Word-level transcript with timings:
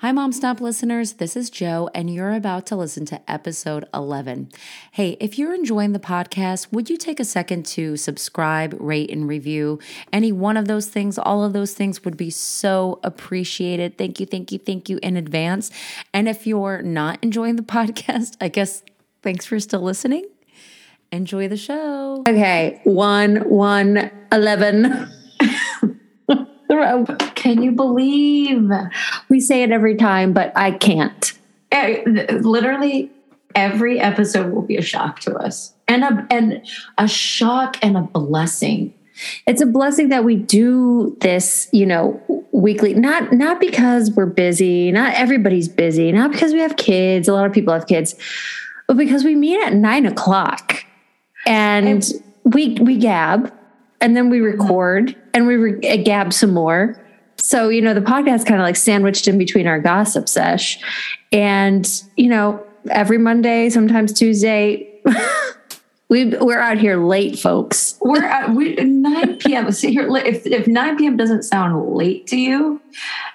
Hi, 0.00 0.12
Mom 0.12 0.32
Stomp 0.32 0.62
listeners. 0.62 1.12
This 1.12 1.36
is 1.36 1.50
Joe, 1.50 1.90
and 1.94 2.08
you're 2.08 2.32
about 2.32 2.64
to 2.68 2.74
listen 2.74 3.04
to 3.04 3.20
episode 3.30 3.84
11. 3.92 4.48
Hey, 4.92 5.18
if 5.20 5.38
you're 5.38 5.54
enjoying 5.54 5.92
the 5.92 5.98
podcast, 5.98 6.72
would 6.72 6.88
you 6.88 6.96
take 6.96 7.20
a 7.20 7.24
second 7.24 7.66
to 7.66 7.98
subscribe, 7.98 8.74
rate, 8.80 9.10
and 9.10 9.28
review? 9.28 9.78
Any 10.10 10.32
one 10.32 10.56
of 10.56 10.68
those 10.68 10.86
things, 10.86 11.18
all 11.18 11.44
of 11.44 11.52
those 11.52 11.74
things 11.74 12.02
would 12.02 12.16
be 12.16 12.30
so 12.30 12.98
appreciated. 13.04 13.98
Thank 13.98 14.20
you, 14.20 14.24
thank 14.24 14.50
you, 14.50 14.58
thank 14.58 14.88
you 14.88 14.98
in 15.02 15.18
advance. 15.18 15.70
And 16.14 16.30
if 16.30 16.46
you're 16.46 16.80
not 16.80 17.18
enjoying 17.20 17.56
the 17.56 17.62
podcast, 17.78 18.38
I 18.40 18.48
guess 18.48 18.82
thanks 19.20 19.44
for 19.44 19.60
still 19.60 19.82
listening. 19.82 20.24
Enjoy 21.12 21.46
the 21.46 21.58
show. 21.58 22.24
Okay, 22.26 22.80
one, 22.84 23.50
one, 23.50 24.10
eleven. 24.32 25.12
Can 27.40 27.62
you 27.62 27.72
believe? 27.72 28.70
We 29.30 29.40
say 29.40 29.62
it 29.62 29.70
every 29.72 29.96
time, 29.96 30.34
but 30.34 30.52
I 30.54 30.72
can't. 30.72 31.32
Eh, 31.72 32.02
Literally, 32.42 33.10
every 33.54 33.98
episode 33.98 34.52
will 34.52 34.60
be 34.62 34.76
a 34.76 34.82
shock 34.82 35.20
to 35.20 35.34
us, 35.36 35.72
and 35.88 36.04
a 36.04 36.26
and 36.30 36.60
a 36.98 37.08
shock 37.08 37.78
and 37.82 37.96
a 37.96 38.02
blessing. 38.02 38.92
It's 39.46 39.62
a 39.62 39.66
blessing 39.66 40.10
that 40.10 40.22
we 40.24 40.36
do 40.36 41.16
this, 41.20 41.68
you 41.72 41.86
know, 41.86 42.20
weekly. 42.52 42.92
Not 42.92 43.32
not 43.32 43.58
because 43.58 44.10
we're 44.10 44.26
busy. 44.26 44.92
Not 44.92 45.14
everybody's 45.14 45.68
busy. 45.68 46.12
Not 46.12 46.32
because 46.32 46.52
we 46.52 46.58
have 46.60 46.76
kids. 46.76 47.26
A 47.26 47.32
lot 47.32 47.46
of 47.46 47.52
people 47.54 47.72
have 47.72 47.86
kids, 47.86 48.14
but 48.86 48.98
because 48.98 49.24
we 49.24 49.34
meet 49.34 49.62
at 49.64 49.72
nine 49.74 50.04
o'clock, 50.04 50.84
and, 51.46 51.86
And- 51.86 52.12
we 52.44 52.76
we 52.82 52.98
gab, 52.98 53.50
and 54.02 54.14
then 54.14 54.28
we 54.28 54.40
record, 54.40 55.16
and 55.32 55.46
we 55.46 55.56
re- 55.56 55.96
gab 56.02 56.34
some 56.34 56.52
more. 56.52 57.00
So 57.40 57.68
you 57.68 57.82
know, 57.82 57.94
the 57.94 58.00
podcast 58.00 58.46
kind 58.46 58.60
of 58.60 58.64
like 58.64 58.76
sandwiched 58.76 59.26
in 59.28 59.38
between 59.38 59.66
our 59.66 59.80
gossip 59.80 60.28
sesh, 60.28 60.78
and 61.32 61.88
you 62.16 62.28
know, 62.28 62.64
every 62.90 63.18
Monday, 63.18 63.70
sometimes 63.70 64.12
Tuesday. 64.12 64.86
We, 66.10 66.24
we're 66.24 66.58
out 66.58 66.78
here 66.78 66.96
late, 66.96 67.38
folks. 67.38 67.96
We're 68.00 68.24
at 68.24 68.50
we, 68.50 68.74
9 68.74 69.36
p.m. 69.36 69.70
See 69.70 69.92
here, 69.92 70.08
if 70.16 70.44
if 70.44 70.66
9 70.66 70.96
p.m. 70.96 71.16
doesn't 71.16 71.44
sound 71.44 71.94
late 71.94 72.26
to 72.26 72.36
you, 72.36 72.80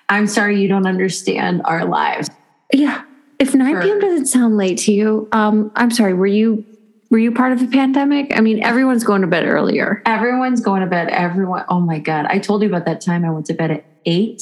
I'm 0.09 0.27
sorry 0.27 0.59
you 0.61 0.67
don't 0.67 0.85
understand 0.85 1.61
our 1.63 1.85
lives. 1.85 2.29
Yeah. 2.73 3.03
If 3.39 3.55
9 3.55 3.81
p.m. 3.81 3.99
doesn't 3.99 4.25
sound 4.25 4.57
late 4.57 4.77
to 4.79 4.91
you, 4.91 5.29
um, 5.31 5.71
I'm 5.77 5.89
sorry, 5.89 6.13
were 6.13 6.27
you 6.27 6.65
were 7.09 7.17
you 7.17 7.31
part 7.31 7.51
of 7.51 7.59
the 7.59 7.67
pandemic? 7.67 8.31
I 8.35 8.41
mean, 8.41 8.63
everyone's 8.63 9.03
going 9.03 9.21
to 9.21 9.27
bed 9.27 9.45
earlier. 9.45 10.01
Everyone's 10.05 10.61
going 10.61 10.81
to 10.81 10.87
bed. 10.87 11.09
Everyone. 11.09 11.65
Oh 11.69 11.79
my 11.79 11.99
god! 11.99 12.25
I 12.25 12.39
told 12.39 12.61
you 12.61 12.67
about 12.67 12.85
that 12.85 13.01
time 13.01 13.25
I 13.25 13.29
went 13.29 13.45
to 13.47 13.53
bed 13.53 13.71
at 13.71 13.85
8 14.05 14.41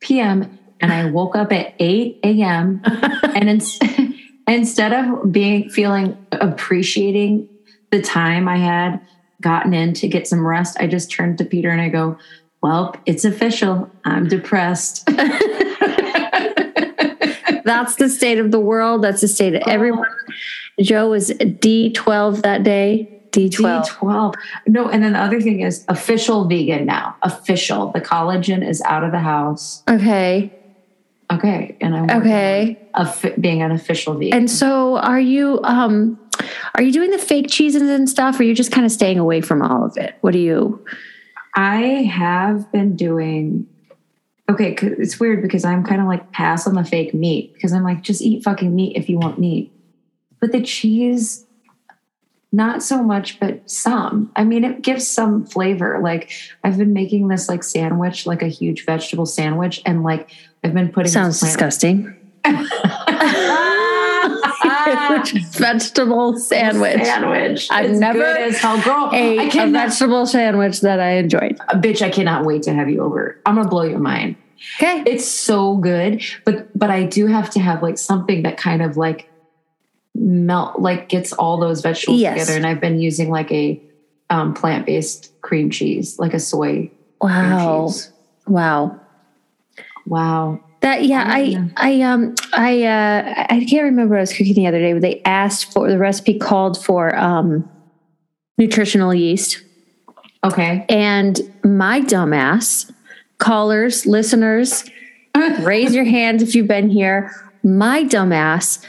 p.m. 0.00 0.58
and 0.80 0.92
I 0.92 1.06
woke 1.10 1.36
up 1.36 1.52
at 1.52 1.74
8 1.78 2.20
a.m. 2.22 2.80
and 2.84 3.48
ins- 3.48 3.78
instead 4.46 4.92
of 4.92 5.32
being 5.32 5.68
feeling 5.70 6.16
appreciating 6.32 7.48
the 7.90 8.02
time 8.02 8.48
I 8.48 8.58
had 8.58 9.00
gotten 9.40 9.74
in 9.74 9.92
to 9.94 10.08
get 10.08 10.26
some 10.26 10.46
rest, 10.46 10.76
I 10.80 10.86
just 10.86 11.10
turned 11.10 11.38
to 11.38 11.44
Peter 11.44 11.70
and 11.70 11.80
I 11.80 11.88
go, 11.88 12.18
"Well, 12.62 12.94
it's 13.04 13.24
official. 13.24 13.90
I'm 14.04 14.28
depressed." 14.28 15.08
That's 17.66 17.96
the 17.96 18.08
state 18.08 18.38
of 18.38 18.52
the 18.52 18.60
world. 18.60 19.02
That's 19.02 19.20
the 19.20 19.28
state 19.28 19.54
of 19.54 19.62
everyone. 19.66 20.06
Joe 20.80 21.10
was 21.10 21.30
D12 21.30 22.42
that 22.42 22.62
day. 22.62 23.12
D12. 23.32 23.86
D12. 23.88 24.34
No, 24.68 24.88
and 24.88 25.02
then 25.02 25.12
the 25.12 25.18
other 25.18 25.40
thing 25.40 25.60
is 25.60 25.84
official 25.88 26.46
vegan 26.48 26.86
now. 26.86 27.16
Official. 27.22 27.90
The 27.92 28.00
collagen 28.00 28.66
is 28.66 28.80
out 28.82 29.04
of 29.04 29.12
the 29.12 29.18
house. 29.18 29.82
Okay. 29.90 30.52
Okay, 31.30 31.76
and 31.80 31.94
I'm 31.96 32.20
Okay. 32.20 32.78
on 32.94 33.12
being 33.40 33.60
an 33.60 33.72
official 33.72 34.14
vegan. 34.14 34.38
And 34.38 34.50
so 34.50 34.96
are 34.98 35.18
you 35.20 35.58
um 35.64 36.18
are 36.76 36.82
you 36.82 36.92
doing 36.92 37.10
the 37.10 37.18
fake 37.18 37.48
cheeses 37.50 37.82
and 37.82 38.08
stuff 38.08 38.38
or 38.38 38.42
are 38.42 38.46
you 38.46 38.54
just 38.54 38.70
kind 38.70 38.86
of 38.86 38.92
staying 38.92 39.18
away 39.18 39.40
from 39.40 39.60
all 39.60 39.84
of 39.84 39.96
it? 39.96 40.14
What 40.20 40.32
do 40.32 40.38
you 40.38 40.84
I 41.56 41.78
have 42.12 42.70
been 42.70 42.94
doing 42.94 43.66
okay. 44.48 44.74
'cause 44.74 44.92
It's 44.98 45.18
weird 45.20 45.42
because 45.42 45.64
I'm 45.64 45.84
kind 45.84 46.00
of 46.00 46.06
like 46.06 46.32
pass 46.32 46.66
on 46.66 46.74
the 46.74 46.84
fake 46.84 47.14
meat 47.14 47.52
because 47.54 47.72
I'm 47.72 47.82
like 47.84 48.02
just 48.02 48.22
eat 48.22 48.42
fucking 48.44 48.74
meat 48.74 48.96
if 48.96 49.08
you 49.08 49.18
want 49.18 49.38
meat, 49.38 49.72
but 50.40 50.52
the 50.52 50.60
cheese. 50.62 51.42
Not 52.52 52.82
so 52.82 53.02
much, 53.02 53.38
but 53.38 53.68
some. 53.68 54.30
I 54.36 54.44
mean, 54.44 54.64
it 54.64 54.80
gives 54.80 55.06
some 55.06 55.44
flavor. 55.44 55.98
Like 56.02 56.30
I've 56.64 56.78
been 56.78 56.92
making 56.94 57.28
this 57.28 57.48
like 57.48 57.62
sandwich, 57.62 58.24
like 58.24 58.40
a 58.40 58.46
huge 58.48 58.86
vegetable 58.86 59.26
sandwich, 59.26 59.82
and 59.84 60.02
like 60.02 60.30
I've 60.64 60.72
been 60.72 60.90
putting. 60.90 61.10
sounds 61.12 61.40
this 61.40 61.50
disgusting. 64.96 65.42
Vegetable 65.62 66.38
sandwich. 66.38 67.04
Sandwich. 67.04 67.68
I've 67.70 67.90
It's 67.90 67.98
never 68.00 68.18
good 68.18 68.36
as 68.42 68.58
hell, 68.58 68.80
girl. 68.82 69.10
A, 69.12 69.38
I 69.38 69.42
a 69.44 69.50
cannot, 69.50 69.88
vegetable 69.88 70.26
sandwich 70.26 70.80
that 70.80 71.00
I 71.00 71.12
enjoyed. 71.12 71.58
bitch. 71.74 72.02
I 72.02 72.10
cannot 72.10 72.44
wait 72.44 72.62
to 72.64 72.72
have 72.72 72.88
you 72.88 73.02
over. 73.02 73.36
I'm 73.46 73.56
gonna 73.56 73.68
blow 73.68 73.82
your 73.82 73.98
mind. 73.98 74.36
Okay. 74.80 75.02
It's 75.06 75.26
so 75.26 75.76
good, 75.76 76.22
but 76.44 76.68
but 76.78 76.90
I 76.90 77.04
do 77.04 77.26
have 77.26 77.50
to 77.50 77.60
have 77.60 77.82
like 77.82 77.98
something 77.98 78.42
that 78.42 78.56
kind 78.56 78.82
of 78.82 78.96
like 78.96 79.28
melt, 80.14 80.80
like 80.80 81.08
gets 81.08 81.32
all 81.34 81.58
those 81.58 81.82
vegetables 81.82 82.20
Yes. 82.20 82.38
together. 82.40 82.56
And 82.56 82.66
I've 82.66 82.80
been 82.80 82.98
using 82.98 83.30
like 83.30 83.52
a 83.52 83.80
um, 84.30 84.54
plant 84.54 84.86
based 84.86 85.30
cream 85.42 85.70
cheese, 85.70 86.18
like 86.18 86.34
a 86.34 86.40
soy 86.40 86.90
Wow. 87.20 87.86
cheese. 87.88 88.10
Wow. 88.46 88.98
Wow. 90.06 90.60
That 90.86 91.02
yeah, 91.02 91.24
I 91.26 91.38
Yeah. 91.40 91.66
I 91.76 92.00
um 92.02 92.36
I 92.52 92.84
uh 92.84 93.44
I 93.50 93.66
can't 93.68 93.82
remember 93.82 94.14
what 94.14 94.18
I 94.18 94.20
was 94.20 94.32
cooking 94.32 94.54
the 94.54 94.68
other 94.68 94.78
day, 94.78 94.92
but 94.92 95.02
they 95.02 95.20
asked 95.24 95.72
for 95.72 95.90
the 95.90 95.98
recipe 95.98 96.38
called 96.38 96.80
for 96.82 97.18
um 97.18 97.68
nutritional 98.56 99.12
yeast. 99.12 99.60
Okay. 100.44 100.86
And 100.88 101.40
my 101.64 102.02
dumbass, 102.02 102.92
callers, 103.38 104.06
listeners, 104.06 104.88
raise 105.62 105.92
your 105.92 106.04
hands 106.04 106.40
if 106.40 106.54
you've 106.54 106.68
been 106.68 106.88
here. 106.88 107.32
My 107.64 108.04
dumbass 108.04 108.80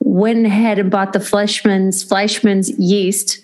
went 0.00 0.44
ahead 0.46 0.80
and 0.80 0.90
bought 0.90 1.12
the 1.12 1.20
Fleischmann's 1.20 2.04
Fleischmann's 2.04 2.76
yeast 2.80 3.43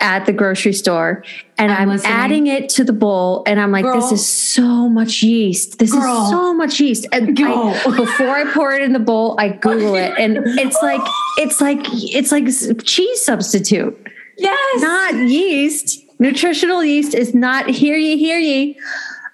at 0.00 0.26
the 0.26 0.32
grocery 0.32 0.72
store, 0.72 1.24
and 1.56 1.72
I'm 1.72 1.90
I'm, 1.90 2.00
adding 2.04 2.46
it 2.46 2.68
to 2.70 2.84
the 2.84 2.92
bowl, 2.92 3.42
and 3.46 3.60
I'm 3.60 3.72
like, 3.72 3.84
Girl. 3.84 4.00
this 4.00 4.12
is 4.12 4.26
so 4.26 4.88
much 4.88 5.22
yeast. 5.22 5.78
This 5.78 5.92
Girl. 5.92 6.24
is 6.24 6.30
so 6.30 6.54
much 6.54 6.78
yeast. 6.80 7.06
And 7.12 7.38
I, 7.40 7.84
before 7.96 8.28
I 8.28 8.50
pour 8.52 8.72
it 8.72 8.82
in 8.82 8.92
the 8.92 8.98
bowl, 9.00 9.34
I 9.38 9.48
Google 9.50 9.94
it, 9.96 10.14
and 10.18 10.38
it's 10.44 10.78
like 10.82 11.02
it's 11.38 11.60
like 11.60 11.80
it's 11.82 12.32
like 12.32 12.46
cheese 12.84 13.24
substitute 13.24 14.08
Yes. 14.36 14.82
not 14.82 15.14
yeast. 15.14 16.04
Nutritional 16.20 16.82
yeast 16.84 17.14
is 17.14 17.34
not 17.34 17.68
hear 17.70 17.96
ye, 17.96 18.16
hear 18.16 18.38
ye. 18.38 18.78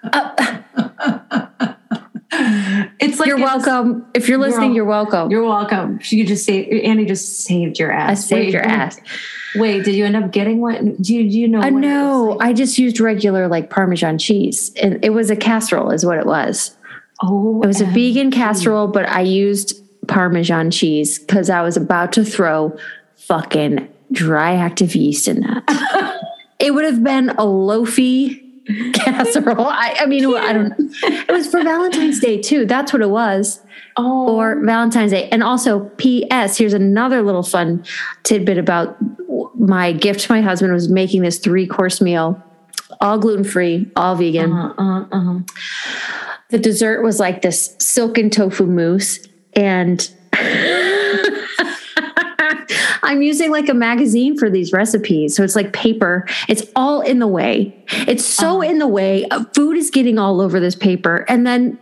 Uh, 0.03 1.73
it's 2.99 3.19
like 3.19 3.27
you're 3.27 3.37
welcome. 3.37 4.05
If 4.13 4.27
you're 4.27 4.37
listening, 4.37 4.69
Girl, 4.69 4.75
you're 4.75 4.85
welcome. 4.85 5.31
You're 5.31 5.43
welcome. 5.43 5.99
You 6.03 6.25
just 6.25 6.45
say 6.45 6.81
Annie 6.81 7.05
just 7.05 7.41
saved 7.41 7.79
your 7.79 7.91
ass. 7.91 8.11
I 8.11 8.13
saved 8.15 8.45
Wait, 8.45 8.53
your 8.53 8.61
wait, 8.63 8.71
ass. 8.71 8.99
Wait, 9.55 9.85
did 9.85 9.95
you 9.95 10.05
end 10.05 10.15
up 10.15 10.31
getting 10.31 10.59
one? 10.59 10.95
Do 10.95 11.15
you 11.15 11.29
do 11.29 11.39
you 11.39 11.47
know? 11.47 11.59
I 11.61 11.69
what 11.69 11.83
it 11.83 11.87
know. 11.87 12.35
like? 12.37 12.49
I 12.49 12.53
just 12.53 12.77
used 12.77 12.99
regular 12.99 13.47
like 13.47 13.69
Parmesan 13.69 14.17
cheese. 14.17 14.73
And 14.81 15.03
it 15.03 15.11
was 15.11 15.29
a 15.29 15.35
casserole, 15.35 15.91
is 15.91 16.05
what 16.05 16.17
it 16.17 16.25
was. 16.25 16.75
Oh, 17.23 17.61
It 17.63 17.67
was 17.67 17.81
a 17.81 17.85
vegan 17.85 18.29
casserole, 18.31 18.87
but 18.87 19.07
I 19.07 19.21
used 19.21 19.81
Parmesan 20.07 20.71
cheese 20.71 21.19
because 21.19 21.49
I 21.49 21.61
was 21.61 21.77
about 21.77 22.11
to 22.13 22.25
throw 22.25 22.77
fucking 23.15 23.87
dry 24.11 24.55
active 24.55 24.95
yeast 24.95 25.27
in 25.27 25.39
that. 25.41 26.21
it 26.59 26.73
would 26.73 26.85
have 26.85 27.03
been 27.03 27.29
a 27.29 27.45
loafy 27.45 28.44
casserole. 28.93 29.67
I, 29.67 29.95
I 29.99 30.05
mean, 30.05 30.25
I 30.35 30.53
don't. 30.53 30.73
It 30.77 31.31
was 31.31 31.47
for 31.47 31.63
Valentine's 31.63 32.19
Day 32.19 32.41
too. 32.41 32.65
That's 32.65 32.91
what 32.91 33.01
it 33.01 33.09
was. 33.09 33.61
Oh, 33.97 34.35
or 34.35 34.59
Valentine's 34.63 35.11
Day. 35.11 35.29
And 35.29 35.43
also, 35.43 35.85
P.S. 35.97 36.57
Here's 36.57 36.73
another 36.73 37.21
little 37.21 37.43
fun 37.43 37.85
tidbit 38.23 38.57
about 38.57 38.97
my 39.55 39.91
gift 39.91 40.21
to 40.21 40.31
my 40.31 40.41
husband 40.41 40.73
was 40.73 40.89
making 40.89 41.21
this 41.21 41.37
three 41.37 41.67
course 41.67 42.01
meal, 42.01 42.41
all 43.01 43.17
gluten 43.17 43.43
free, 43.43 43.91
all 43.95 44.15
vegan. 44.15 44.51
uh, 44.51 44.73
uh, 44.77 45.05
uh. 45.11 45.39
The 46.49 46.59
dessert 46.59 47.03
was 47.03 47.19
like 47.19 47.41
this 47.41 47.75
silken 47.79 48.29
tofu 48.29 48.65
mousse, 48.65 49.19
and 49.53 50.09
I'm 53.05 53.21
using 53.21 53.51
like 53.51 53.69
a 53.69 53.73
magazine 53.73 54.37
for 54.37 54.49
these 54.49 54.73
recipes. 54.73 55.35
So 55.35 55.43
it's 55.43 55.55
like 55.55 55.73
paper. 55.73 56.25
It's 56.49 56.63
all 56.75 57.01
in 57.01 57.19
the 57.19 57.27
way. 57.27 57.75
It's 58.07 58.25
so 58.25 58.61
in 58.61 58.79
the 58.79 58.87
way. 58.87 59.25
Uh, 59.29 59.45
Food 59.53 59.77
is 59.77 59.89
getting 59.89 60.19
all 60.19 60.41
over 60.41 60.59
this 60.59 60.75
paper. 60.75 61.25
And 61.29 61.45
then 61.45 61.79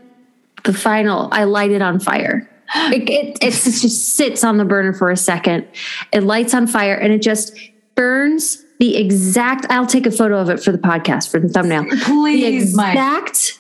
the 0.63 0.73
final, 0.73 1.29
I 1.31 1.45
light 1.45 1.71
it 1.71 1.81
on 1.81 1.99
fire. 1.99 2.49
It, 2.75 3.07
it, 3.07 3.37
it 3.43 3.51
just 3.51 4.15
sits 4.15 4.43
on 4.43 4.57
the 4.57 4.65
burner 4.65 4.93
for 4.93 5.11
a 5.11 5.17
second. 5.17 5.67
It 6.11 6.23
lights 6.23 6.55
on 6.55 6.65
fire 6.65 6.95
and 6.95 7.13
it 7.13 7.21
just 7.21 7.55
burns 7.93 8.63
the 8.79 8.97
exact. 8.97 9.67
I'll 9.69 9.85
take 9.85 10.07
a 10.07 10.11
photo 10.11 10.39
of 10.39 10.49
it 10.49 10.63
for 10.63 10.71
the 10.71 10.79
podcast 10.79 11.29
for 11.29 11.39
the 11.39 11.49
thumbnail. 11.49 11.83
the 11.83 12.01
Please, 12.03 12.73
Mike. 12.75 12.93
exact 12.95 13.59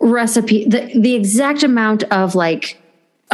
recipe, 0.00 0.66
the, 0.66 0.90
the 0.98 1.14
exact 1.14 1.62
amount 1.62 2.04
of 2.04 2.34
like 2.34 2.80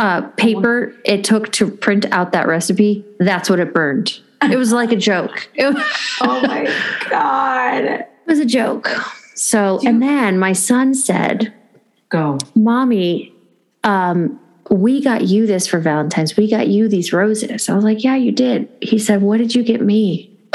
uh, 0.01 0.23
paper 0.31 0.95
it 1.05 1.23
took 1.23 1.53
to 1.53 1.71
print 1.71 2.07
out 2.11 2.33
that 2.33 2.49
recipe, 2.49 3.05
that's 3.19 3.51
what 3.51 3.61
it 3.61 3.75
burned. 3.75 4.19
It 4.43 4.57
was 4.57 4.73
like 4.73 4.91
a 4.91 4.97
joke. 4.97 5.49
It 5.55 5.67
was, 5.67 5.85
Oh 6.23 6.41
my 6.41 6.65
god. 7.11 7.85
it 7.85 8.09
was 8.27 8.39
a 8.39 8.47
joke. 8.47 8.89
So, 9.35 9.79
and 9.87 10.03
then 10.03 10.39
my 10.39 10.55
son 10.55 10.95
said, 10.95 11.53
Go. 12.09 12.39
Mommy, 12.55 13.35
um, 13.85 14.41
we 14.71 15.03
got 15.03 15.23
you 15.29 15.47
this 15.47 15.67
for 15.67 15.79
Valentine's. 15.79 16.37
We 16.37 16.51
got 16.51 16.69
you 16.69 16.89
these 16.89 17.13
roses. 17.13 17.69
I 17.69 17.75
was 17.75 17.85
like, 17.85 18.03
Yeah, 18.03 18.17
you 18.17 18.33
did. 18.33 18.69
He 18.81 18.99
said, 18.99 19.21
What 19.21 19.37
did 19.37 19.55
you 19.55 19.63
get 19.63 19.83
me? 19.83 20.35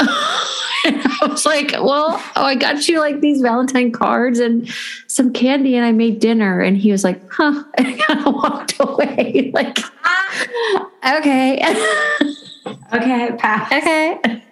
was 1.36 1.46
like, 1.46 1.72
Well, 1.72 2.22
oh, 2.36 2.42
I 2.42 2.54
got 2.54 2.88
you 2.88 2.98
like 2.98 3.20
these 3.20 3.40
Valentine 3.40 3.92
cards 3.92 4.38
and 4.38 4.68
some 5.06 5.32
candy, 5.32 5.76
and 5.76 5.84
I 5.84 5.92
made 5.92 6.18
dinner. 6.18 6.60
And 6.60 6.76
he 6.76 6.90
was 6.90 7.04
like, 7.04 7.20
Huh. 7.30 7.62
And 7.78 7.86
I 7.86 7.92
kind 7.92 8.26
of 8.26 8.34
walked 8.34 8.74
away. 8.80 9.52
Like, 9.54 9.78
okay. 11.18 11.62
Okay, 12.92 13.30
pass. 13.38 13.70
okay. 13.72 14.42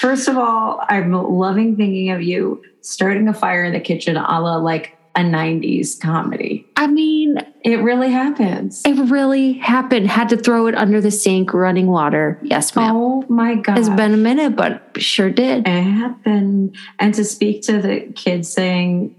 First 0.00 0.28
of 0.28 0.36
all, 0.36 0.80
I'm 0.88 1.12
loving 1.12 1.76
thinking 1.76 2.10
of 2.10 2.22
you 2.22 2.62
starting 2.82 3.26
a 3.26 3.34
fire 3.34 3.64
in 3.64 3.72
the 3.72 3.80
kitchen 3.80 4.16
a 4.16 4.40
la 4.40 4.56
like 4.56 4.97
a 5.18 5.22
90s 5.22 6.00
comedy. 6.00 6.66
I 6.76 6.86
mean, 6.86 7.38
It 7.64 7.80
really 7.82 8.10
happens. 8.10 8.82
it 8.86 8.96
really 9.10 9.54
happened. 9.54 10.06
Had 10.08 10.28
to 10.30 10.36
throw 10.36 10.66
it 10.68 10.74
under 10.76 11.00
the 11.00 11.10
sink, 11.10 11.52
running 11.52 11.88
water. 11.88 12.38
Yes, 12.42 12.74
ma'am. 12.76 12.94
Oh 12.96 13.24
my 13.28 13.56
god. 13.56 13.78
It's 13.78 13.88
been 13.88 14.14
a 14.14 14.16
minute, 14.18 14.54
but 14.56 14.82
sure 14.96 15.30
did. 15.30 15.66
it 15.66 15.82
happened. 15.82 16.76
And 16.98 17.14
to 17.14 17.24
speak 17.24 17.62
to 17.62 17.80
the 17.82 18.12
kids 18.14 18.48
saying, 18.48 19.14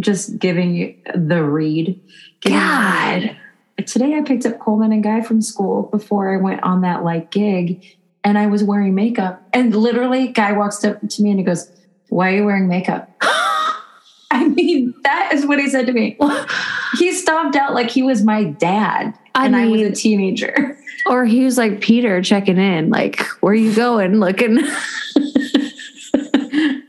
just 0.00 0.38
giving 0.38 0.74
you 0.74 0.94
the 1.14 1.42
read. 1.44 2.00
the 2.42 2.50
God. 2.50 3.22
read. 3.22 3.86
Today 3.86 4.14
I 4.16 4.22
picked 4.22 4.46
up 4.46 4.58
Coleman 4.60 4.92
and 4.92 5.02
Guy 5.02 5.20
from 5.20 5.40
school 5.42 5.82
before 5.90 6.32
I 6.32 6.36
went 6.40 6.62
on 6.62 6.82
that 6.82 7.04
like 7.04 7.30
gig 7.30 7.84
and 8.22 8.38
I 8.38 8.46
was 8.46 8.64
wearing 8.64 8.94
makeup. 8.94 9.42
And 9.52 9.74
literally, 9.74 10.28
Guy 10.28 10.52
walks 10.52 10.84
up 10.84 11.00
to 11.08 11.22
me 11.22 11.30
and 11.30 11.38
he 11.38 11.44
goes, 11.44 11.70
Why 12.08 12.32
are 12.32 12.36
you 12.36 12.44
wearing 12.44 12.68
makeup? 12.68 13.10
I 14.34 14.48
mean, 14.48 14.92
that 15.04 15.30
is 15.32 15.46
what 15.46 15.60
he 15.60 15.68
said 15.70 15.86
to 15.86 15.92
me. 15.92 16.18
He 16.98 17.12
stomped 17.12 17.54
out 17.56 17.72
like 17.72 17.88
he 17.88 18.02
was 18.02 18.22
my 18.24 18.44
dad 18.44 19.16
I 19.34 19.46
and 19.46 19.54
I 19.54 19.68
was 19.68 19.80
a 19.80 19.92
teenager. 19.92 20.76
Or 21.06 21.24
he 21.24 21.44
was 21.44 21.56
like 21.58 21.80
Peter 21.80 22.20
checking 22.22 22.56
in, 22.58 22.90
like, 22.90 23.20
where 23.40 23.52
are 23.52 23.56
you 23.56 23.74
going? 23.74 24.18
Looking. 24.20 24.58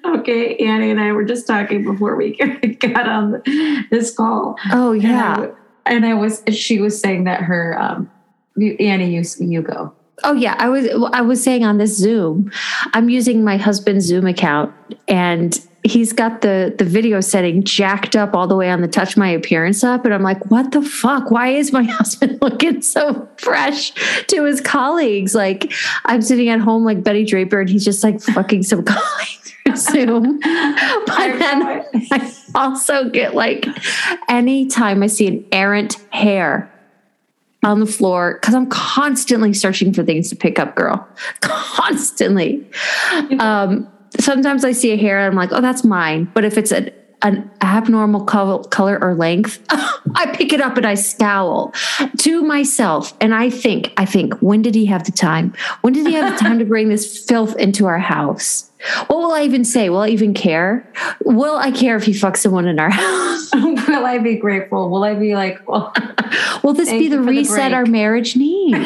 okay, 0.05 0.55
Annie 0.57 0.91
and 0.91 0.99
I 0.99 1.11
were 1.11 1.23
just 1.25 1.47
talking 1.47 1.83
before 1.83 2.15
we 2.15 2.35
got 2.79 3.07
on 3.07 3.41
this 3.91 4.15
call. 4.15 4.57
Oh 4.71 4.93
And 4.93 5.03
yeah. 5.03 5.47
I, 5.85 5.91
and 5.91 6.05
I 6.05 6.13
was, 6.13 6.43
she 6.51 6.79
was 6.79 6.99
saying 6.99 7.25
that 7.25 7.41
her, 7.41 7.79
um, 7.79 8.09
you- 8.55 8.75
Annie, 8.79 9.13
you, 9.15 9.23
you 9.39 9.61
go. 9.61 9.93
Oh 10.23 10.33
yeah. 10.33 10.55
I 10.57 10.69
was 10.69 10.87
I 11.11 11.19
was 11.21 11.43
saying 11.43 11.65
on 11.65 11.77
this 11.77 11.97
Zoom, 11.97 12.49
I'm 12.93 13.09
using 13.09 13.43
my 13.43 13.57
husband's 13.57 14.05
Zoom 14.05 14.25
account 14.25 14.73
and 15.09 15.59
he's 15.85 16.11
got 16.11 16.41
the 16.41 16.73
the 16.77 16.83
video 16.83 17.21
setting 17.21 17.63
jacked 17.63 18.15
up 18.15 18.33
all 18.33 18.47
the 18.47 18.55
way 18.55 18.69
on 18.69 18.81
the 18.81 18.87
touch 18.87 19.15
my 19.15 19.29
appearance 19.29 19.83
up. 19.83 20.03
And 20.03 20.13
I'm 20.13 20.23
like, 20.23 20.43
what 20.49 20.71
the 20.71 20.81
fuck? 20.81 21.29
Why 21.31 21.49
is 21.49 21.71
my 21.71 21.83
husband 21.89 22.39
looking 22.41 22.81
so 22.81 23.29
fresh 23.37 23.91
to 24.25 24.43
his 24.43 24.61
colleagues? 24.61 25.35
Like 25.35 25.71
I'm 26.05 26.21
sitting 26.21 26.49
at 26.49 26.59
home 26.59 26.83
like 26.83 27.03
Betty 27.03 27.23
Draper 27.23 27.61
and 27.61 27.69
he's 27.69 27.85
just 27.85 28.03
like 28.03 28.19
fucking 28.19 28.63
some 28.63 28.83
colleagues 28.85 29.53
through 29.63 29.75
Zoom. 29.75 30.39
But 31.05 31.39
then 31.39 31.85
I 32.11 32.33
also 32.55 33.09
get 33.09 33.35
like 33.35 33.67
anytime 34.27 35.03
I 35.03 35.07
see 35.07 35.27
an 35.27 35.45
errant 35.51 35.95
hair 36.11 36.71
on 37.63 37.79
the 37.79 37.85
floor, 37.85 38.37
because 38.39 38.53
I'm 38.53 38.67
constantly 38.67 39.53
searching 39.53 39.93
for 39.93 40.03
things 40.03 40.29
to 40.29 40.35
pick 40.35 40.59
up, 40.59 40.75
girl. 40.75 41.07
Constantly. 41.41 42.67
Um, 43.39 43.91
sometimes 44.19 44.65
I 44.65 44.71
see 44.71 44.91
a 44.91 44.97
hair 44.97 45.19
and 45.19 45.27
I'm 45.27 45.35
like, 45.35 45.51
oh, 45.51 45.61
that's 45.61 45.83
mine. 45.83 46.29
But 46.33 46.45
if 46.45 46.57
it's 46.57 46.71
an 46.71 46.91
an 47.21 47.49
abnormal 47.61 48.23
color, 48.25 48.63
color 48.65 48.99
or 49.01 49.15
length, 49.15 49.59
I 49.69 50.31
pick 50.35 50.53
it 50.53 50.61
up 50.61 50.77
and 50.77 50.85
I 50.85 50.93
scowl 50.93 51.73
to 52.19 52.43
myself. 52.43 53.15
And 53.19 53.33
I 53.33 53.49
think, 53.49 53.93
I 53.97 54.05
think, 54.05 54.35
when 54.41 54.61
did 54.61 54.75
he 54.75 54.85
have 54.85 55.05
the 55.05 55.11
time? 55.11 55.53
When 55.81 55.93
did 55.93 56.05
he 56.05 56.13
have 56.13 56.33
the 56.33 56.37
time 56.37 56.59
to 56.59 56.65
bring 56.65 56.89
this 56.89 57.25
filth 57.25 57.55
into 57.55 57.87
our 57.87 57.97
house? 57.97 58.69
What 59.07 59.17
will 59.17 59.31
I 59.31 59.41
even 59.41 59.65
say? 59.65 59.89
Will 59.89 60.01
I 60.01 60.09
even 60.09 60.35
care? 60.35 60.91
Will 61.23 61.57
I 61.57 61.71
care 61.71 61.95
if 61.95 62.03
he 62.03 62.11
fucks 62.11 62.37
someone 62.37 62.67
in 62.67 62.79
our 62.79 62.89
house? 62.91 63.49
Will 63.53 64.05
I 64.05 64.19
be 64.19 64.35
grateful? 64.35 64.91
Will 64.91 65.03
I 65.03 65.15
be 65.15 65.33
like, 65.33 65.67
well, 65.67 65.93
Will 66.63 66.73
this 66.73 66.89
be 66.89 67.07
the 67.07 67.17
for 67.17 67.23
the 67.23 67.27
reset 67.27 67.73
our 67.73 67.85
marriage 67.85 68.35
needs? 68.35 68.77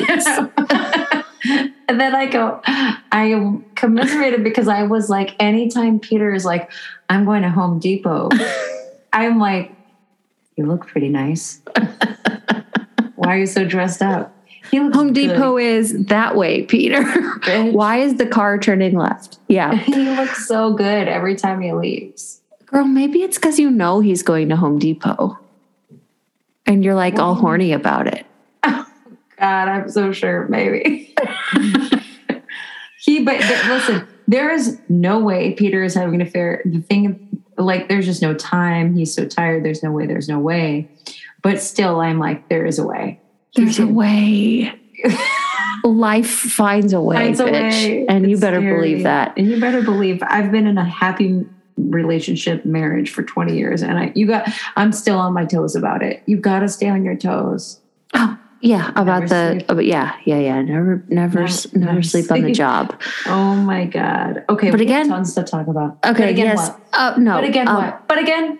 And 1.89 1.99
then 1.99 2.13
I 2.13 2.27
go, 2.27 2.61
I 2.65 3.31
am 3.31 3.65
commiserated 3.73 4.43
because 4.43 4.67
I 4.67 4.83
was 4.83 5.09
like, 5.09 5.35
anytime 5.39 5.99
Peter 5.99 6.31
is 6.31 6.45
like, 6.45 6.71
I'm 7.09 7.25
going 7.25 7.41
to 7.41 7.49
Home 7.49 7.79
Depot, 7.79 8.29
I'm 9.13 9.39
like, 9.39 9.71
you 10.55 10.67
look 10.67 10.85
pretty 10.85 11.09
nice. 11.09 11.61
Why 13.15 13.33
are 13.33 13.37
you 13.39 13.47
so 13.47 13.65
dressed 13.65 14.03
up? 14.03 14.35
Home 14.71 15.13
good. 15.13 15.13
Depot 15.15 15.57
is 15.57 16.05
that 16.05 16.35
way, 16.35 16.61
Peter. 16.61 17.03
Why 17.71 17.97
is 17.97 18.17
the 18.17 18.27
car 18.27 18.59
turning 18.59 18.95
left? 18.95 19.39
Yeah. 19.47 19.73
He 19.73 20.09
looks 20.11 20.47
so 20.47 20.73
good 20.73 21.07
every 21.07 21.35
time 21.35 21.59
he 21.59 21.73
leaves. 21.73 22.41
Girl, 22.67 22.85
maybe 22.85 23.23
it's 23.23 23.39
because 23.39 23.57
you 23.57 23.71
know 23.71 23.99
he's 23.99 24.21
going 24.21 24.49
to 24.49 24.55
Home 24.55 24.77
Depot 24.77 25.39
and 26.67 26.85
you're 26.85 26.93
like 26.93 27.17
all 27.17 27.33
horny 27.33 27.73
about 27.73 28.05
it. 28.05 28.27
God, 29.39 29.67
I'm 29.67 29.89
so 29.89 30.11
sure. 30.11 30.47
Maybe 30.49 31.13
he. 32.99 33.23
But, 33.23 33.39
but 33.39 33.65
listen, 33.67 34.07
there 34.27 34.51
is 34.51 34.79
no 34.89 35.19
way 35.19 35.53
Peter 35.53 35.83
is 35.83 35.93
having 35.93 36.15
an 36.15 36.21
affair. 36.21 36.61
The 36.65 36.81
thing, 36.81 37.43
like, 37.57 37.87
there's 37.89 38.05
just 38.05 38.21
no 38.21 38.33
time. 38.33 38.95
He's 38.95 39.13
so 39.13 39.25
tired. 39.25 39.63
There's 39.63 39.83
no 39.83 39.91
way. 39.91 40.05
There's 40.07 40.29
no 40.29 40.39
way. 40.39 40.89
But 41.41 41.61
still, 41.61 41.99
I'm 42.01 42.19
like, 42.19 42.49
there 42.49 42.65
is 42.65 42.79
a 42.79 42.85
way. 42.85 43.19
There's 43.55 43.79
a 43.79 43.87
way. 43.87 44.73
Life 45.85 46.29
finds 46.29 46.91
a 46.91 46.99
way, 47.01 47.15
Finds 47.15 47.39
a 47.39 47.45
bitch. 47.45 47.71
way. 47.71 48.05
And 48.07 48.29
you 48.29 48.37
better 48.37 48.59
scary. 48.59 48.75
believe 48.89 49.03
that. 49.03 49.37
And 49.37 49.47
you 49.49 49.59
better 49.61 49.81
believe 49.81 50.21
I've 50.27 50.51
been 50.51 50.67
in 50.67 50.77
a 50.77 50.83
happy 50.83 51.45
relationship 51.77 52.65
marriage 52.65 53.09
for 53.09 53.23
20 53.23 53.55
years 53.57 53.81
and 53.81 53.97
I 53.97 54.11
you 54.13 54.27
got 54.27 54.49
I'm 54.75 54.91
still 54.91 55.17
on 55.17 55.33
my 55.33 55.45
toes 55.45 55.77
about 55.77 56.03
it. 56.03 56.21
You 56.25 56.35
got 56.35 56.59
to 56.59 56.67
stay 56.67 56.89
on 56.89 57.05
your 57.05 57.15
toes. 57.15 57.79
Oh, 58.13 58.37
yeah, 58.61 58.89
about 58.95 59.23
Never 59.23 59.27
the 59.27 59.51
sleep. 59.59 59.69
about, 59.69 59.85
yeah, 59.85 60.15
yeah, 60.25 60.39
yeah. 60.39 60.61
Never 60.61 61.03
never 61.07 61.39
Never- 61.39 61.41
never 61.41 61.77
never 61.85 62.01
sleep 62.03 62.31
on 62.31 62.41
the 62.41 62.51
job. 62.51 62.99
Oh 63.25 63.55
my 63.55 63.85
god. 63.85 64.43
Okay, 64.49 64.71
But 64.71 64.81
again- 64.81 65.07
tons 65.09 65.33
to 65.35 65.43
talk 65.43 65.67
about. 65.67 65.97
Okay, 66.05 66.23
but 66.23 66.29
again, 66.29 66.45
yes. 66.47 66.69
what? 66.69 66.79
Uh, 66.93 67.13
no. 67.17 67.35
But 67.35 67.43
again, 67.45 67.67
um, 67.67 67.75
what? 67.77 68.07
But 68.07 68.17
again, 68.19 68.59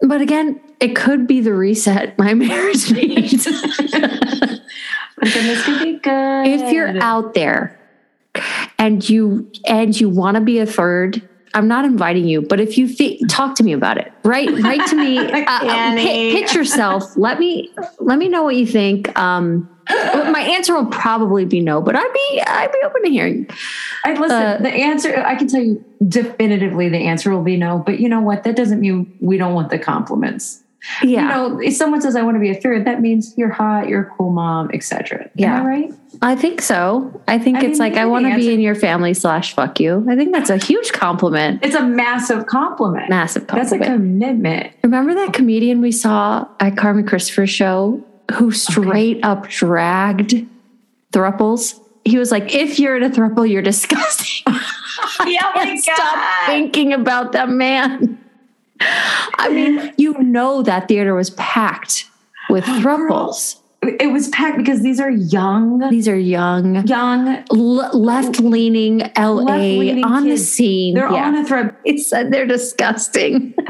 But 0.00 0.20
again, 0.20 0.60
it 0.80 0.94
could 0.96 1.26
be 1.26 1.40
the 1.40 1.54
reset 1.54 2.18
my 2.24 2.34
marriage 2.34 2.90
needs. 2.92 3.44
this 3.44 5.64
could 5.64 5.82
be 5.82 5.98
good. 5.98 6.46
if 6.46 6.72
you're 6.72 7.00
out 7.02 7.34
there 7.34 7.78
and 8.78 9.08
you 9.08 9.50
and 9.66 9.98
you 9.98 10.08
want 10.08 10.34
to 10.36 10.40
be 10.40 10.58
a 10.58 10.66
third 10.66 11.26
i'm 11.54 11.68
not 11.68 11.84
inviting 11.84 12.26
you 12.26 12.42
but 12.42 12.60
if 12.60 12.76
you 12.76 12.86
think 12.86 13.20
talk 13.28 13.54
to 13.54 13.62
me 13.62 13.72
about 13.72 13.98
it 13.98 14.12
right? 14.24 14.50
Write 14.62 14.86
to 14.88 14.96
me 14.96 15.18
uh, 15.32 15.44
uh, 15.44 15.58
pi- 15.60 16.32
pitch 16.32 16.54
yourself. 16.54 17.16
Let 17.16 17.38
me 17.38 17.70
let 18.00 18.18
me 18.18 18.28
know 18.28 18.42
what 18.42 18.56
you 18.56 18.66
think. 18.66 19.16
Um 19.18 19.70
my 19.86 20.40
answer 20.40 20.74
will 20.74 20.86
probably 20.86 21.44
be 21.44 21.60
no 21.60 21.82
but 21.82 21.94
i'd 21.94 22.12
be 22.14 22.42
i'd 22.46 22.72
be 22.72 22.78
open 22.84 23.02
to 23.02 23.10
hearing. 23.10 23.46
I 24.04 24.14
listen, 24.14 24.30
uh, 24.32 24.58
the 24.58 24.70
answer 24.70 25.14
I 25.24 25.34
can 25.34 25.46
tell 25.46 25.60
you 25.62 25.84
definitively 26.08 26.88
the 26.88 27.06
answer 27.06 27.30
will 27.30 27.42
be 27.42 27.56
no, 27.56 27.82
but 27.84 28.00
you 28.00 28.08
know 28.08 28.20
what? 28.20 28.44
That 28.44 28.56
doesn't 28.56 28.80
mean 28.80 29.16
we 29.20 29.36
don't 29.36 29.54
want 29.54 29.70
the 29.70 29.78
compliments. 29.78 30.63
Yeah 31.02 31.22
You 31.22 31.28
know, 31.28 31.60
if 31.60 31.74
someone 31.74 32.00
says 32.00 32.16
I 32.16 32.22
want 32.22 32.36
to 32.36 32.40
be 32.40 32.50
a 32.50 32.54
third, 32.60 32.84
that 32.86 33.00
means 33.00 33.34
you're 33.36 33.50
hot, 33.50 33.88
you're 33.88 34.02
a 34.02 34.10
cool 34.16 34.30
mom, 34.30 34.70
etc. 34.72 35.30
Yeah. 35.34 35.62
I 35.62 35.66
right? 35.66 35.92
i 36.22 36.36
think 36.36 36.62
so 36.62 37.20
i 37.26 37.38
think 37.38 37.58
I 37.58 37.64
it's 37.66 37.80
like 37.80 37.94
i 37.94 38.06
want 38.06 38.24
to 38.24 38.36
be 38.36 38.54
in 38.54 38.60
your 38.60 38.76
family 38.76 39.14
slash 39.14 39.52
fuck 39.52 39.80
you 39.80 40.06
i 40.08 40.14
think 40.14 40.32
that's 40.32 40.48
a 40.48 40.56
huge 40.56 40.92
compliment 40.92 41.64
It's 41.64 41.74
a 41.74 41.82
massive 41.82 42.46
compliment. 42.46 43.10
massive 43.10 43.48
compliment. 43.48 43.80
That's 43.80 43.90
a 43.90 43.92
commitment. 43.92 44.72
Remember 44.84 45.12
that 45.14 45.32
comedian 45.32 45.80
we 45.80 45.90
saw 45.90 46.46
at 46.60 46.76
Carmen 46.76 47.04
Christopher's 47.04 47.50
show 47.50 48.00
who 48.32 48.52
straight 48.52 49.24
up 49.24 49.48
dragged 49.48 50.46
thruples? 51.12 51.80
He 52.04 52.16
was 52.16 52.30
like, 52.30 52.54
if 52.54 52.78
you're 52.78 52.96
in 52.96 53.02
a 53.02 53.10
thruple, 53.10 53.48
you're 53.48 53.62
disgusting. 53.62 54.44
Yeah, 55.26 55.40
oh 55.54 55.76
stop 55.80 56.46
thinking 56.46 56.92
about 56.92 57.32
that 57.32 57.48
man. 57.48 58.18
I 58.80 59.48
mean, 59.50 59.92
you 59.96 60.14
know 60.22 60.62
that 60.62 60.88
theater 60.88 61.14
was 61.14 61.30
packed 61.30 62.06
with 62.50 62.64
thruples. 62.80 63.56
it 63.82 64.12
was 64.12 64.28
packed 64.28 64.56
because 64.58 64.82
these 64.82 64.98
are 65.00 65.10
young, 65.10 65.78
These 65.90 66.08
are 66.08 66.18
young, 66.18 66.86
young. 66.86 67.44
l- 67.52 67.90
left-leaning 67.98 68.98
LA 69.16 69.32
Left-leaning 69.42 70.04
on 70.04 70.28
the 70.28 70.36
scene. 70.38 70.94
They're 70.94 71.10
yeah. 71.10 71.26
on 71.28 71.34
a 71.36 71.44
thread. 71.44 71.74
It 71.84 72.00
said 72.00 72.32
they're 72.32 72.46
disgusting. 72.46 73.54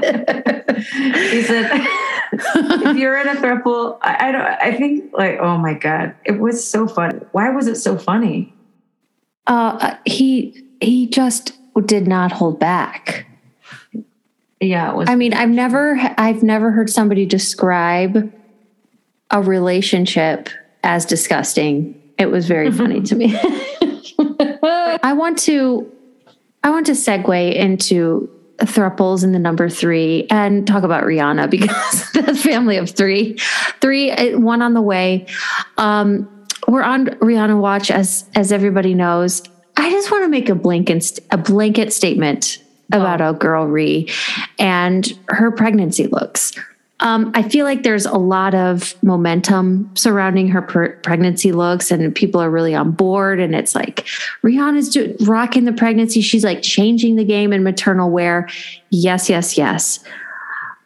He 0.75 1.43
said, 1.43 1.71
if 2.33 2.97
you're 2.97 3.17
in 3.21 3.29
a 3.29 3.35
throuple, 3.37 3.97
I, 4.03 4.29
I 4.29 4.33
don't. 4.33 4.43
I 4.43 4.75
think 4.77 5.13
like, 5.13 5.39
oh 5.39 5.57
my 5.57 5.75
god, 5.75 6.15
it 6.25 6.41
was 6.41 6.69
so 6.69 6.89
fun. 6.89 7.25
Why 7.31 7.51
was 7.51 7.69
it 7.69 7.77
so 7.77 7.97
funny? 7.97 8.53
uh, 9.47 9.95
he 10.05 10.65
he 10.81 11.07
just 11.07 11.53
did 11.87 12.09
not 12.09 12.33
hold 12.33 12.59
back. 12.59 13.27
Yeah, 14.65 14.91
it 14.91 14.97
was. 14.97 15.09
I 15.09 15.15
mean, 15.15 15.35
I've 15.35 15.51
never 15.51 15.99
I've 16.17 16.43
never 16.43 16.71
heard 16.71 16.89
somebody 16.91 17.27
describe 17.27 18.33
a 19.31 19.43
relationship 19.43 20.49
as 20.83 21.05
disgusting. 21.05 22.01
It 22.19 22.31
was 22.31 22.47
very 22.47 22.71
funny 22.81 23.03
to 23.03 23.15
me. 23.15 23.39
I 25.03 25.13
want 25.15 25.39
to 25.41 25.91
I 26.63 26.71
want 26.71 26.87
to 26.87 26.93
segue 26.93 27.55
into 27.55 28.31
thruples 28.59 29.25
in 29.25 29.33
the 29.33 29.39
number 29.39 29.69
three 29.69 30.27
and 30.31 30.67
talk 30.67 30.85
about 30.85 31.05
Rihanna 31.05 31.51
because 31.51 32.11
that's 32.13 32.43
family 32.43 32.77
of 32.77 32.91
three, 32.91 33.37
three 33.81 34.11
uh, 34.11 34.39
one 34.39 34.63
on 34.63 34.75
the 34.75 34.83
way. 34.83 35.27
Um, 35.77 36.47
we're 36.69 36.83
on 36.83 37.07
Rihanna 37.07 37.61
watch 37.61 37.91
as 37.91 38.29
as 38.35 38.53
everybody 38.53 38.95
knows. 38.95 39.43
I 39.77 39.91
just 39.91 40.11
want 40.11 40.25
to 40.25 40.29
make 40.29 40.49
a 40.49 40.55
blanket 40.55 41.19
a 41.31 41.37
blanket 41.37 41.93
statement 41.93 42.64
about 42.93 43.21
a 43.21 43.37
girl 43.37 43.67
Ree 43.67 44.11
and 44.59 45.13
her 45.29 45.51
pregnancy 45.51 46.07
looks. 46.07 46.53
Um, 47.01 47.33
I 47.35 47.43
feel 47.43 47.65
like 47.65 47.83
there's 47.83 48.07
a 48.07 48.17
lot 48.17 48.55
of 48.55 48.95
momentum 49.03 49.91
surrounding 49.95 50.49
her 50.49 50.63
per- 50.63 50.97
pregnancy 50.99 51.53
looks, 51.53 51.91
and 51.91 52.15
people 52.15 52.41
are 52.41 52.51
really 52.51 52.75
on 52.75 52.93
board. 52.93 53.41
And 53.41 53.55
it's 53.55 53.75
like 53.75 54.07
Rihanna's 54.43 54.89
do- 54.91 55.17
rocking 55.23 55.65
the 55.65 55.73
pregnancy. 55.73 56.21
She's 56.21 56.45
like 56.45 56.63
changing 56.63 57.17
the 57.17 57.25
game 57.25 57.53
in 57.53 57.63
maternal 57.63 58.11
wear. 58.11 58.49
Yes, 58.91 59.29
yes, 59.29 59.59
yes. 59.59 60.01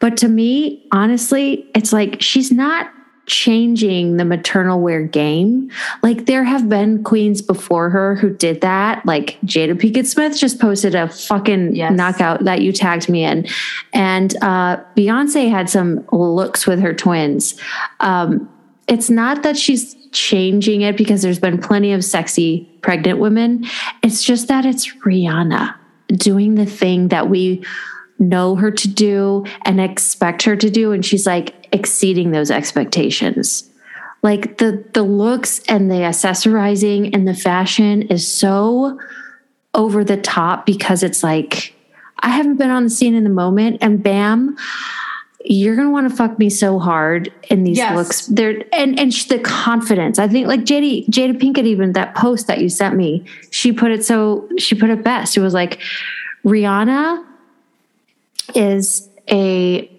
But 0.01 0.17
to 0.19 0.29
me, 0.29 0.87
honestly, 0.93 1.69
it's 1.75 1.93
like 1.93 2.23
she's 2.23 2.51
not 2.51 2.91
changing 3.29 4.17
the 4.17 4.25
maternal 4.25 4.81
wear 4.81 5.03
game. 5.05 5.71
Like 6.03 6.27
there 6.27 6.43
have 6.45 6.69
been 6.69 7.05
queens 7.05 7.41
before 7.41 7.91
her 7.91 8.17
who 8.17 8.31
did 8.31 8.61
that. 8.63 9.07
Like 9.07 9.39
Jada 9.45 9.75
Pinkett 9.81 10.07
Smith 10.07 10.37
just 10.37 10.59
posted 10.59 10.95
a 10.95 11.09
fucking 11.09 11.77
Yes. 11.77 11.93
knockout 11.93 12.45
that 12.45 12.63
you 12.63 12.73
tagged 12.73 13.09
me 13.09 13.25
in. 13.25 13.47
And 13.93 14.35
uh, 14.43 14.79
Beyonce 14.97 15.51
had 15.51 15.71
some 15.71 16.05
looks 16.11 16.67
with 16.67 16.81
her 16.81 16.93
twins. 16.95 17.61
Um, 18.01 18.49
it's 18.89 19.11
not 19.11 19.43
that 19.43 19.57
she's 19.57 19.95
changing 20.13 20.81
it 20.81 20.97
because 20.97 21.21
there's 21.23 21.39
been 21.39 21.59
plenty 21.59 21.93
of 21.93 22.03
sexy 22.05 22.67
pregnant 22.81 23.19
women. 23.19 23.67
It's 24.03 24.25
just 24.25 24.49
that 24.49 24.65
it's 24.65 24.87
Rihanna 25.05 25.75
doing 26.15 26.55
the 26.55 26.65
thing 26.65 27.09
that 27.09 27.29
we 27.29 27.63
know 28.19 28.55
her 28.57 28.71
to 28.71 28.89
do 28.89 29.45
and 29.63 29.81
expect 29.81 30.43
her 30.43 30.57
to 30.57 30.71
do 30.71 30.93
and 30.93 31.05
she's 31.05 31.27
like 31.27 31.69
exceeding 31.73 32.31
those 32.31 32.51
expectations. 32.51 33.69
Like 34.23 34.59
the 34.59 34.85
the 34.95 35.03
looks 35.05 35.61
and 35.69 35.91
the 35.91 35.97
accessorizing 35.97 37.15
and 37.15 37.27
the 37.29 37.35
fashion 37.35 38.03
is 38.03 38.27
so 38.27 38.99
over 39.75 40.03
the 40.03 40.17
top 40.17 40.67
because 40.67 41.03
it's 41.03 41.23
like 41.23 41.75
I 42.21 42.31
haven't 42.31 42.57
been 42.57 42.71
on 42.71 42.83
the 42.85 42.91
scene 42.91 43.15
in 43.15 43.23
the 43.23 43.31
moment 43.31 43.79
and 43.81 44.03
bam 44.03 44.57
you're 45.45 45.77
gonna 45.77 45.91
want 45.91 46.11
to 46.11 46.15
fuck 46.15 46.37
me 46.39 46.51
so 46.51 46.79
hard 46.81 47.33
in 47.49 47.63
these 47.63 47.77
Yes. 47.79 47.95
looks. 47.97 48.27
There 48.27 48.65
and 48.73 48.99
and 48.99 49.13
the 49.13 49.39
confidence. 49.39 50.19
I 50.19 50.27
think 50.27 50.49
like 50.49 50.61
jada 50.65 51.07
jada 51.09 51.39
pinkett 51.41 51.65
even 51.65 51.93
that 51.93 52.17
post 52.17 52.49
that 52.49 52.61
you 52.61 52.69
sent 52.69 52.97
me 52.97 53.25
she 53.53 53.73
put 53.73 53.93
it 53.93 54.05
so 54.05 54.49
she 54.59 54.75
put 54.75 54.91
it 54.91 55.05
best. 55.05 55.37
It 55.37 55.41
was 55.41 55.55
like 55.55 55.79
rihanna 56.45 57.25
is 58.55 59.09
a 59.31 59.91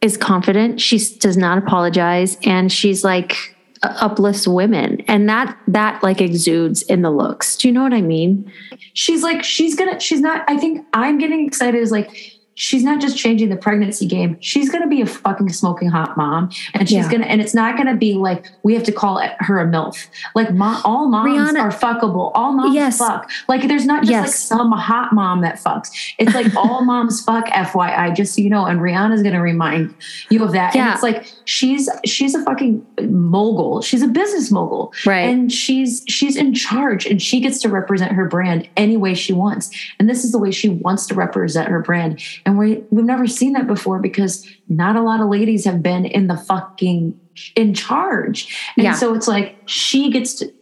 is 0.00 0.16
confident. 0.16 0.80
She 0.80 0.98
does 1.18 1.36
not 1.36 1.58
apologize 1.58 2.36
and 2.44 2.70
she's 2.70 3.04
like 3.04 3.36
uh, 3.82 3.96
uplifts 4.00 4.46
women. 4.46 5.00
And 5.08 5.28
that 5.28 5.58
that 5.68 6.02
like 6.02 6.20
exudes 6.20 6.82
in 6.82 7.02
the 7.02 7.10
looks. 7.10 7.56
Do 7.56 7.68
you 7.68 7.74
know 7.74 7.82
what 7.82 7.94
i 7.94 8.02
mean? 8.02 8.50
She's 8.92 9.22
like 9.22 9.42
she's 9.42 9.74
gonna 9.74 9.98
she's 9.98 10.20
not 10.20 10.44
i 10.48 10.56
think 10.56 10.86
i'm 10.92 11.18
getting 11.18 11.46
excited 11.46 11.80
is 11.80 11.90
like 11.90 12.33
she's 12.54 12.84
not 12.84 13.00
just 13.00 13.16
changing 13.16 13.48
the 13.48 13.56
pregnancy 13.56 14.06
game. 14.06 14.36
She's 14.40 14.70
gonna 14.70 14.86
be 14.86 15.00
a 15.00 15.06
fucking 15.06 15.48
smoking 15.50 15.88
hot 15.88 16.16
mom 16.16 16.50
and 16.72 16.88
she's 16.88 16.98
Yeah. 17.04 17.10
gonna 17.10 17.24
and 17.26 17.40
it's 17.40 17.54
not 17.54 17.76
gonna 17.76 17.96
be 17.96 18.14
like 18.14 18.46
we 18.62 18.74
have 18.74 18.84
to 18.84 18.92
call 18.92 19.20
her 19.40 19.58
a 19.60 19.66
milf. 19.66 20.06
Like 20.34 20.52
mo- 20.54 20.80
all 20.84 21.08
moms 21.08 21.30
Rihanna- 21.30 21.60
are 21.60 21.70
fuckable. 21.70 22.30
All 22.34 22.52
moms 22.52 22.74
Yes. 22.74 22.98
fuck. 22.98 23.30
Like 23.48 23.66
there's 23.68 23.86
not 23.86 24.04
just 24.04 24.50
like 24.50 24.58
some 24.60 24.72
hot 24.72 25.12
mom 25.12 25.40
that 25.42 25.56
fucks. 25.56 25.88
It's 26.18 26.34
like 26.34 26.54
all 26.56 26.84
moms 26.84 27.22
fuck 27.24 27.46
fyi 27.48 28.14
just 28.14 28.34
so 28.34 28.42
you 28.42 28.50
know 28.50 28.66
and 28.66 28.80
rihanna's 28.80 29.22
gonna 29.22 29.42
remind 29.42 29.94
you 30.30 30.44
of 30.44 30.52
that. 30.52 30.74
Yeah. 30.74 30.86
and 30.86 30.94
it's 30.94 31.02
like 31.02 31.26
she's 31.44 31.88
she's 32.04 32.34
a 32.34 32.42
fucking 32.44 32.84
mogul. 33.08 33.82
She's 33.82 34.02
a 34.02 34.08
business 34.08 34.50
mogul. 34.50 34.92
Right. 35.04 35.28
and 35.28 35.52
she's 35.52 36.04
she's 36.08 36.36
in 36.36 36.54
charge 36.54 37.06
and 37.06 37.20
she 37.20 37.40
gets 37.40 37.60
to 37.62 37.68
represent 37.68 38.12
her 38.12 38.26
brand 38.26 38.68
any 38.76 38.96
way 38.96 39.14
she 39.14 39.32
wants. 39.32 39.70
And 39.98 40.08
this 40.08 40.24
is 40.24 40.32
the 40.32 40.38
way 40.38 40.50
she 40.50 40.68
wants 40.68 41.06
to 41.08 41.14
represent 41.14 41.68
her 41.68 41.80
brand 41.80 42.20
and 42.46 42.58
we 42.58 42.84
we've 42.90 43.04
never 43.04 43.26
seen 43.26 43.52
that 43.54 43.66
before 43.66 43.98
because 43.98 44.46
not 44.68 44.96
a 44.96 45.02
lot 45.02 45.20
of 45.20 45.28
ladies 45.28 45.64
have 45.64 45.82
been 45.82 46.04
in 46.04 46.26
the 46.26 46.36
fucking 46.36 47.18
in 47.56 47.74
charge 47.74 48.72
and 48.76 48.84
Yeah. 48.84 48.94
so 48.94 49.14
it's 49.14 49.26
like 49.28 49.56
she 49.66 50.10
gets 50.10 50.34
to 50.34 50.52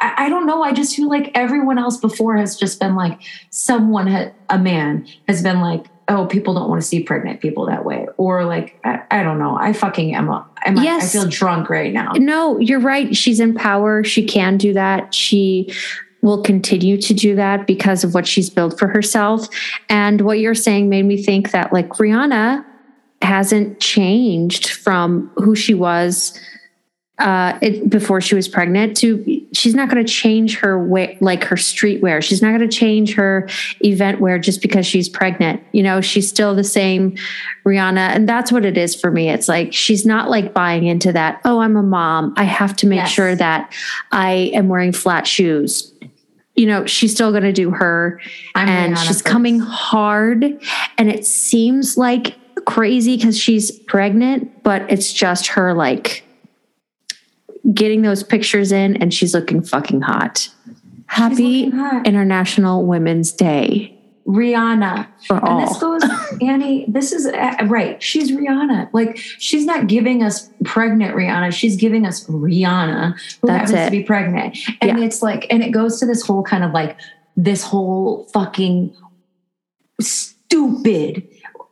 I, 0.00 0.26
I 0.26 0.28
don't 0.28 0.46
know. 0.46 0.62
I 0.64 0.72
just 0.72 0.96
feel 0.96 1.08
like 1.08 1.30
everyone 1.36 1.78
else 1.78 1.96
before 1.96 2.36
has 2.36 2.56
just 2.56 2.80
been 2.80 2.96
like 2.96 3.20
someone, 3.50 4.08
ha- 4.08 4.32
a 4.50 4.58
man 4.58 5.06
has 5.28 5.44
been 5.44 5.60
like, 5.60 5.86
oh, 6.08 6.26
people 6.26 6.54
don't 6.54 6.68
want 6.68 6.82
to 6.82 6.86
see 6.88 7.04
pregnant 7.04 7.40
people 7.40 7.66
that 7.66 7.84
way, 7.84 8.08
or 8.16 8.44
like 8.44 8.80
I, 8.84 9.02
I 9.12 9.22
don't 9.22 9.38
know. 9.38 9.56
I 9.56 9.72
fucking 9.72 10.12
am. 10.16 10.28
A, 10.28 10.44
am 10.66 10.76
I- 10.80 10.82
Yes. 10.82 11.04
I 11.14 11.18
feel 11.20 11.28
drunk 11.30 11.70
right 11.70 11.92
now. 11.92 12.12
No, 12.16 12.58
you're 12.58 12.80
right. 12.80 13.14
She's 13.16 13.38
in 13.38 13.54
power. 13.54 14.02
She 14.02 14.24
can 14.26 14.56
do 14.56 14.72
that. 14.72 15.14
She 15.14 15.72
will 16.22 16.40
continue 16.42 16.96
to 17.02 17.12
do 17.12 17.34
that 17.36 17.66
because 17.66 18.04
of 18.04 18.14
what 18.14 18.26
she's 18.26 18.48
built 18.48 18.78
for 18.78 18.88
herself. 18.88 19.48
And 19.88 20.20
what 20.22 20.38
you're 20.38 20.54
saying 20.54 20.88
made 20.88 21.04
me 21.04 21.20
think 21.22 21.50
that 21.50 21.72
like 21.72 21.88
Rihanna 21.90 22.64
hasn't 23.20 23.80
changed 23.80 24.70
from 24.70 25.30
who 25.36 25.54
she 25.54 25.74
was 25.74 26.38
uh 27.18 27.56
it, 27.60 27.88
before 27.90 28.20
she 28.22 28.34
was 28.34 28.48
pregnant 28.48 28.96
to 28.96 29.46
she's 29.52 29.74
not 29.74 29.88
going 29.90 30.02
to 30.04 30.12
change 30.12 30.56
her 30.58 30.82
way 30.82 31.16
like 31.20 31.44
her 31.44 31.56
streetwear. 31.56 32.22
She's 32.22 32.40
not 32.40 32.48
going 32.56 32.68
to 32.68 32.74
change 32.74 33.14
her 33.14 33.48
event 33.84 34.18
wear 34.18 34.38
just 34.38 34.62
because 34.62 34.86
she's 34.86 35.08
pregnant. 35.10 35.62
You 35.72 35.82
know 35.82 36.00
she's 36.00 36.26
still 36.28 36.54
the 36.54 36.64
same 36.64 37.16
rihanna 37.66 37.98
and 37.98 38.26
that's 38.28 38.50
what 38.50 38.64
it 38.64 38.78
is 38.78 38.98
for 38.98 39.10
me. 39.10 39.28
It's 39.28 39.46
like 39.46 39.72
she's 39.74 40.06
not 40.06 40.30
like 40.30 40.54
buying 40.54 40.86
into 40.86 41.12
that 41.12 41.40
oh 41.44 41.60
i'm 41.60 41.76
a 41.76 41.82
mom. 41.82 42.32
I 42.36 42.44
have 42.44 42.74
to 42.76 42.86
make 42.86 42.96
Yes. 42.96 43.10
sure 43.10 43.36
that 43.36 43.72
i 44.10 44.50
am 44.54 44.68
wearing 44.68 44.92
flat 44.92 45.26
shoes 45.26 45.92
you 46.54 46.66
know 46.66 46.86
she's 46.86 47.12
still 47.12 47.30
going 47.30 47.42
to 47.44 47.52
do 47.52 47.70
her. 47.70 48.20
I'm 48.54 48.68
and 48.68 48.98
she's 48.98 49.22
coming 49.22 49.58
hard 49.58 50.44
and 50.98 51.10
it 51.10 51.26
seems 51.26 51.96
like 51.96 52.36
crazy 52.66 53.16
because 53.16 53.38
she's 53.38 53.70
pregnant 53.70 54.62
but 54.62 54.88
it's 54.90 55.12
just 55.12 55.48
her 55.48 55.74
like 55.74 56.24
getting 57.72 58.02
those 58.02 58.22
pictures 58.22 58.70
in 58.72 58.96
and 58.96 59.12
she's 59.12 59.34
looking 59.34 59.62
fucking 59.62 60.02
hot. 60.02 60.48
Happy 61.06 61.64
looking 61.64 61.78
hot. 61.78 62.06
international 62.06 62.84
women's 62.84 63.32
day 63.32 63.91
Rihanna. 64.26 65.06
for 65.26 65.44
And 65.44 65.66
this 65.68 65.78
goes, 65.78 66.02
Annie, 66.40 66.84
this 66.88 67.12
is 67.12 67.26
uh, 67.26 67.56
right. 67.66 68.02
She's 68.02 68.30
Rihanna. 68.30 68.90
Like, 68.92 69.16
she's 69.16 69.64
not 69.64 69.86
giving 69.86 70.22
us 70.22 70.50
pregnant 70.64 71.14
Rihanna. 71.14 71.52
She's 71.52 71.76
giving 71.76 72.06
us 72.06 72.26
Rihanna, 72.26 73.14
who 73.40 73.46
That's 73.48 73.70
happens 73.70 73.72
it. 73.72 73.84
to 73.86 73.90
be 73.90 74.02
pregnant. 74.04 74.56
And 74.80 74.98
Yeah. 74.98 75.04
it's 75.04 75.22
like, 75.22 75.46
and 75.50 75.62
it 75.62 75.70
goes 75.70 75.98
to 76.00 76.06
this 76.06 76.24
whole 76.24 76.42
kind 76.42 76.64
of 76.64 76.72
like, 76.72 76.96
this 77.36 77.64
whole 77.64 78.24
fucking 78.32 78.94
stupid 80.00 81.26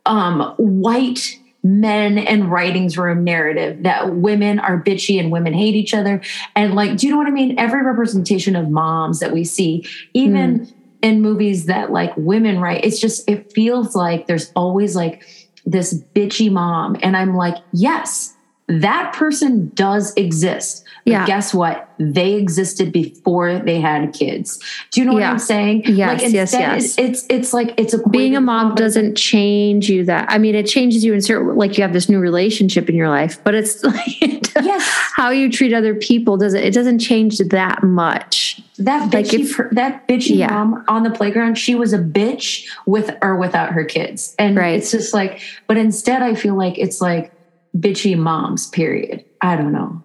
um, 0.05 0.53
white 0.57 1.37
men 1.63 2.17
and 2.17 2.51
writings 2.51 2.97
room 2.97 3.23
narrative 3.23 3.83
that 3.83 4.15
women 4.15 4.57
are 4.59 4.81
bitchy 4.81 5.19
and 5.19 5.31
women 5.31 5.53
hate 5.53 5.75
each 5.75 5.93
other. 5.93 6.19
And 6.55 6.73
like, 6.73 6.97
do 6.97 7.05
you 7.05 7.13
know 7.13 7.19
what 7.19 7.27
I 7.27 7.31
mean? 7.31 7.57
Every 7.59 7.83
representation 7.83 8.55
of 8.55 8.69
moms 8.69 9.19
that 9.19 9.31
we 9.31 9.43
see, 9.43 9.85
even 10.15 10.67
in 11.01 11.21
movies 11.21 11.65
that 11.65 11.91
like 11.91 12.11
women 12.17 12.59
write, 12.59 12.85
it's 12.85 12.99
just, 12.99 13.29
it 13.29 13.51
feels 13.53 13.95
like 13.95 14.27
there's 14.27 14.51
always 14.55 14.95
like 14.95 15.23
this 15.65 15.93
bitchy 16.15 16.51
mom. 16.51 16.97
And 17.01 17.15
I'm 17.15 17.35
like, 17.35 17.55
yes, 17.71 18.35
that 18.79 19.13
person 19.13 19.71
does 19.75 20.13
exist. 20.15 20.83
But 21.03 21.11
Yeah. 21.11 21.25
guess 21.25 21.53
what? 21.53 21.89
They 21.99 22.33
existed 22.35 22.91
before 22.91 23.57
they 23.59 23.79
had 23.81 24.13
kids. 24.13 24.59
Do 24.91 25.01
you 25.01 25.05
know 25.05 25.13
what 25.13 25.23
I'm 25.23 25.39
saying? 25.39 25.83
Yes, 25.87 26.21
like 26.23 26.31
yes, 26.33 26.53
yes. 26.53 26.95
It's, 26.97 27.25
it's 27.29 27.53
like 27.53 27.73
it's 27.77 27.93
a 27.93 28.07
being 28.09 28.35
a 28.35 28.41
mom 28.41 28.75
doesn't 28.75 29.15
change 29.15 29.89
you 29.89 30.03
that 30.05 30.25
i 30.29 30.37
mean 30.37 30.53
it 30.55 30.63
changes 30.67 31.03
you 31.03 31.13
in 31.13 31.21
certain 31.21 31.55
like 31.55 31.77
you 31.77 31.83
have 31.83 31.93
this 31.93 32.07
new 32.09 32.19
relationship 32.19 32.89
in 32.89 32.95
your 32.95 33.09
life 33.09 33.43
but 33.43 33.53
it's 33.55 33.83
like 33.95 34.53
Yes. 34.55 34.83
how 35.15 35.29
you 35.29 35.49
treat 35.51 35.73
other 35.73 35.95
people 35.95 36.37
doesn't 36.37 36.61
it 36.61 36.73
doesn't 36.73 36.99
change 36.99 37.37
that 37.39 37.81
much. 37.83 38.61
That 38.77 39.13
Like, 39.13 39.25
bitchy, 39.25 39.39
if- 39.41 39.55
per- 39.57 39.69
that 39.73 40.07
bitchy 40.07 40.37
Yeah. 40.37 40.49
mom 40.49 40.83
on 40.87 41.03
the 41.03 41.09
playground, 41.11 41.57
she 41.57 41.73
was 41.75 41.93
a 41.93 41.99
bitch 41.99 42.65
with 42.85 43.15
or 43.21 43.35
without 43.37 43.71
her 43.71 43.83
kids, 43.85 44.35
and 44.39 44.55
Right. 44.57 44.75
it's 44.77 44.91
just 44.91 45.13
like. 45.13 45.39
But 45.67 45.77
instead, 45.77 46.21
I 46.21 46.35
feel 46.35 46.55
like 46.55 46.77
it's 46.77 46.99
like 47.01 47.31
bitchy 47.77 48.17
moms. 48.17 48.67
Period. 48.67 49.25
I 49.41 49.55
don't 49.55 49.71
know. 49.71 50.03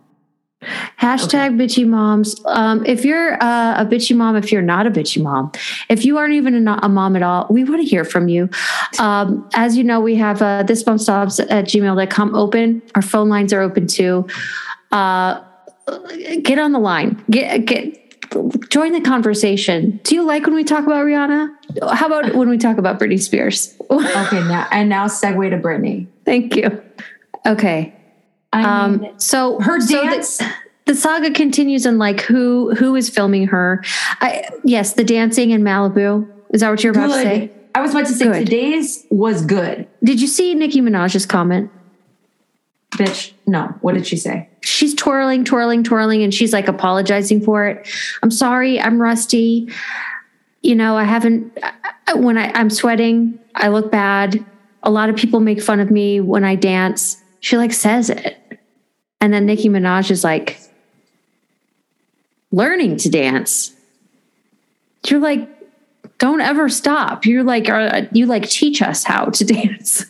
Hashtag 1.00 1.56
bitchy 1.56 1.86
moms. 1.86 2.40
Um, 2.46 2.84
if 2.86 3.04
you're 3.04 3.34
uh, 3.34 3.82
a 3.82 3.86
bitchy 3.86 4.16
mom, 4.16 4.36
if 4.36 4.50
you're 4.50 4.62
not 4.62 4.86
a 4.86 4.90
bitchy 4.90 5.22
mom, 5.22 5.52
if 5.88 6.04
you 6.04 6.18
aren't 6.18 6.34
even 6.34 6.66
a, 6.66 6.78
a 6.82 6.88
mom 6.88 7.14
at 7.14 7.22
all, 7.22 7.46
we 7.50 7.62
want 7.62 7.82
to 7.82 7.86
hear 7.86 8.04
from 8.04 8.28
you. 8.28 8.48
Um, 8.98 9.48
as 9.54 9.76
you 9.76 9.84
know, 9.84 10.00
we 10.00 10.16
have 10.16 10.42
uh, 10.42 10.62
this 10.62 10.84
mom 10.86 10.98
stops 10.98 11.38
at 11.38 11.66
gmail.com 11.66 12.34
open. 12.34 12.82
Our 12.94 13.02
phone 13.02 13.28
lines 13.28 13.52
are 13.52 13.60
open 13.60 13.86
too. 13.86 14.26
Uh, 14.90 15.40
get 16.42 16.58
on 16.58 16.72
the 16.72 16.80
line. 16.80 17.22
Get 17.30 17.66
get 17.66 18.70
join 18.70 18.92
the 18.92 19.00
conversation. 19.00 20.00
Do 20.02 20.14
you 20.14 20.24
like 20.24 20.46
when 20.46 20.54
we 20.54 20.64
talk 20.64 20.84
about 20.84 21.04
Rihanna? 21.04 21.54
How 21.92 22.06
about 22.06 22.34
when 22.34 22.48
we 22.48 22.58
talk 22.58 22.78
about 22.78 22.98
Britney 22.98 23.20
Spears? 23.20 23.76
Okay, 23.90 24.40
now 24.44 24.66
and 24.72 24.88
now 24.88 25.06
segue 25.06 25.50
to 25.50 25.58
Britney. 25.58 26.06
Thank 26.24 26.56
you. 26.56 26.82
Okay. 27.46 27.94
I 28.52 28.58
mean, 28.58 28.66
Um, 29.06 29.14
so 29.18 29.60
her 29.60 29.80
so 29.80 29.96
the- 30.02 30.02
dance. 30.10 30.40
the 30.86 30.94
saga 30.94 31.30
continues 31.30 31.84
and 31.86 31.98
like 31.98 32.20
who 32.20 32.74
who 32.74 32.94
is 32.96 33.08
filming 33.10 33.46
her 33.48 33.82
I, 34.20 34.48
yes 34.64 34.92
the 34.94 35.04
dancing 35.04 35.50
in 35.50 35.62
malibu 35.62 36.26
is 36.50 36.60
that 36.60 36.70
what 36.70 36.82
you're 36.84 36.92
about 36.92 37.08
to 37.08 37.12
say. 37.14 37.50
I 37.74 37.80
was 37.82 37.90
about 37.90 38.06
to 38.06 38.12
say 38.14 38.24
Good. 38.26 38.46
today's 38.46 39.04
was 39.10 39.44
good, 39.44 39.86
did 40.04 40.20
you 40.20 40.28
see 40.28 40.54
nicki 40.54 40.80
minaj's 40.80 41.26
comment 41.26 41.70
bitch. 42.92 43.32
No, 43.46 43.74
what 43.82 43.94
did 43.94 44.06
she 44.06 44.16
say? 44.16 44.48
she's 44.62 44.94
twirling 44.94 45.44
twirling 45.44 45.82
twirling 45.84 46.22
and 46.22 46.32
she's 46.32 46.52
like 46.52 46.66
apologizing 46.68 47.40
for 47.40 47.66
it 47.66 47.86
i'm 48.22 48.30
sorry 48.32 48.80
i'm 48.80 49.00
rusty 49.00 49.70
you 50.62 50.74
know 50.74 50.96
i 50.96 51.04
haven't 51.04 51.56
when 52.16 52.36
I, 52.36 52.50
i'm 52.54 52.68
sweating 52.70 53.38
i 53.54 53.68
look 53.68 53.92
bad 53.92 54.44
a 54.82 54.90
lot 54.90 55.08
of 55.08 55.14
people 55.16 55.38
make 55.40 55.62
fun 55.62 55.78
of 55.78 55.88
me 55.90 56.20
when 56.20 56.42
i 56.42 56.56
dance 56.56 57.22
she 57.40 57.56
like 57.56 57.72
says 57.72 58.10
it. 58.10 58.38
And 59.20 59.32
then 59.32 59.46
nicki 59.46 59.68
minaj 59.68 60.10
is 60.10 60.24
like 60.24 60.58
learning 62.50 62.96
to 62.98 63.10
dance. 63.10 63.72
You're 65.06 65.20
like 65.20 65.48
don't 66.18 66.40
ever 66.40 66.68
stop. 66.68 67.26
You're 67.26 67.44
like 67.44 67.68
are, 67.68 68.08
you 68.12 68.26
like 68.26 68.48
teach 68.48 68.82
us 68.82 69.04
how 69.04 69.26
to 69.26 69.44
dance. 69.44 70.06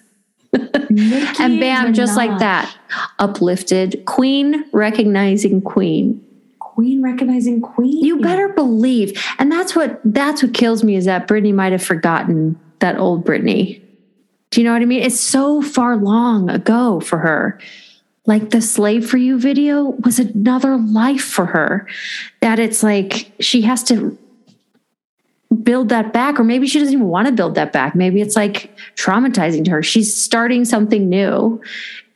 And 0.53 1.61
bam 1.61 1.93
just 1.93 2.17
like 2.17 2.39
that 2.39 2.75
uplifted 3.19 4.05
queen 4.07 4.65
recognizing 4.73 5.61
queen. 5.61 6.23
Queen 6.59 7.03
recognizing 7.03 7.63
Queen. 7.63 8.05
you 8.05 8.21
better 8.21 8.49
believe. 8.49 9.19
And 9.39 9.51
that's 9.51 9.75
what 9.75 9.99
that's 10.05 10.43
what 10.43 10.53
kills 10.53 10.85
me 10.85 10.97
is 10.97 11.07
that 11.07 11.27
Britney 11.27 11.55
might 11.55 11.73
have 11.73 11.83
forgotten 11.83 12.61
that 12.81 12.99
old 12.99 13.25
Britney 13.25 13.81
do 14.57 14.63
you 14.63 14.65
know 14.67 14.73
what 14.73 14.81
I 14.81 14.87
mean? 14.87 15.03
It's 15.03 15.21
so 15.21 15.61
far 15.61 15.99
long 15.99 16.49
ago 16.49 16.99
for 17.01 17.19
her. 17.19 17.61
Like 18.25 18.49
the 18.49 18.63
slave 18.63 19.07
for 19.07 19.19
you 19.19 19.39
video 19.39 19.91
was 20.03 20.19
another 20.19 20.79
life 20.79 21.21
for 21.23 21.45
her. 21.45 21.87
That 22.41 22.59
it's 22.59 22.83
like 22.83 23.33
she 23.39 23.61
has 23.61 23.83
to 23.83 24.17
build 25.63 25.91
that 25.91 26.15
back 26.15 26.41
or 26.41 26.45
maybe 26.45 26.67
she 26.67 26.79
doesn't 26.79 26.95
even 26.95 27.09
want 27.09 27.29
to 27.29 27.35
build 27.35 27.55
that 27.57 27.71
back. 27.71 27.95
Maybe 27.95 28.23
it's 28.23 28.35
like 28.35 28.75
traumatizing 28.95 29.67
to 29.67 29.73
her. 29.73 29.83
She's 29.83 30.17
starting 30.17 30.65
something 30.65 31.07
new 31.07 31.61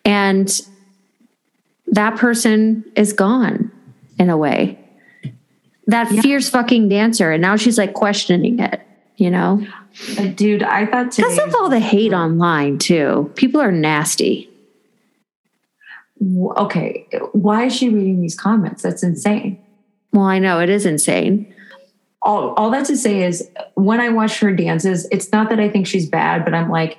and 0.06 0.62
that 1.88 2.16
person 2.16 2.90
is 2.96 3.12
gone 3.12 3.70
in 4.18 4.30
a 4.30 4.36
way. 4.38 4.78
That 5.88 6.10
Yeah. 6.10 6.22
fierce 6.22 6.48
fucking 6.48 6.88
dancer 6.88 7.32
and 7.32 7.42
now 7.42 7.56
she's 7.56 7.76
like 7.76 7.92
questioning 7.92 8.60
it 8.60 8.80
you 9.20 9.30
know 9.30 9.64
Uh, 10.18 10.26
dude. 10.28 10.62
I 10.62 10.86
thought 10.86 11.12
today. 11.12 11.28
because 11.28 11.38
of 11.46 11.54
all 11.54 11.68
the 11.68 11.78
hate 11.80 12.12
online 12.12 12.78
too 12.78 13.30
people 13.36 13.60
are 13.60 13.72
nasty 13.72 14.46
okay, 16.56 17.06
why 17.32 17.64
is 17.64 17.74
she 17.74 17.88
reading 17.88 18.20
these 18.20 18.34
comments? 18.38 18.82
That's 18.82 19.02
insane. 19.02 19.58
well 20.12 20.26
i 20.26 20.38
know 20.38 20.60
it 20.60 20.68
is 20.68 20.84
insane 20.86 21.52
All, 22.22 22.52
all 22.54 22.70
that 22.70 22.84
to 22.86 22.96
say 22.96 23.22
is 23.24 23.48
when 23.74 24.00
I 24.00 24.10
watch 24.10 24.40
her 24.40 24.52
dances, 24.54 25.08
it's 25.10 25.32
not 25.32 25.48
that 25.48 25.58
I 25.58 25.70
think 25.70 25.86
she's 25.86 26.06
bad, 26.06 26.44
but 26.44 26.52
I'm 26.52 26.68
like, 26.68 26.98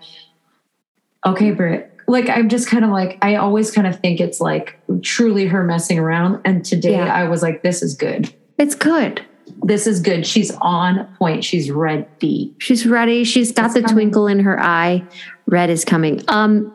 okay, 1.24 1.52
Britt. 1.52 1.92
Like, 2.08 2.28
I'm 2.28 2.50
just 2.50 2.68
kind 2.68 2.84
of 2.84 2.90
like, 2.90 3.20
I 3.22 3.36
always 3.36 3.70
kind 3.70 3.86
of 3.86 4.00
think 4.00 4.20
it's 4.20 4.42
like 4.42 4.80
truly 5.04 5.46
her 5.46 5.64
messing 5.64 6.00
around. 6.00 6.42
And 6.44 6.66
today 6.66 6.94
Yeah. 6.94 7.14
I 7.14 7.30
was 7.30 7.44
like, 7.44 7.62
this 7.62 7.84
is 7.84 7.94
good. 7.94 8.34
it's 8.58 8.74
good 8.74 9.22
This 9.64 9.88
is 9.88 10.00
good. 10.00 10.26
She's 10.26 10.52
on 10.62 11.08
point. 11.18 11.44
She's 11.44 11.72
ready. 11.72 12.54
She's 12.60 12.86
ready. 12.86 13.24
She's 13.24 13.52
got 13.52 13.66
It's 13.66 13.74
the 13.76 13.82
coming. 13.82 13.96
twinkle 13.96 14.28
in 14.28 14.40
her 14.40 14.60
eye. 14.60 15.04
Red 15.46 15.70
is 15.70 15.86
coming. 15.86 16.24
Um 16.28 16.74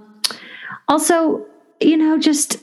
also, 0.89 1.45
you 1.81 1.97
know, 1.97 2.19
just 2.19 2.62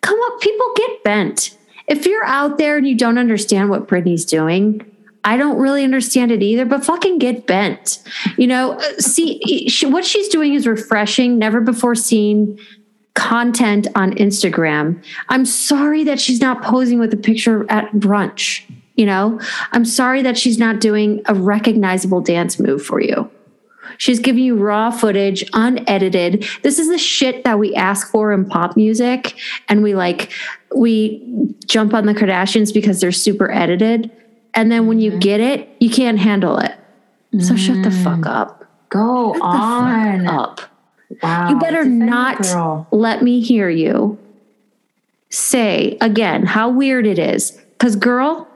come 0.00 0.18
up 0.26 0.40
people 0.40 0.66
get 0.76 1.04
bent. 1.04 1.56
If 1.86 2.06
you're 2.06 2.24
out 2.24 2.56
there 2.58 2.76
and 2.76 2.86
you 2.88 2.96
don't 2.96 3.18
understand 3.18 3.68
what 3.68 3.86
Britney's 3.86 4.24
doing, 4.24 4.90
I 5.24 5.36
don't 5.36 5.58
really 5.58 5.84
understand 5.84 6.32
it 6.32 6.42
either, 6.42 6.64
but 6.64 6.84
fucking 6.84 7.18
get 7.18 7.46
bent. 7.46 8.02
You 8.36 8.46
know, 8.46 8.72
uh, 8.72 8.82
see 8.98 9.68
she, 9.68 9.86
what 9.86 10.04
she's 10.04 10.28
doing 10.28 10.54
is 10.54 10.66
refreshing, 10.66 11.38
never 11.38 11.60
before 11.60 11.94
seen 11.94 12.58
content 13.14 13.86
on 13.94 14.12
Instagram. 14.14 15.02
I'm 15.28 15.44
sorry 15.46 16.04
that 16.04 16.20
she's 16.20 16.40
not 16.40 16.62
posing 16.62 16.98
with 16.98 17.12
a 17.14 17.16
picture 17.16 17.64
at 17.70 17.90
brunch. 17.92 18.62
You 18.94 19.06
know, 19.06 19.40
I'm 19.72 19.84
sorry 19.84 20.22
that 20.22 20.38
she's 20.38 20.58
not 20.58 20.80
doing 20.80 21.22
a 21.26 21.34
recognizable 21.34 22.20
dance 22.20 22.58
move 22.58 22.84
for 22.84 23.00
you. 23.00 23.30
She's 23.98 24.18
giving 24.18 24.42
you 24.44 24.56
raw 24.56 24.90
footage, 24.90 25.44
unedited. 25.52 26.46
This 26.62 26.78
is 26.78 26.88
the 26.88 26.98
shit 26.98 27.44
that 27.44 27.58
we 27.58 27.74
ask 27.74 28.10
for 28.10 28.32
in 28.32 28.44
pop 28.46 28.76
music. 28.76 29.36
And 29.68 29.82
we 29.82 29.94
like, 29.94 30.32
we 30.74 31.54
jump 31.66 31.94
on 31.94 32.06
the 32.06 32.14
Kardashians 32.14 32.72
because 32.72 33.00
they're 33.00 33.12
super 33.12 33.50
edited. 33.50 34.10
And 34.54 34.70
then 34.70 34.86
when 34.86 35.00
you 35.00 35.10
mm-hmm. 35.10 35.20
get 35.20 35.40
it, 35.40 35.68
you 35.80 35.90
can't 35.90 36.18
handle 36.18 36.58
it. 36.58 36.74
So 37.40 37.56
shut 37.56 37.82
the 37.82 37.90
fuck 37.90 38.20
mm. 38.20 38.26
up. 38.28 38.64
Go 38.90 39.32
Shut 39.32 39.42
on. 39.42 40.26
up. 40.28 40.60
Wow. 41.20 41.50
You 41.50 41.58
better 41.58 41.84
not 41.84 42.42
girl. 42.42 42.86
let 42.92 43.22
me 43.22 43.40
hear 43.40 43.68
you 43.68 44.18
say 45.30 45.98
again 46.00 46.46
how 46.46 46.70
weird 46.70 47.06
it 47.06 47.18
is. 47.18 47.60
Because, 47.72 47.96
girl, 47.96 48.46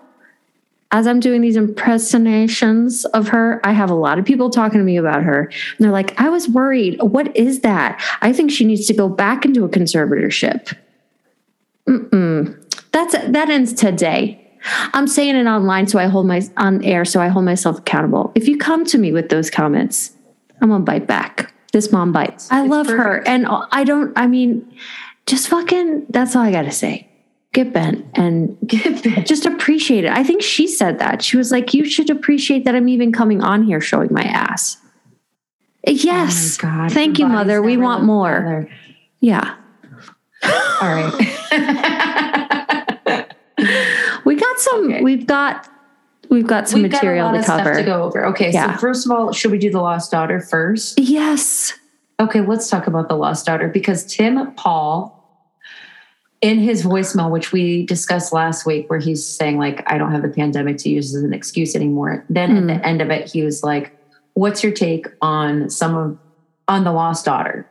as 0.91 1.07
I'm 1.07 1.21
doing 1.21 1.43
these 1.43 1.57
impersonations 1.57 3.05
of 3.07 3.29
her, 3.29 3.61
I 3.65 3.73
have 3.73 3.91
a 3.91 3.95
lot 3.95 4.19
of 4.19 4.25
people 4.25 4.49
talking 4.49 4.79
to 4.79 4.85
me 4.85 4.97
about 4.97 5.23
her. 5.23 5.43
And 5.45 5.79
they're 5.79 5.91
like, 5.91 6.19
I 6.19 6.31
was 6.31 6.49
worried. 6.49 7.01
What 7.03 7.37
is 7.37 7.61
that? 7.61 8.03
I 8.23 8.33
think 8.33 8.51
she 8.51 8.65
needs 8.65 8.87
to 8.87 8.95
go 8.95 9.09
back 9.09 9.45
into 9.45 9.65
a 9.65 9.69
conservatorship. 9.69 10.75
Mm-mm. 11.87 12.65
That's 12.93 13.13
that 13.13 13.51
ends 13.51 13.73
today. 13.73 14.45
I'm 14.93 15.07
saying 15.07 15.37
it 15.37 15.47
online, 15.47 15.87
so 15.87 15.99
I 15.99 16.07
hold 16.07 16.27
my 16.27 16.43
on 16.57 16.83
air, 16.85 17.05
so 17.05 17.21
I 17.21 17.29
hold 17.29 17.45
myself 17.45 17.79
accountable. 17.79 18.33
If 18.35 18.49
you 18.49 18.59
come 18.59 18.85
to 18.87 18.99
me 18.99 19.13
with 19.13 19.29
those 19.29 19.51
comments, 19.51 20.13
I'm 20.61 20.71
gonna 20.71 20.85
bite 20.85 21.07
back. 21.07 21.53
This 21.73 21.93
mom 21.93 22.13
bites. 22.13 22.51
I 22.51 22.63
It's 22.63 22.71
love 22.71 22.87
her, 22.89 23.27
and 23.27 23.47
I 23.49 23.85
don't. 23.85 24.13
I 24.19 24.27
mean, 24.27 24.71
just 25.27 25.49
fucking. 25.49 26.07
That's 26.09 26.35
all 26.35 26.43
I 26.43 26.51
gotta 26.51 26.73
say. 26.73 27.08
Get 27.55 27.73
bent 27.73 28.05
and 28.15 28.57
Get 28.67 29.03
bent. 29.03 29.27
just 29.27 29.47
appreciate 29.47 30.05
it. 30.05 30.11
I 30.11 30.23
think 30.23 30.43
she 30.43 30.67
said 30.67 30.99
that. 30.99 31.23
She 31.23 31.37
was 31.37 31.51
like, 31.51 31.73
"You 31.75 31.85
should 31.87 32.11
appreciate 32.11 32.65
that 32.67 32.75
I'm 32.75 32.89
even 32.89 33.11
coming 33.11 33.43
on 33.43 33.63
here 33.65 33.81
showing 33.81 34.13
my 34.13 34.23
ass." 34.23 34.77
Yes. 35.87 36.59
Oh 36.63 36.67
my 36.67 36.73
God. 36.89 36.93
Thank 36.93 37.19
you, 37.19 37.27
mother. 37.27 37.63
We 37.63 37.77
want 37.79 38.05
more. 38.05 38.69
Yeah. 39.21 39.55
All 40.43 40.89
right. 40.95 41.15
We 44.25 44.37
got 44.37 44.61
some. 44.61 44.85
Okay. 44.93 45.03
We've 45.03 45.27
got. 45.27 45.69
We've 46.31 46.47
got 46.47 46.69
some 46.69 46.83
We've 46.83 46.93
got 46.93 46.99
material 47.03 47.33
lot 47.33 47.41
to 47.41 47.47
cover. 47.47 47.75
to 47.75 47.83
go 47.83 48.03
over. 48.05 48.27
Okay, 48.27 48.53
Yeah. 48.53 48.75
so 48.75 48.79
first 48.81 49.07
of 49.07 49.13
all, 49.13 49.33
should 49.33 49.51
we 49.51 49.57
do 49.59 49.71
the 49.71 49.81
Lost 49.81 50.11
Daughter 50.11 50.41
first? 50.41 50.99
Yes. 51.01 51.73
Okay, 52.21 52.43
let's 52.43 52.69
talk 52.69 52.87
about 52.87 53.09
the 53.09 53.17
Lost 53.17 53.47
Daughter 53.47 53.69
because 53.69 54.05
Tim 54.05 54.53
Paul, 54.53 55.18
in 56.41 56.59
his 56.61 56.85
voicemail, 56.85 57.31
which 57.31 57.53
we 57.53 57.85
discussed 57.87 58.33
last 58.33 58.65
week, 58.65 58.89
where 58.89 58.99
he's 58.99 59.25
saying 59.27 59.59
like, 59.59 59.83
"I 59.91 59.99
don't 59.99 60.13
have 60.13 60.23
the 60.23 60.29
pandemic 60.29 60.79
to 60.79 60.89
use 60.89 61.15
as 61.15 61.23
an 61.23 61.33
excuse 61.33 61.75
anymore." 61.75 62.25
Then 62.31 62.51
Mm. 62.51 62.59
at 62.59 62.67
the 62.81 62.87
end 62.87 63.03
of 63.03 63.11
it, 63.11 63.31
he 63.31 63.43
was 63.43 63.63
like, 63.65 63.93
"What's 64.35 64.63
your 64.63 64.73
take 64.73 65.07
on 65.21 65.69
some 65.71 65.97
of 65.97 66.19
on 66.69 66.85
the 66.85 66.93
Lost 66.93 67.25
Daughter?" 67.25 67.67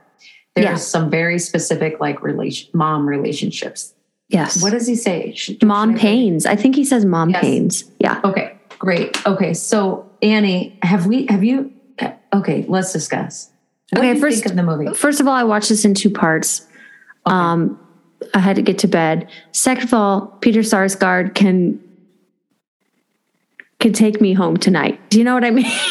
There's 0.55 0.65
Yeah. 0.65 0.75
some 0.75 1.09
very 1.09 1.37
specific 1.39 1.99
like 1.99 2.21
relation 2.23 2.69
mom 2.73 3.07
relationships. 3.07 3.93
Yes. 4.29 4.61
What 4.61 4.71
does 4.71 4.87
he 4.87 4.95
say? 4.95 5.31
Should- 5.35 5.63
mom 5.63 5.91
should 5.91 5.99
I- 5.99 6.01
pains? 6.01 6.45
I 6.45 6.55
think 6.55 6.75
he 6.75 6.83
says 6.83 7.05
mom 7.05 7.29
Yes. 7.29 7.41
pains. 7.41 7.83
Yeah. 7.99 8.19
Okay, 8.25 8.53
great. 8.79 9.25
Okay, 9.25 9.53
so 9.53 10.05
Annie, 10.21 10.77
have 10.81 11.05
we? 11.05 11.27
Have 11.29 11.43
you? 11.43 11.71
Okay, 12.33 12.65
let's 12.67 12.91
discuss. 12.91 13.49
What 13.91 13.99
Okay, 14.03 14.19
first- 14.19 14.43
think 14.43 14.51
of 14.51 14.57
the 14.57 14.63
movie? 14.63 14.93
First 14.93 15.21
of 15.21 15.27
all, 15.27 15.33
I 15.33 15.43
watched 15.43 15.69
this 15.69 15.85
in 15.85 15.93
two 15.93 16.09
parts. 16.09 16.67
Um, 17.25 17.79
I 18.33 18.39
had 18.39 18.55
to 18.55 18.61
get 18.61 18.79
to 18.79 18.87
bed. 18.87 19.29
Second 19.51 19.85
of 19.85 19.93
all, 19.93 20.27
Peter 20.41 20.61
Sarsgaard 20.61 21.35
can 21.35 21.79
can 23.79 23.93
take 23.93 24.19
me 24.19 24.33
home 24.33 24.57
tonight. 24.57 24.99
Do 25.09 25.19
you 25.19 25.23
know 25.23 25.35
what 25.35 25.45
I 25.45 25.51
mean? 25.51 25.71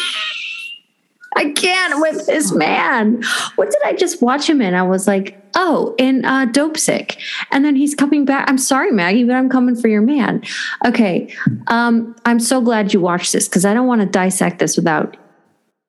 I 1.35 1.51
can't 1.51 2.01
with 2.01 2.25
this 2.25 2.51
man. 2.51 3.21
What 3.55 3.69
did 3.69 3.81
I 3.85 3.93
just 3.93 4.21
watch 4.21 4.49
him 4.49 4.59
in? 4.59 4.73
I 4.73 4.81
was 4.81 5.07
like, 5.07 5.39
oh, 5.55 5.93
in 5.99 6.25
uh, 6.25 6.47
Dopesick. 6.47 7.17
And 7.51 7.63
then 7.63 7.75
he's 7.75 7.93
coming 7.93 8.25
back. 8.25 8.49
I'm 8.49 8.57
sorry, 8.57 8.91
Maggie, 8.91 9.23
but 9.23 9.35
I'm 9.35 9.47
coming 9.47 9.75
for 9.75 9.87
your 9.87 10.01
man. 10.01 10.41
Okay. 10.85 11.31
Um, 11.67 12.15
I'm 12.25 12.39
so 12.39 12.59
glad 12.59 12.91
you 12.91 12.99
watched 12.99 13.33
this 13.33 13.47
because 13.47 13.65
I 13.65 13.73
don't 13.75 13.85
want 13.87 14.01
to 14.01 14.07
dissect 14.07 14.57
this 14.59 14.75
without 14.75 15.15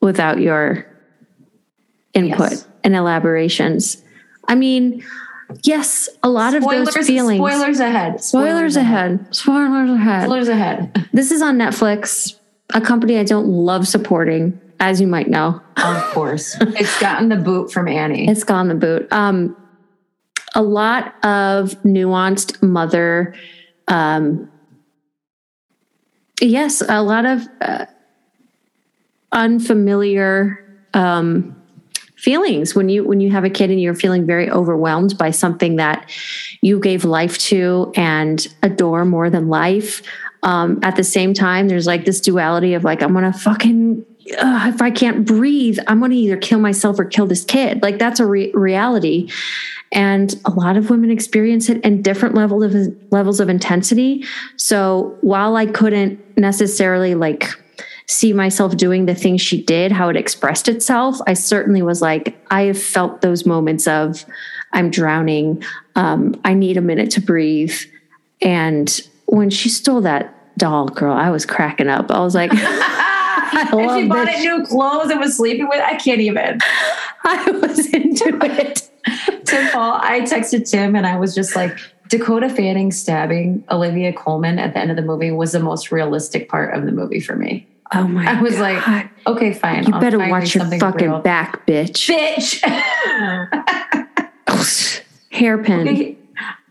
without 0.03 0.38
your 0.38 0.87
input 2.12 2.51
Yes. 2.51 2.68
and 2.85 2.94
elaborations. 2.94 4.03
I 4.48 4.55
mean, 4.55 5.03
yes, 5.63 6.09
a 6.23 6.29
lot 6.29 6.55
of 6.55 6.63
those 6.63 7.07
feelings. 7.07 7.39
Spoilers 7.39 7.81
ahead. 7.81 8.23
Spoilers 8.23 8.77
ahead. 8.77 9.35
Spoilers 9.35 9.91
ahead. 9.91 10.25
Spoilers 10.25 10.49
ahead. 10.49 11.09
This 11.13 11.31
is 11.31 11.43
on 11.43 11.59
Netflix, 11.59 12.37
a 12.75 12.81
company 12.81 13.19
I 13.19 13.25
don't 13.25 13.47
love 13.47 13.87
supporting, 13.89 14.61
as 14.81 15.01
you 15.01 15.07
might 15.07 15.29
know. 15.29 15.61
Of 15.77 16.03
course. 16.11 16.57
it's 16.61 17.01
gotten 17.01 17.29
the 17.29 17.37
boot 17.37 17.73
from 17.73 17.89
Annie. 17.89 18.29
It's 18.29 18.45
gone 18.45 18.69
the 18.69 18.75
boot. 18.75 19.13
Um, 19.13 19.57
a 20.55 20.63
lot 20.63 21.15
of 21.25 21.71
nuanced 21.83 22.63
mother. 22.63 23.35
Um, 23.87 24.51
yes, 26.41 26.83
a 26.87 27.03
lot 27.03 27.27
of 27.27 27.47
uh, 27.61 27.87
unfamiliar 29.33 30.65
um, 30.95 31.58
feelings 32.18 32.74
when 32.74 32.88
you 32.88 33.04
when 33.04 33.20
you 33.20 33.31
have 33.31 33.44
a 33.44 33.50
kid 33.50 33.70
and 33.70 33.81
you're 33.81 33.94
feeling 33.94 34.26
very 34.26 34.50
overwhelmed 34.50 35.16
by 35.16 35.31
something 35.31 35.76
that 35.76 36.11
you 36.61 36.81
gave 36.81 37.04
life 37.04 37.38
to 37.38 37.92
and 37.94 38.48
adore 38.62 39.04
more 39.04 39.31
than 39.31 39.48
life. 39.48 40.02
Um, 40.42 40.78
at 40.83 40.96
the 40.96 41.04
same 41.04 41.33
time, 41.33 41.68
there's 41.68 41.87
like 41.87 42.04
this 42.04 42.20
duality 42.20 42.74
of 42.74 42.85
like 42.85 43.02
I'm 43.02 43.12
gonna 43.12 43.33
fucking 43.33 44.04
uh, 44.37 44.70
if 44.74 44.83
I 44.83 44.90
can't 44.90 45.24
breathe, 45.24 45.78
I'm 45.87 46.00
gonna 46.00 46.14
either 46.14 46.37
kill 46.37 46.59
myself 46.59 46.98
or 46.98 47.04
kill 47.04 47.26
this 47.26 47.44
kid. 47.44 47.83
Like 47.83 47.98
that's 47.98 48.20
a 48.20 48.26
re- 48.26 48.52
reality, 48.52 49.31
and 49.92 50.35
a 50.44 50.50
lot 50.50 50.76
of 50.76 50.90
women 50.90 51.11
experience 51.11 51.68
it 51.68 51.83
in 51.85 52.02
different 52.02 52.35
level 52.35 52.62
of 52.62 52.74
levels 53.12 53.38
of 53.38 53.48
intensity. 53.48 54.24
So 54.57 55.16
while 55.20 55.57
I 55.57 55.66
couldn't 55.66 56.20
necessarily 56.37 57.14
like 57.14 57.48
see 58.09 58.33
myself 58.33 58.77
doing 58.77 59.07
the 59.07 59.14
things 59.14 59.40
she 59.40 59.62
did, 59.62 59.92
how 59.92 60.09
it 60.09 60.16
expressed 60.16 60.68
itself, 60.68 61.21
I 61.27 61.35
certainly 61.35 61.83
was 61.83 62.01
like, 62.01 62.37
I 62.51 62.62
have 62.62 62.83
felt 62.83 63.21
those 63.21 63.44
moments 63.44 63.87
of 63.87 64.25
I'm 64.73 64.90
drowning. 64.90 65.62
Um, 65.94 66.40
I 66.44 66.55
need 66.55 66.77
a 66.77 66.81
minute 66.81 67.11
to 67.12 67.21
breathe. 67.21 67.77
And 68.40 69.01
when 69.27 69.51
she 69.51 69.68
stole 69.68 70.01
that 70.03 70.35
doll, 70.59 70.88
girl, 70.88 71.14
I 71.14 71.31
was 71.31 71.44
cracking 71.44 71.88
up. 71.88 72.11
I 72.11 72.21
was 72.21 72.35
like, 72.35 72.51
I 73.51 73.68
love 73.73 74.01
she 74.01 74.09
bought 74.09 74.27
this. 74.27 74.40
it 74.40 74.42
new 74.42 74.66
clothes 74.66 75.11
and 75.11 75.21
was 75.21 75.37
sleeping 75.37 75.68
with, 75.68 75.81
I 75.81 75.97
can't 75.97 76.21
even. 76.21 76.59
I 77.25 77.51
was 77.51 77.92
into 77.92 78.38
it. 78.42 78.90
Tim 79.44 79.71
Paul, 79.71 80.01
I 80.03 80.21
texted 80.21 80.68
Tim 80.71 80.97
and 80.97 81.07
I 81.07 81.18
was 81.18 81.35
just 81.35 81.55
like, 81.55 81.79
Dakota 82.09 82.49
Fanning 82.49 82.90
stabbing 82.90 83.64
Olivia 83.71 84.14
Colman 84.14 84.59
at 84.59 84.73
the 84.73 84.81
end 84.81 84.90
of 84.90 84.97
the 84.97 85.03
movie 85.03 85.31
was 85.31 85.53
the 85.53 85.61
most 85.61 85.92
realistic 85.92 86.49
part 86.49 86.75
of 86.75 86.87
the 86.87 86.92
movie 86.92 87.21
for 87.21 87.37
me. 87.37 87.66
Oh 87.92 88.07
my 88.07 88.27
I 88.31 88.40
was 88.40 88.57
God. 88.57 88.61
like, 88.61 89.11
okay, 89.27 89.53
fine. 89.55 89.87
you 89.87 89.94
I'll 89.94 90.01
better 90.01 90.18
watch 90.18 90.55
your 90.55 90.66
fucking 90.79 91.11
real. 91.11 91.20
back, 91.20 91.66
bitch. 91.66 92.09
bitch. 92.09 92.62
Hairpin. 95.31 96.16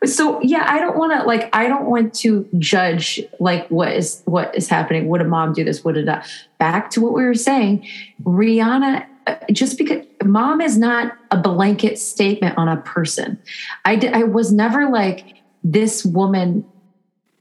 so 0.05 0.41
yeah 0.41 0.65
i 0.67 0.79
don't 0.79 0.97
want 0.97 1.11
to 1.17 1.25
like 1.25 1.49
i 1.55 1.67
don't 1.67 1.85
want 1.85 2.13
to 2.13 2.47
judge 2.59 3.19
like 3.39 3.67
what 3.69 3.91
is 3.93 4.21
what 4.25 4.55
is 4.55 4.67
happening 4.67 5.07
would 5.07 5.21
a 5.21 5.23
mom 5.23 5.53
do 5.53 5.63
this 5.63 5.83
would 5.83 5.97
it 5.97 6.05
not 6.05 6.27
back 6.59 6.89
to 6.89 7.01
what 7.01 7.13
we 7.13 7.23
were 7.23 7.33
saying 7.33 7.85
rihanna 8.23 9.05
uh, 9.25 9.35
just 9.51 9.77
because 9.77 10.05
mom 10.23 10.61
is 10.61 10.77
not 10.77 11.13
a 11.31 11.37
blanket 11.37 11.97
statement 11.97 12.57
on 12.57 12.67
a 12.67 12.77
person 12.77 13.39
i 13.85 13.95
did, 13.95 14.13
i 14.13 14.23
was 14.23 14.51
never 14.51 14.89
like 14.89 15.35
this 15.63 16.05
woman 16.05 16.65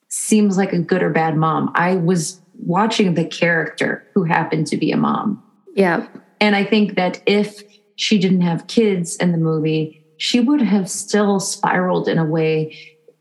seems 0.09 0.57
like 0.57 0.73
a 0.73 0.79
good 0.79 1.03
or 1.03 1.11
bad 1.11 1.37
mom 1.37 1.71
i 1.75 1.95
was 1.97 2.41
watching 2.59 3.15
the 3.15 3.25
character 3.25 4.07
who 4.15 4.25
happened 4.25 4.67
to 4.69 4.77
be 4.77 4.91
a 4.93 4.97
mom 4.97 5.43
Yeah. 5.75 6.07
and 6.41 6.57
I 6.57 6.65
think 6.65 6.95
that 6.97 7.23
if 7.27 7.63
she 7.97 8.19
didn't 8.19 8.43
have 8.43 8.67
kids 8.67 9.17
in 9.17 9.33
the 9.33 9.39
movie, 9.39 10.05
she 10.19 10.41
would 10.41 10.61
have 10.61 10.89
still 10.91 11.41
spiraled 11.41 12.09
in 12.09 12.19
a 12.19 12.25
way 12.25 12.77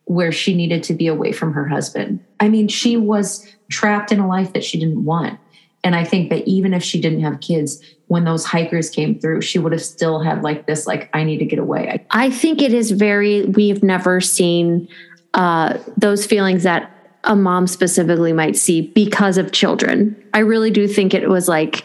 where 0.05 0.31
she 0.31 0.53
needed 0.53 0.83
to 0.83 0.93
be 0.93 1.07
away 1.07 1.31
from 1.31 1.53
her 1.53 1.67
husband. 1.67 2.19
I 2.39 2.49
mean, 2.49 2.67
she 2.67 2.95
was 2.97 3.47
trapped 3.71 4.11
in 4.11 4.19
a 4.19 4.27
life 4.27 4.53
that 4.53 4.63
she 4.63 4.79
didn't 4.79 5.03
want. 5.03 5.39
And 5.83 5.95
I 5.95 6.03
think 6.03 6.29
that 6.29 6.47
even 6.47 6.73
if 6.73 6.83
she 6.83 6.99
didn't 7.01 7.21
have 7.21 7.39
kids, 7.39 7.81
when 8.07 8.23
those 8.23 8.45
hikers 8.45 8.89
came 8.89 9.19
through, 9.19 9.41
she 9.41 9.59
would 9.59 9.71
have 9.71 9.81
still 9.83 10.19
had 10.19 10.43
like 10.43 10.67
this, 10.67 10.85
like, 10.87 11.09
I 11.13 11.23
need 11.23 11.37
to 11.39 11.45
get 11.45 11.57
away. 11.59 12.05
I 12.11 12.29
think 12.29 12.61
it 12.61 12.73
is 12.73 12.91
very, 12.91 13.45
we've 13.45 13.81
never 13.81 14.21
seen 14.21 14.87
uh, 15.33 15.77
those 15.97 16.25
feelings 16.25 16.63
that 16.63 16.91
a 17.25 17.35
mom 17.35 17.67
specifically 17.67 18.33
might 18.33 18.55
see 18.55 18.81
because 18.81 19.37
of 19.37 19.51
children. 19.51 20.15
I 20.33 20.39
really 20.39 20.71
do 20.71 20.87
think 20.87 21.13
it 21.13 21.27
was 21.27 21.47
like 21.47 21.83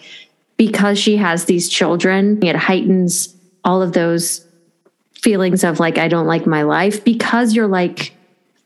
because 0.56 0.98
she 0.98 1.16
has 1.16 1.46
these 1.46 1.68
children, 1.68 2.44
it 2.44 2.54
heightens 2.54 3.34
all 3.64 3.80
of 3.82 3.92
those 3.92 4.46
feelings 5.14 5.64
of 5.64 5.80
like, 5.80 5.98
I 5.98 6.08
don't 6.08 6.26
like 6.26 6.46
my 6.46 6.62
life 6.62 7.02
because 7.04 7.54
you're 7.54 7.66
like, 7.66 8.14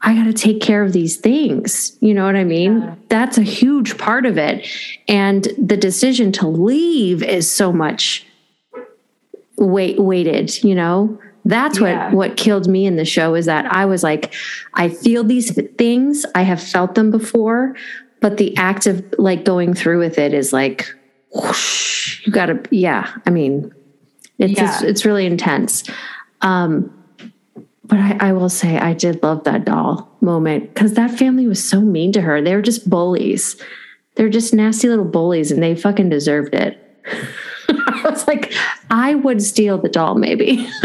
I 0.00 0.14
got 0.14 0.24
to 0.24 0.32
take 0.32 0.60
care 0.60 0.82
of 0.82 0.92
these 0.92 1.16
things. 1.16 1.96
You 2.00 2.12
know 2.12 2.24
what 2.24 2.36
I 2.36 2.44
mean? 2.44 2.80
Yeah. 2.80 2.94
That's 3.08 3.38
a 3.38 3.42
huge 3.42 3.96
part 3.96 4.26
of 4.26 4.36
it. 4.36 4.68
And 5.08 5.44
the 5.56 5.76
decision 5.76 6.32
to 6.32 6.48
leave 6.48 7.22
is 7.22 7.50
so 7.50 7.72
much 7.72 8.26
weight 9.56 9.98
weighted, 9.98 10.62
you 10.62 10.74
know? 10.74 11.18
That's 11.44 11.78
Yeah. 11.80 12.06
what 12.08 12.14
what 12.14 12.36
killed 12.36 12.68
me 12.68 12.86
in 12.86 12.96
the 12.96 13.04
show 13.04 13.34
is 13.34 13.46
that 13.46 13.66
I 13.66 13.84
was 13.86 14.02
like 14.02 14.32
I 14.74 14.88
feel 14.88 15.24
these 15.24 15.52
things, 15.76 16.24
I 16.34 16.42
have 16.42 16.62
felt 16.62 16.94
them 16.94 17.10
before, 17.10 17.76
but 18.20 18.36
the 18.38 18.56
act 18.56 18.86
of 18.86 19.04
like 19.18 19.44
going 19.44 19.74
through 19.74 19.98
with 19.98 20.18
it 20.18 20.32
is 20.34 20.52
like 20.52 20.86
whoosh, 21.34 22.26
you 22.26 22.32
got 22.32 22.46
to 22.46 22.62
yeah, 22.70 23.10
I 23.26 23.30
mean 23.30 23.72
it's 24.38 24.58
Yeah. 24.58 24.72
it's, 24.74 24.82
it's 24.82 25.04
really 25.04 25.26
intense. 25.26 25.84
Um 26.40 26.90
but 27.86 27.98
I, 27.98 28.16
I 28.28 28.32
will 28.32 28.48
say 28.48 28.78
I 28.78 28.94
did 28.94 29.22
love 29.22 29.44
that 29.44 29.66
doll 29.66 30.10
moment 30.22 30.72
because 30.72 30.94
that 30.94 31.10
family 31.18 31.46
was 31.46 31.62
so 31.62 31.82
mean 31.82 32.12
to 32.12 32.22
her. 32.22 32.40
They 32.40 32.54
were 32.56 32.62
just 32.62 32.88
bullies. 32.88 33.60
They're 34.14 34.30
just 34.30 34.54
nasty 34.54 34.88
little 34.88 35.04
bullies 35.04 35.50
and 35.50 35.62
they 35.62 35.74
fucking 35.74 36.08
deserved 36.08 36.54
it. 36.54 36.80
I 37.68 38.00
was 38.08 38.26
like, 38.26 38.54
I 38.90 39.14
would 39.16 39.42
steal 39.42 39.76
the 39.76 39.88
doll, 39.90 40.14
maybe. 40.14 40.66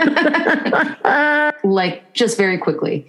like 1.64 2.12
just 2.14 2.36
very 2.36 2.58
quickly. 2.58 3.06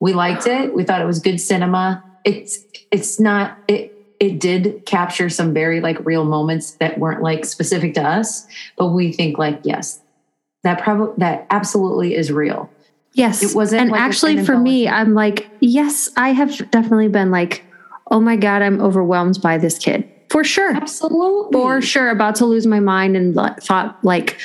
We 0.00 0.14
liked 0.14 0.46
it. 0.46 0.74
We 0.74 0.84
thought 0.84 1.00
it 1.00 1.06
was 1.06 1.20
good 1.20 1.40
cinema. 1.40 2.02
It's 2.24 2.58
it's 2.90 3.20
not 3.20 3.58
it 3.68 3.92
it 4.20 4.40
did 4.40 4.84
capture 4.86 5.28
some 5.28 5.52
very 5.52 5.80
like 5.80 6.04
real 6.04 6.24
moments 6.24 6.72
that 6.72 6.98
weren't 6.98 7.22
like 7.22 7.44
specific 7.44 7.94
to 7.94 8.02
us, 8.02 8.46
but 8.76 8.88
we 8.88 9.12
think 9.12 9.38
like 9.38 9.60
yes, 9.64 10.00
that 10.62 10.82
probably 10.82 11.14
that 11.18 11.46
absolutely 11.50 12.14
is 12.14 12.30
real. 12.32 12.70
Yes. 13.14 13.42
It 13.42 13.54
wasn't 13.54 13.82
And 13.82 13.90
like 13.90 14.00
actually, 14.00 14.44
for 14.44 14.56
me, 14.56 14.88
I'm 14.88 15.14
like, 15.14 15.50
yes, 15.60 16.08
I 16.16 16.32
have 16.32 16.56
definitely 16.70 17.08
been 17.08 17.30
like, 17.30 17.64
oh 18.10 18.20
my 18.20 18.36
God, 18.36 18.62
I'm 18.62 18.80
overwhelmed 18.80 19.40
by 19.42 19.58
this 19.58 19.78
kid. 19.78 20.08
For 20.30 20.44
sure. 20.44 20.74
Absolutely. 20.74 21.52
For 21.52 21.82
sure. 21.82 22.08
About 22.08 22.36
to 22.36 22.46
lose 22.46 22.66
my 22.66 22.80
mind 22.80 23.16
and 23.16 23.34
thought, 23.34 23.98
like, 24.02 24.40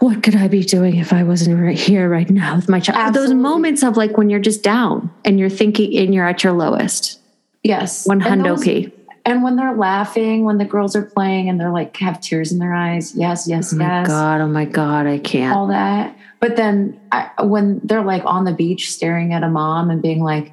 what 0.00 0.22
could 0.22 0.36
I 0.36 0.48
be 0.48 0.62
doing 0.62 0.96
if 0.96 1.12
I 1.12 1.22
wasn't 1.22 1.60
right 1.60 1.78
here 1.78 2.08
right 2.08 2.28
now 2.28 2.56
with 2.56 2.68
my 2.68 2.80
child? 2.80 3.14
Those 3.14 3.32
moments 3.32 3.82
of 3.82 3.96
like 3.96 4.16
when 4.16 4.28
you're 4.30 4.40
just 4.40 4.62
down 4.62 5.10
and 5.24 5.38
you're 5.38 5.48
thinking 5.50 5.96
and 5.98 6.14
you're 6.14 6.26
at 6.26 6.44
your 6.44 6.52
lowest. 6.52 7.18
yes. 7.62 8.06
One 8.06 8.22
And 8.22 8.42
hundo 8.42 8.62
p. 8.62 8.92
And 9.24 9.42
when 9.44 9.54
they're 9.56 9.76
laughing, 9.76 10.44
when 10.44 10.58
the 10.58 10.64
girls 10.64 10.96
are 10.96 11.04
playing 11.04 11.48
and 11.48 11.58
they're 11.60 11.70
like 11.72 11.96
have 11.98 12.20
tears 12.20 12.50
in 12.52 12.58
their 12.58 12.74
eyes. 12.74 13.14
Yes, 13.14 13.46
yes, 13.48 13.72
Oh 13.72 13.76
my 13.76 13.84
yes. 14.00 14.08
God. 14.08 14.40
Oh 14.40 14.48
my 14.48 14.64
God. 14.64 15.06
I 15.06 15.18
can't. 15.18 15.54
all 15.56 15.68
that. 15.68 16.16
But 16.40 16.56
then 16.56 17.00
I, 17.12 17.30
when 17.42 17.80
they're 17.84 18.02
like 18.02 18.24
on 18.26 18.44
the 18.44 18.52
beach 18.52 18.90
staring 18.90 19.32
at 19.32 19.44
a 19.44 19.48
mom 19.48 19.90
and 19.90 20.02
being 20.02 20.22
like, 20.24 20.52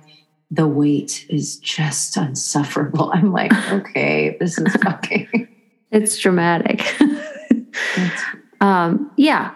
the 0.52 0.68
weight 0.68 1.26
is 1.30 1.58
just 1.58 2.16
unsufferable. 2.16 3.12
I'm 3.14 3.32
like, 3.32 3.52
okay, 3.72 4.38
this 4.40 4.58
is 4.60 4.72
fucking. 4.84 5.48
It's 5.92 6.18
dramatic. 6.20 6.86
Um, 8.62 9.12
yeah. 9.18 9.54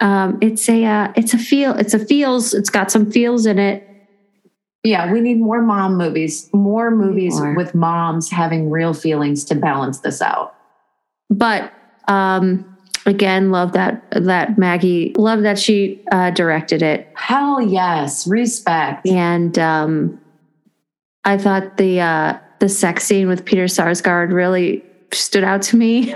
Um, 0.00 0.38
it's 0.40 0.68
a 0.68 0.84
uh, 0.84 1.12
it's 1.16 1.34
a 1.34 1.38
feel 1.38 1.74
it's 1.76 1.92
a 1.94 1.98
feels 1.98 2.54
it's 2.54 2.70
got 2.70 2.90
some 2.90 3.10
feels 3.10 3.46
in 3.46 3.58
it. 3.58 3.84
yeah, 4.84 5.12
we 5.12 5.20
need 5.20 5.40
more 5.40 5.60
mom 5.60 5.96
movies, 5.96 6.48
more 6.52 6.90
movies 6.92 7.34
More. 7.40 7.54
with 7.54 7.74
moms 7.74 8.30
having 8.30 8.70
real 8.70 8.94
feelings 8.94 9.44
to 9.46 9.54
balance 9.56 9.98
this 10.00 10.22
out. 10.22 10.54
But 11.30 11.72
um, 12.06 12.64
Again, 13.06 13.50
love 13.50 13.72
that 13.72 14.04
that 14.10 14.58
Maggie, 14.58 15.14
love 15.16 15.42
that 15.42 15.58
she 15.58 16.04
uh, 16.12 16.30
directed 16.30 16.82
it, 16.82 17.10
Hell 17.16 17.60
yes. 17.62 18.26
Respect. 18.26 19.06
and 19.06 19.58
um, 19.58 20.20
I 21.24 21.38
thought 21.38 21.76
the 21.78 22.00
uh, 22.00 22.38
the 22.58 22.68
sex 22.68 23.04
scene 23.04 23.26
with 23.26 23.44
Peter 23.46 23.64
Sarsgaard 23.64 24.30
really 24.32 24.84
stood 25.12 25.44
out 25.44 25.62
to 25.62 25.76
me. 25.76 26.14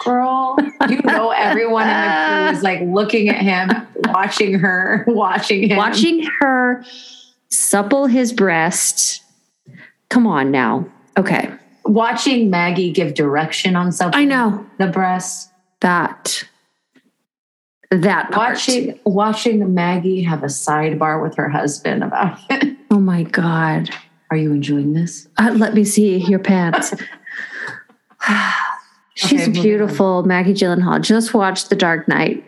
Girl, 0.00 0.56
you 0.88 1.00
know 1.02 1.30
everyone 1.30 1.88
in 1.88 1.94
the 1.94 2.48
crew 2.50 2.56
is 2.58 2.62
like 2.62 2.80
looking 2.82 3.28
at 3.28 3.36
him, 3.36 3.70
watching 4.12 4.58
her, 4.58 5.04
watching 5.08 5.68
him. 5.68 5.76
Watching 5.76 6.28
her 6.40 6.84
supple 7.48 8.06
his 8.06 8.32
breast. 8.32 9.22
Come 10.10 10.26
on 10.26 10.50
now. 10.50 10.86
Okay. 11.16 11.48
watching 11.84 12.50
Maggie 12.50 12.90
give 12.92 13.14
direction 13.14 13.76
on 13.76 13.92
something. 13.92 14.20
I 14.20 14.24
know 14.24 14.66
The 14.78 14.88
breast. 14.88 15.50
that. 15.80 16.42
That 17.90 18.32
part. 18.32 18.54
Watching 18.54 18.98
watching 19.04 19.74
Maggie 19.74 20.22
have 20.24 20.42
a 20.42 20.46
sidebar 20.46 21.22
with 21.22 21.36
her 21.36 21.48
husband 21.48 22.02
about 22.02 22.38
it. 22.50 22.76
Oh 22.90 22.98
my 22.98 23.22
God. 23.22 23.90
Are 24.30 24.36
you 24.36 24.50
enjoying 24.52 24.94
this? 24.94 25.28
Uh, 25.38 25.52
let 25.56 25.74
me 25.74 25.84
see 25.84 26.16
your 26.16 26.40
pants. 26.40 26.92
She's 29.14 29.42
Okay, 29.48 29.52
beautiful, 29.62 30.22
Maggie 30.24 30.54
Gyllenhaal. 30.54 31.00
Just 31.00 31.34
watched 31.34 31.70
The 31.70 31.76
Dark 31.76 32.08
Knight. 32.08 32.44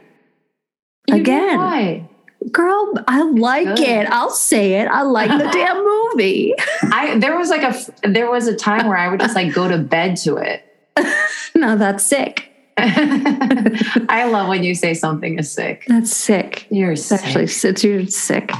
You 1.06 1.16
Again. 1.16 2.08
Girl, 2.52 2.94
I 3.08 3.22
like 3.22 3.66
good. 3.76 3.80
it. 3.80 4.08
I'll 4.10 4.30
say 4.30 4.74
it. 4.80 4.86
I 4.88 5.02
like 5.02 5.30
the 5.30 5.48
damn 5.52 5.84
movie. 5.84 6.54
I 6.92 7.18
there 7.18 7.36
was 7.36 7.50
like 7.50 7.62
a 7.62 8.08
there 8.08 8.30
was 8.30 8.46
a 8.46 8.54
time 8.56 8.86
where 8.88 8.96
I 8.96 9.08
would 9.08 9.20
just 9.20 9.34
like 9.34 9.52
go 9.52 9.66
to 9.68 9.78
bed 9.78 10.16
to 10.18 10.36
it. 10.36 10.62
no, 11.54 11.76
that's 11.76 12.04
sick. 12.04 12.50
I 12.78 14.28
love 14.30 14.48
when 14.48 14.62
you 14.64 14.74
say 14.74 14.94
something 14.94 15.38
is 15.38 15.50
sick. 15.50 15.84
That's 15.88 16.14
sick. 16.14 16.66
You're 16.70 16.92
It's 16.92 17.04
sick. 17.04 17.20
actually 17.24 17.44
it's, 17.44 17.84
you're 17.84 18.06
sick. 18.06 18.52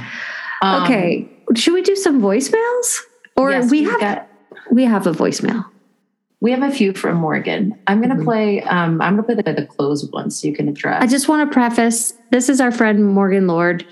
Um, 0.61 0.83
okay, 0.83 1.29
should 1.55 1.73
we 1.73 1.81
do 1.81 1.95
some 1.95 2.21
voicemails? 2.21 2.99
Or 3.35 3.51
yes, 3.51 3.69
we 3.69 3.81
we've 3.81 3.91
have 3.91 3.99
got- 3.99 4.27
we 4.71 4.83
have 4.85 5.07
a 5.07 5.11
voicemail. 5.11 5.65
We 6.39 6.51
have 6.51 6.61
a 6.63 6.71
few 6.71 6.93
from 6.93 7.17
Morgan. 7.17 7.77
I'm 7.87 8.01
gonna 8.01 8.15
Mhm. 8.15 8.23
play. 8.23 8.61
Um, 8.61 9.01
I'm 9.01 9.13
gonna 9.15 9.23
play 9.23 9.35
the, 9.35 9.43
the 9.53 9.65
closed 9.65 10.11
one 10.13 10.29
so 10.29 10.47
you 10.47 10.53
can 10.53 10.67
address. 10.67 11.01
I 11.01 11.07
just 11.07 11.27
want 11.27 11.49
to 11.49 11.53
preface 11.53 12.13
this 12.31 12.49
is 12.49 12.61
our 12.61 12.71
friend 12.71 13.03
Morgan 13.05 13.47
Lord, 13.47 13.85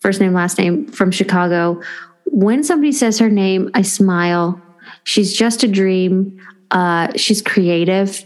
first 0.00 0.20
name, 0.20 0.32
last 0.32 0.58
name 0.58 0.86
from 0.86 1.10
Chicago. 1.10 1.80
When 2.26 2.62
somebody 2.62 2.92
says 2.92 3.18
her 3.18 3.28
name, 3.30 3.70
I 3.74 3.82
smile. 3.82 4.60
She's 5.04 5.32
just 5.36 5.62
a 5.64 5.68
dream. 5.68 6.40
Uh, 6.70 7.08
she's 7.16 7.42
creative. 7.42 8.24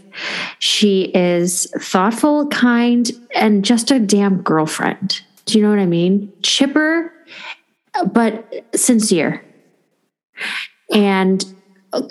She 0.59 1.05
is 1.15 1.65
thoughtful, 1.79 2.47
kind, 2.49 3.09
and 3.35 3.65
just 3.65 3.89
a 3.89 3.99
damn 3.99 4.43
girlfriend. 4.43 5.21
Do 5.45 5.57
you 5.57 5.63
know 5.63 5.71
what 5.71 5.79
I 5.79 5.87
mean? 5.87 6.31
Chipper, 6.43 7.11
but 8.13 8.53
sincere. 8.75 9.43
And 10.93 11.43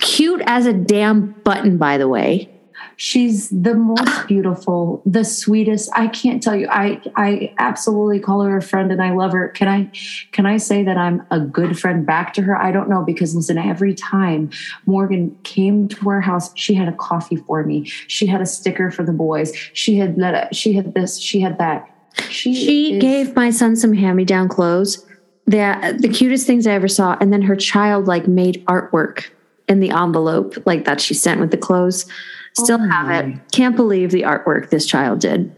cute 0.01 0.43
as 0.47 0.67
a 0.67 0.73
damn 0.73 1.33
button, 1.45 1.77
by 1.79 1.99
the 1.99 2.09
way. 2.09 2.51
She's 2.97 3.49
the 3.51 3.75
most 3.75 4.29
beautiful, 4.29 5.03
the 5.05 5.25
sweetest. 5.25 5.91
I 5.95 6.07
can't 6.07 6.41
tell 6.43 6.55
you. 6.55 6.69
I 6.71 7.01
I 7.17 7.53
absolutely 7.59 8.21
call 8.21 8.43
her 8.43 8.57
a 8.57 8.63
friend 8.63 8.93
and 8.93 9.03
I 9.03 9.13
love 9.13 9.33
her. 9.33 9.49
Can 9.49 9.67
I 9.69 9.91
can 10.33 10.47
I 10.47 10.59
say 10.59 10.85
that 10.85 10.97
I'm 10.97 11.23
a 11.31 11.41
good 11.41 11.77
friend 11.79 12.07
back 12.07 12.35
to 12.35 12.43
her? 12.43 12.57
I 12.57 12.71
don't 12.71 12.89
know 12.89 13.03
because 13.03 13.35
listen, 13.35 13.59
every 13.59 13.95
time 13.95 14.51
Morgan 14.87 15.37
came 15.43 15.89
to 15.89 16.09
our 16.11 16.21
house, 16.21 16.53
she 16.57 16.75
had 16.75 16.87
a 16.89 16.93
coffee 16.93 17.37
for 17.37 17.65
me. 17.65 17.85
She 17.85 18.27
had 18.27 18.41
a 18.41 18.47
sticker 18.47 18.91
for 18.93 19.03
the 19.03 19.13
boys. 19.13 19.53
She 19.73 19.97
had 19.97 20.17
let 20.17 20.55
she 20.55 20.75
had 20.75 20.95
this, 20.95 21.19
she 21.19 21.41
had 21.41 21.59
that. 21.59 21.89
She 22.29 22.55
She 22.55 22.93
is- 22.95 23.01
gave 23.01 23.35
my 23.35 23.51
son 23.51 23.75
some 23.75 23.93
hand-me-down 23.95 24.49
clothes. 24.49 25.05
The 25.47 25.97
the 25.99 26.09
cutest 26.09 26.47
things 26.47 26.67
I 26.67 26.73
ever 26.73 26.89
saw, 26.89 27.17
and 27.21 27.33
then 27.33 27.43
her 27.43 27.57
child 27.57 28.07
like 28.07 28.29
made 28.29 28.65
artwork 28.67 29.25
in 29.69 29.81
the 29.81 29.91
envelope 29.91 30.55
like 30.67 30.85
that 30.85 31.01
she 31.01 31.15
sent 31.15 31.41
with 31.41 31.51
the 31.51 31.57
clothes. 31.57 32.07
Still 32.55 32.81
Oh 32.81 32.89
have 32.89 33.11
it. 33.11 33.37
Can't 33.53 33.75
believe 33.75 34.11
the 34.11 34.23
artwork 34.23 34.71
this 34.71 34.87
child 34.87 35.21
did. 35.21 35.55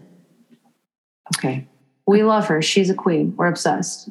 Okay. 1.35 1.67
We 2.07 2.23
love 2.23 2.47
her. 2.47 2.61
She's 2.61 2.89
a 2.89 2.95
queen. 2.95 3.35
We're 3.35 3.47
obsessed. 3.47 4.09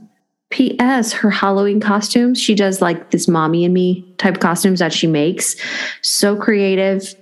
P.S. 0.51 1.13
Her 1.13 1.31
Halloween 1.31 1.81
costumes, 1.81 2.41
she 2.41 2.55
does 2.55 2.81
like 2.81 3.11
this 3.11 3.27
mommy 3.27 3.65
and 3.65 3.75
me 3.75 4.15
type 4.19 4.39
costumes 4.39 4.79
that 4.79 4.93
she 4.93 5.07
makes. 5.07 5.57
So 6.03 6.37
creative 6.37 7.15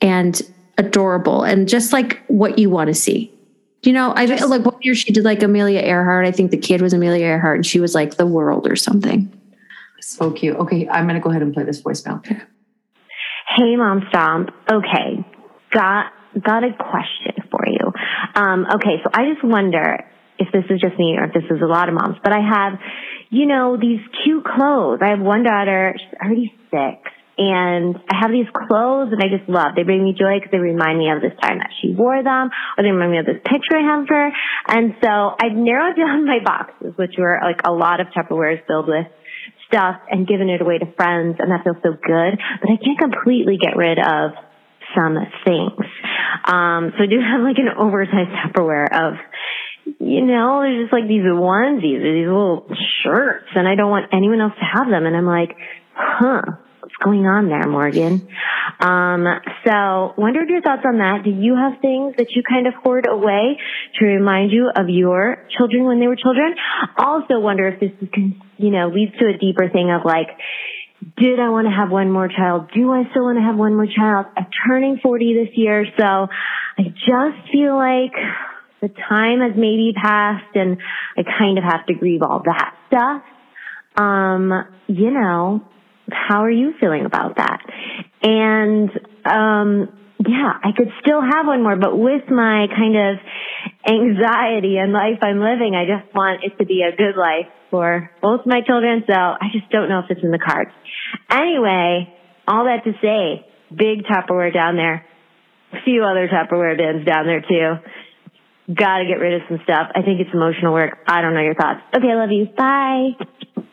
and 0.00 0.40
adorable, 0.78 1.42
and 1.42 1.68
just 1.68 1.92
like 1.92 2.22
what 2.28 2.58
you 2.58 2.70
want 2.70 2.88
to 2.88 2.94
see. 2.94 3.30
You 3.82 3.92
know, 3.92 4.14
I 4.16 4.26
Just- 4.26 4.48
like 4.48 4.64
one 4.64 4.76
year 4.80 4.94
she 4.94 5.12
did 5.12 5.24
like 5.24 5.42
Amelia 5.42 5.80
Earhart. 5.80 6.24
I 6.26 6.30
think 6.32 6.50
the 6.50 6.56
kid 6.56 6.80
was 6.80 6.92
Amelia 6.94 7.26
Earhart, 7.26 7.56
and 7.56 7.66
she 7.66 7.80
was 7.80 7.94
like 7.94 8.16
the 8.16 8.26
world 8.26 8.66
or 8.66 8.76
something. 8.76 9.30
So 10.00 10.32
cute. 10.32 10.56
Okay, 10.56 10.88
I'm 10.88 11.06
gonna 11.06 11.20
go 11.20 11.30
ahead 11.30 11.42
and 11.42 11.52
play 11.52 11.64
this 11.64 11.82
voicemail. 11.82 12.24
Hey, 12.24 13.76
Mom 13.76 14.02
Stomp. 14.08 14.50
Okay, 14.70 15.24
got 15.72 16.12
got 16.40 16.64
a 16.64 16.72
question 16.72 17.42
for 17.50 17.64
you. 17.66 17.92
Um, 18.34 18.66
okay, 18.76 19.02
so 19.02 19.10
I 19.12 19.32
just 19.32 19.44
wonder 19.44 20.04
if 20.38 20.48
this 20.52 20.64
is 20.70 20.80
just 20.80 20.98
me 20.98 21.16
or 21.18 21.24
if 21.24 21.34
this 21.34 21.44
is 21.50 21.60
a 21.62 21.66
lot 21.66 21.88
of 21.88 21.94
moms, 21.94 22.16
but 22.22 22.32
I 22.32 22.40
have, 22.40 22.78
you 23.28 23.46
know, 23.46 23.76
these 23.76 24.00
cute 24.24 24.44
clothes. 24.44 25.00
I 25.02 25.10
have 25.10 25.20
one 25.20 25.42
daughter, 25.42 25.94
she's 25.98 26.18
already 26.22 26.54
six, 26.70 27.12
and 27.36 27.96
I 28.08 28.16
have 28.20 28.30
these 28.30 28.48
clothes 28.48 29.12
and 29.12 29.20
I 29.20 29.28
just 29.28 29.48
love. 29.48 29.76
They 29.76 29.82
bring 29.82 30.02
me 30.02 30.16
joy 30.16 30.40
because 30.40 30.50
they 30.50 30.58
remind 30.58 30.98
me 30.98 31.10
of 31.10 31.20
this 31.20 31.36
time 31.42 31.58
that 31.58 31.70
she 31.80 31.92
wore 31.92 32.22
them, 32.22 32.50
or 32.76 32.84
they 32.84 32.90
remind 32.90 33.12
me 33.12 33.18
of 33.18 33.26
this 33.26 33.42
picture 33.44 33.76
I 33.76 33.84
have 33.84 34.02
of 34.04 34.08
her. 34.08 34.30
And 34.68 34.94
so 35.02 35.36
I've 35.36 35.56
narrowed 35.56 35.96
down 36.00 36.24
my 36.24 36.38
boxes, 36.44 36.96
which 36.96 37.14
were 37.18 37.38
like 37.42 37.60
a 37.64 37.72
lot 37.72 38.00
of 38.00 38.08
Tupperwares 38.16 38.64
filled 38.66 38.88
with 38.88 39.06
stuff 39.70 39.96
and 40.10 40.26
given 40.26 40.50
it 40.50 40.60
away 40.60 40.78
to 40.78 40.86
friends 40.98 41.36
and 41.38 41.50
that 41.50 41.62
feels 41.62 41.78
so 41.82 41.94
good. 41.94 42.32
But 42.60 42.68
I 42.70 42.76
can't 42.76 42.98
completely 42.98 43.56
get 43.56 43.76
rid 43.76 43.98
of 43.98 44.34
some 44.94 45.16
things. 45.46 45.86
Um, 46.44 46.92
so 46.98 47.04
I 47.04 47.06
do 47.06 47.18
have 47.22 47.40
like 47.40 47.58
an 47.58 47.70
oversized 47.78 48.34
Tupperware 48.42 48.90
of, 48.90 49.14
you 49.98 50.26
know, 50.26 50.60
there's 50.62 50.84
just 50.84 50.92
like 50.92 51.08
these 51.08 51.22
onesies 51.22 52.02
or 52.02 52.12
these 52.12 52.26
little 52.26 52.66
shirts 53.02 53.48
and 53.54 53.66
I 53.66 53.74
don't 53.74 53.90
want 53.90 54.12
anyone 54.12 54.40
else 54.40 54.54
to 54.58 54.66
have 54.66 54.90
them. 54.90 55.06
And 55.06 55.16
I'm 55.16 55.26
like, 55.26 55.56
huh, 55.94 56.42
what's 56.90 57.04
going 57.04 57.26
on 57.26 57.48
there, 57.48 57.66
Morgan? 57.68 58.28
Um, 58.80 59.26
so 59.66 60.14
wondered 60.16 60.48
your 60.48 60.62
thoughts 60.62 60.82
on 60.84 60.98
that. 60.98 61.22
Do 61.24 61.30
you 61.30 61.56
have 61.56 61.80
things 61.80 62.14
that 62.18 62.28
you 62.34 62.42
kind 62.42 62.66
of 62.66 62.74
hoard 62.74 63.06
away 63.08 63.58
to 63.98 64.04
remind 64.06 64.52
you 64.52 64.70
of 64.74 64.88
your 64.88 65.46
children 65.56 65.84
when 65.84 66.00
they 66.00 66.06
were 66.06 66.16
children? 66.16 66.54
Also 66.96 67.38
wonder 67.40 67.68
if 67.68 67.80
this 67.80 67.90
is, 68.00 68.08
con- 68.14 68.40
you 68.56 68.70
know, 68.70 68.88
leads 68.88 69.12
to 69.18 69.26
a 69.26 69.38
deeper 69.38 69.68
thing 69.68 69.90
of 69.90 70.04
like, 70.04 70.28
did 71.16 71.40
I 71.40 71.48
want 71.48 71.66
to 71.66 71.72
have 71.72 71.90
one 71.90 72.10
more 72.10 72.28
child? 72.28 72.70
Do 72.74 72.92
I 72.92 73.04
still 73.10 73.24
want 73.24 73.38
to 73.38 73.44
have 73.44 73.56
one 73.56 73.74
more 73.74 73.86
child? 73.86 74.26
I'm 74.36 74.46
turning 74.66 74.98
40 75.02 75.46
this 75.46 75.56
year, 75.56 75.86
so 75.98 76.04
I 76.04 76.82
just 76.82 77.52
feel 77.52 77.74
like 77.76 78.12
the 78.82 78.88
time 79.08 79.40
has 79.40 79.52
maybe 79.56 79.92
passed 79.96 80.54
and 80.54 80.78
I 81.16 81.22
kind 81.38 81.58
of 81.58 81.64
have 81.64 81.86
to 81.86 81.94
grieve 81.94 82.22
all 82.22 82.42
that 82.44 82.74
stuff. 82.88 83.22
Um, 83.96 84.52
you 84.88 85.10
know, 85.10 85.64
how 86.12 86.44
are 86.44 86.50
you 86.50 86.74
feeling 86.80 87.04
about 87.06 87.36
that? 87.36 87.60
And, 88.22 88.90
um, 89.24 89.88
yeah, 90.26 90.52
I 90.62 90.72
could 90.76 90.92
still 91.00 91.22
have 91.22 91.46
one 91.46 91.62
more, 91.62 91.76
but 91.76 91.96
with 91.96 92.28
my 92.30 92.66
kind 92.76 92.96
of 92.96 93.16
anxiety 93.88 94.76
and 94.76 94.92
life 94.92 95.18
I'm 95.22 95.40
living, 95.40 95.74
I 95.74 95.86
just 95.86 96.14
want 96.14 96.44
it 96.44 96.58
to 96.58 96.66
be 96.66 96.82
a 96.82 96.94
good 96.94 97.16
life 97.16 97.46
for 97.70 98.10
both 98.20 98.40
my 98.44 98.60
children. 98.60 99.04
So 99.06 99.14
I 99.14 99.48
just 99.52 99.70
don't 99.70 99.88
know 99.88 100.00
if 100.00 100.10
it's 100.10 100.22
in 100.22 100.30
the 100.30 100.38
cards. 100.38 100.70
Anyway, 101.30 102.12
all 102.46 102.64
that 102.64 102.84
to 102.84 102.92
say, 103.00 103.46
big 103.74 104.04
Tupperware 104.04 104.52
down 104.52 104.76
there, 104.76 105.06
a 105.72 105.82
few 105.84 106.04
other 106.04 106.28
Tupperware 106.28 106.76
bins 106.76 107.06
down 107.06 107.26
there 107.26 107.40
too. 107.40 107.80
Got 108.74 108.98
to 108.98 109.04
get 109.06 109.18
rid 109.18 109.40
of 109.40 109.48
some 109.48 109.60
stuff. 109.64 109.90
I 109.94 110.02
think 110.02 110.20
it's 110.20 110.30
emotional 110.34 110.74
work. 110.74 110.98
I 111.06 111.22
don't 111.22 111.34
know 111.34 111.40
your 111.42 111.54
thoughts. 111.54 111.80
Okay, 111.96 112.08
I 112.10 112.14
love 112.14 112.30
you. 112.30 112.46
Bye. 112.56 113.64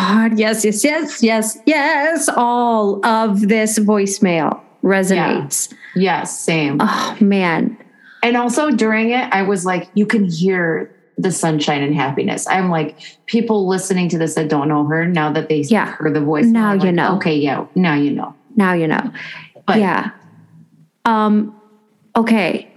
God, 0.00 0.38
yes, 0.38 0.64
yes, 0.64 0.82
yes, 0.84 1.22
yes, 1.22 1.58
yes. 1.66 2.28
All 2.36 3.04
of 3.04 3.48
this 3.48 3.78
voicemail 3.78 4.60
resonates. 4.82 5.72
Yes, 5.94 6.38
same. 6.40 6.78
Oh 6.80 7.16
man. 7.20 7.76
And 8.22 8.36
also 8.36 8.70
during 8.70 9.10
it, 9.10 9.28
I 9.32 9.42
was 9.42 9.64
like, 9.64 9.88
you 9.94 10.06
can 10.06 10.24
hear 10.24 10.94
the 11.18 11.30
sunshine 11.30 11.82
and 11.82 11.94
happiness. 11.94 12.46
I'm 12.48 12.70
like, 12.70 12.98
people 13.26 13.68
listening 13.68 14.08
to 14.10 14.18
this 14.18 14.34
that 14.36 14.48
don't 14.48 14.68
know 14.68 14.84
her, 14.86 15.04
now 15.06 15.30
that 15.32 15.48
they 15.48 15.60
Yeah. 15.62 15.86
heard 15.92 16.14
the 16.14 16.20
voice, 16.20 16.46
Now 16.46 16.72
you 16.72 16.80
like, 16.80 16.94
know. 16.94 17.16
Okay, 17.16 17.36
yeah, 17.36 17.66
now 17.74 17.94
you 17.94 18.10
know. 18.10 18.34
Now 18.56 18.72
you 18.72 18.86
know. 18.86 19.12
But 19.66 19.78
yeah. 19.80 20.10
Um 21.04 21.54
okay. 22.16 22.69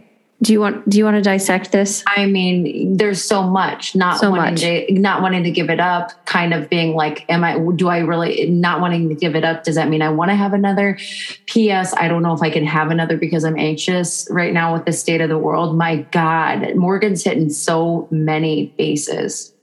Do 0.43 0.51
you 0.51 0.59
want 0.59 0.87
do 0.89 0.97
you 0.97 1.05
want 1.05 1.15
to 1.15 1.21
dissect 1.21 1.71
this? 1.71 2.03
I 2.05 2.25
mean, 2.25 2.97
there's 2.97 3.23
so 3.23 3.43
much 3.43 3.95
not 3.95 4.19
So 4.19 4.29
wanting 4.29 4.53
much. 4.53 4.61
to 4.61 4.93
not 4.99 5.21
wanting 5.21 5.43
to 5.45 5.51
give 5.51 5.69
it 5.69 5.79
up, 5.79 6.25
kind 6.25 6.53
of 6.53 6.69
being 6.69 6.95
like, 6.95 7.25
am 7.29 7.43
I 7.43 7.57
do 7.75 7.87
I 7.87 7.99
really 7.99 8.49
not 8.49 8.81
wanting 8.81 9.07
to 9.09 9.15
give 9.15 9.35
it 9.35 9.45
up? 9.45 9.63
Does 9.63 9.75
that 9.75 9.87
mean 9.87 10.01
I 10.01 10.09
want 10.09 10.29
to 10.31 10.35
have 10.35 10.53
another? 10.53 10.99
P.S. 11.45 11.93
I 11.93 12.07
don't 12.09 12.21
know 12.23 12.33
if 12.33 12.41
I 12.41 12.49
can 12.49 12.65
have 12.65 12.91
another 12.91 13.17
because 13.17 13.45
I'm 13.45 13.57
anxious 13.57 14.27
right 14.29 14.53
now 14.53 14.73
with 14.73 14.85
the 14.85 14.91
state 14.91 15.21
of 15.21 15.29
the 15.29 15.37
world. 15.37 15.77
My 15.77 15.97
God, 16.11 16.75
Morgan's 16.75 17.23
hitting 17.23 17.49
so 17.49 18.07
many 18.11 18.67
bases. 18.77 19.53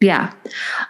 Yeah. 0.00 0.32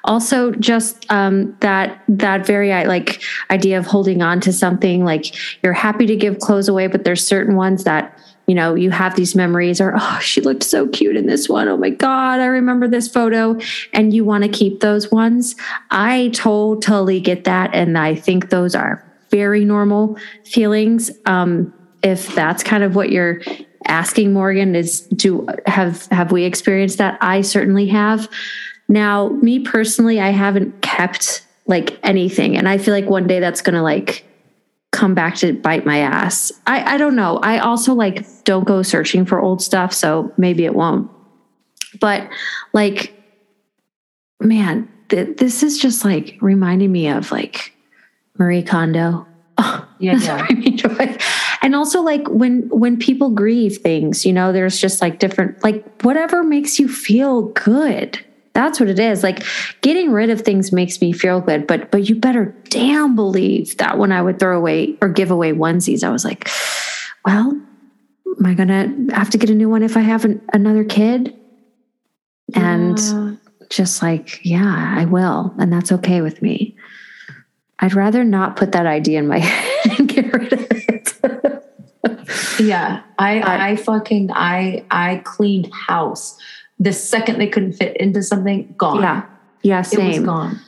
Also, 0.05 0.53
just 0.53 1.05
um, 1.11 1.57
that 1.61 2.01
that 2.09 2.47
very 2.47 2.71
like 2.87 3.21
idea 3.51 3.77
of 3.77 3.87
holding 3.87 4.23
on 4.23 4.41
to 4.43 4.53
something. 4.53 5.05
Like 5.05 5.35
you're 5.65 5.73
happy 5.73 6.07
to 6.07 6.15
give 6.15 6.39
clothes 6.39 6.69
away, 6.69 6.87
but 6.87 7.03
there's 7.03 7.27
certain 7.27 7.57
ones 7.57 7.83
that 7.83 8.17
you 8.51 8.57
know 8.57 8.75
you 8.75 8.91
have 8.91 9.15
these 9.15 9.37
memories. 9.37 9.81
Or 9.81 9.95
oh, 9.97 10.19
she 10.21 10.41
looked 10.41 10.65
so 10.65 10.89
cute 10.89 11.15
in 11.15 11.27
this 11.27 11.49
one. 11.49 11.69
Oh 11.69 11.77
my 11.77 11.91
god, 11.91 12.41
I 12.41 12.47
remember 12.47 12.89
this 12.89 13.07
photo, 13.07 13.57
and 13.93 14.13
you 14.13 14.25
want 14.25 14.43
to 14.43 14.51
keep 14.51 14.81
those 14.81 15.13
ones. 15.13 15.55
I 15.93 16.33
totally 16.35 17.21
get 17.21 17.45
that, 17.45 17.71
and 17.73 17.97
I 17.97 18.17
think 18.17 18.51
those 18.51 18.75
are 18.75 19.05
very 19.31 19.65
normal 19.65 20.19
feelings. 20.45 21.13
Um, 21.27 21.73
if 22.03 22.35
that's 22.35 22.65
kind 22.65 22.83
of 22.83 22.97
what 22.97 23.11
you're 23.11 23.41
asking, 23.87 24.33
Morgan, 24.33 24.75
is 24.75 25.03
do 25.03 25.47
have 25.67 26.07
have 26.07 26.33
we 26.33 26.43
experienced 26.43 26.99
that? 26.99 27.19
I 27.21 27.43
certainly 27.43 27.87
have. 27.87 28.29
Now, 28.89 29.29
me 29.29 29.61
personally, 29.61 30.21
I 30.21 30.31
haven't 30.31 30.83
kept 30.83 31.47
like 31.67 31.97
anything. 32.03 32.59
And 32.59 32.69
I 32.69 32.79
feel 32.79 32.93
like 32.93 33.09
one 33.09 33.29
day 33.29 33.39
that's 33.39 33.63
going 33.63 33.77
to 33.77 33.83
like 33.83 34.25
come 34.93 35.15
back 35.15 35.37
to 35.37 35.53
bite 35.53 35.87
my 35.87 35.99
ass. 35.99 36.51
I, 36.67 36.95
I 36.95 36.97
don't 36.99 37.17
know. 37.17 37.39
I 37.43 37.59
also 37.59 37.95
like 37.95 38.25
don't 38.45 38.67
go 38.67 38.83
searching 38.83 39.25
for 39.25 39.41
old 39.41 39.63
stuff. 39.63 39.93
So 39.93 40.33
maybe 40.37 40.65
it 40.65 40.75
won't. 40.75 41.11
But 42.01 42.29
like, 42.73 43.15
man, 44.41 44.89
th- 45.09 45.37
this 45.37 45.63
is 45.63 45.79
just 45.79 46.05
like 46.05 46.37
reminding 46.41 46.91
me 46.91 47.09
of 47.09 47.31
like 47.31 47.73
Marie 48.39 48.63
Kondo. 48.63 49.27
Oh, 49.59 49.87
Yeah, 50.01 50.17
yeah. 50.17 50.37
what 50.41 50.51
I 50.51 50.55
mean, 50.55 50.77
Joy. 50.79 51.19
And 51.61 51.77
also 51.77 52.01
like 52.01 52.27
when 52.29 52.69
when 52.71 52.97
people 52.97 53.29
grieve 53.31 53.77
things, 53.79 54.25
you 54.25 54.33
know, 54.33 54.51
there's 54.51 54.81
just 54.81 55.03
like 55.03 55.19
different 55.19 55.63
like 55.63 56.03
whatever 56.03 56.43
makes 56.43 56.79
you 56.79 56.89
feel 56.89 57.43
good. 57.43 58.19
That's 58.53 58.81
what 58.81 58.89
it 58.89 58.99
is. 58.99 59.23
Like 59.23 59.45
getting 59.81 60.11
rid 60.13 60.29
of 60.31 60.41
things 60.41 60.73
makes 60.73 61.01
me 61.01 61.13
feel 61.13 61.41
good, 61.41 61.67
but 61.67 61.91
but 61.91 62.09
you 62.09 62.15
better 62.17 62.55
damn 62.69 63.15
believe 63.15 63.77
that 63.79 63.97
when 63.99 64.11
I 64.13 64.21
would 64.23 64.39
throw 64.39 64.57
away 64.59 64.97
or 65.01 65.09
give 65.09 65.31
away 65.31 65.53
onesies, 65.53 66.03
I 66.03 66.11
was 66.11 66.25
like, 66.25 66.49
well, 67.25 67.51
am 67.53 68.47
I 68.47 68.55
gonna 68.55 68.93
have 69.15 69.31
to 69.31 69.39
get 69.39 69.51
a 69.51 69.55
new 69.55 69.69
one 69.69 69.83
if 69.83 69.97
I 69.97 70.01
have 70.01 70.25
an, 70.25 70.43
another 70.53 70.85
kid? 70.85 71.37
And 72.55 72.99
Yeah. 72.99 73.33
just 73.69 74.03
like, 74.03 74.45
yeah, 74.45 74.95
I 74.99 75.05
will. 75.05 75.55
And 75.59 75.73
that's 75.73 75.93
okay 75.93 76.21
with 76.21 76.43
me. 76.43 76.75
I'd 77.79 77.95
rather 77.95 78.25
not 78.25 78.57
put 78.57 78.73
that 78.73 78.87
idea 78.87 79.21
in 79.21 79.29
my 79.29 79.39
head 79.49 79.99
and 79.99 80.09
get 80.09 80.33
rid 80.33 80.53
of 80.53 80.61
it. 80.71 81.15
Yeah, 82.59 83.03
I 83.19 83.41
I- 83.41 83.69
I 83.71 83.77
fucking 83.77 84.31
I 84.33 84.85
I 84.91 85.23
cleaned 85.25 85.71
house 85.73 86.37
the 86.81 86.93
second 86.93 87.39
they 87.39 87.47
couldn't 87.47 87.75
fit 87.75 87.97
into 87.99 88.23
something. 88.23 88.75
Gone. 88.77 89.03
yeah. 89.03 89.27
Yeah, 89.63 89.83
Same. 89.83 90.01
it 90.01 90.09
was 90.09 90.21
gone. 90.21 90.61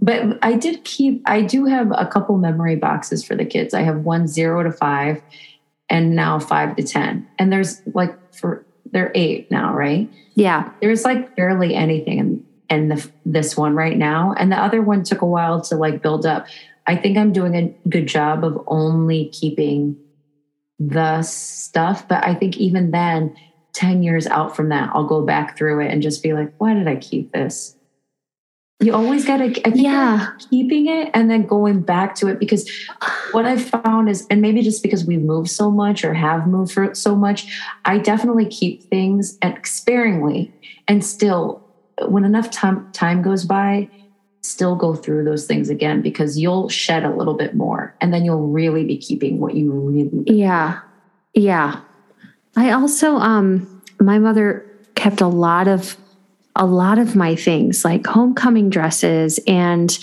But 0.00 0.38
I 0.40 0.52
did 0.54 0.84
keep. 0.84 1.22
I 1.26 1.42
do 1.42 1.64
have 1.66 1.90
a 1.90 2.06
couple 2.06 2.38
memory 2.38 2.76
boxes 2.76 3.24
for 3.24 3.34
the 3.34 3.44
kids. 3.44 3.74
I 3.74 3.82
have 3.82 3.98
one 4.04 4.28
zero 4.28 4.62
to 4.62 4.70
five, 4.70 5.20
and 5.90 6.14
now 6.14 6.38
five 6.38 6.76
to 6.76 6.82
ten. 6.82 7.26
And 7.38 7.52
there's 7.52 7.82
like 7.92 8.14
for 8.32 8.64
they're 8.92 9.10
eight 9.14 9.50
now, 9.50 9.74
right? 9.74 10.08
Yeah. 10.34 10.70
There's 10.80 11.04
like 11.04 11.34
barely 11.34 11.74
anything 11.74 12.18
in 12.18 12.44
in 12.68 12.88
the, 12.88 13.10
this 13.24 13.56
one 13.56 13.74
right 13.74 13.96
now, 13.96 14.34
and 14.36 14.52
the 14.52 14.56
other 14.56 14.82
one 14.82 15.02
took 15.02 15.22
a 15.22 15.26
while 15.26 15.60
to 15.62 15.76
like 15.76 16.02
build 16.02 16.26
up. 16.26 16.46
I 16.86 16.94
think 16.96 17.18
I'm 17.18 17.32
doing 17.32 17.56
a 17.56 17.88
good 17.88 18.06
job 18.06 18.44
of 18.44 18.62
only 18.68 19.26
keeping 19.30 19.96
the 20.78 21.22
stuff, 21.22 22.06
but 22.06 22.24
I 22.24 22.34
think 22.34 22.58
even 22.58 22.90
then, 22.90 23.34
10 23.76 24.02
years 24.02 24.26
out 24.26 24.56
from 24.56 24.70
that, 24.70 24.90
I'll 24.94 25.06
go 25.06 25.22
back 25.22 25.56
through 25.56 25.80
it 25.80 25.92
and 25.92 26.00
just 26.00 26.22
be 26.22 26.32
like, 26.32 26.50
why 26.56 26.72
did 26.72 26.88
I 26.88 26.96
keep 26.96 27.32
this? 27.32 27.76
You 28.80 28.94
always 28.94 29.24
got 29.26 29.36
to, 29.38 29.70
Yeah. 29.74 30.28
keeping 30.50 30.86
it 30.86 31.10
and 31.12 31.30
then 31.30 31.46
going 31.46 31.80
back 31.82 32.14
to 32.16 32.28
it 32.28 32.38
because 32.38 32.68
what 33.32 33.44
I've 33.44 33.62
found 33.62 34.08
is, 34.08 34.26
and 34.30 34.40
maybe 34.40 34.62
just 34.62 34.82
because 34.82 35.04
we've 35.04 35.22
moved 35.22 35.50
so 35.50 35.70
much 35.70 36.04
or 36.04 36.14
have 36.14 36.46
moved 36.46 36.72
for 36.72 36.94
so 36.94 37.14
much, 37.14 37.46
I 37.84 37.98
definitely 37.98 38.46
keep 38.46 38.82
things 38.84 39.38
and 39.42 39.58
sparingly 39.64 40.52
and 40.88 41.04
still, 41.04 41.62
when 42.08 42.24
enough 42.24 42.50
time, 42.50 42.90
time 42.92 43.20
goes 43.20 43.44
by, 43.44 43.90
still 44.42 44.74
go 44.74 44.94
through 44.94 45.24
those 45.24 45.46
things 45.46 45.68
again 45.68 46.00
because 46.00 46.38
you'll 46.38 46.68
shed 46.70 47.04
a 47.04 47.14
little 47.14 47.34
bit 47.34 47.54
more 47.54 47.94
and 48.00 48.12
then 48.12 48.24
you'll 48.24 48.46
really 48.48 48.84
be 48.84 48.96
keeping 48.96 49.38
what 49.38 49.54
you 49.54 49.70
really 49.70 50.08
need. 50.10 50.30
Yeah. 50.34 50.80
Yeah. 51.34 51.80
I 52.56 52.72
also 52.72 53.16
um 53.16 53.82
my 54.00 54.18
mother 54.18 54.66
kept 54.94 55.20
a 55.20 55.28
lot 55.28 55.68
of 55.68 55.96
a 56.56 56.66
lot 56.66 56.98
of 56.98 57.14
my 57.14 57.36
things 57.36 57.84
like 57.84 58.06
homecoming 58.06 58.70
dresses 58.70 59.38
and 59.46 59.96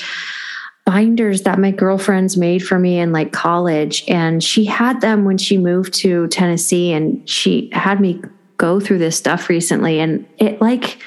binders 0.86 1.44
that 1.44 1.60
my 1.60 1.72
girlfriends 1.72 2.38
made 2.38 2.60
for 2.60 2.78
me 2.78 3.00
in 3.00 3.12
like 3.12 3.32
college. 3.32 4.04
And 4.08 4.44
she 4.44 4.66
had 4.66 5.02
them 5.02 5.26
when 5.26 5.38
she 5.38 5.58
moved 5.58 5.94
to 5.96 6.28
Tennessee 6.28 6.92
and 6.92 7.28
she 7.28 7.70
had 7.72 8.02
me 8.02 8.22
go 8.58 8.80
through 8.80 8.98
this 9.00 9.18
stuff 9.18 9.50
recently. 9.50 10.00
And 10.00 10.28
it 10.38 10.62
like 10.62 11.00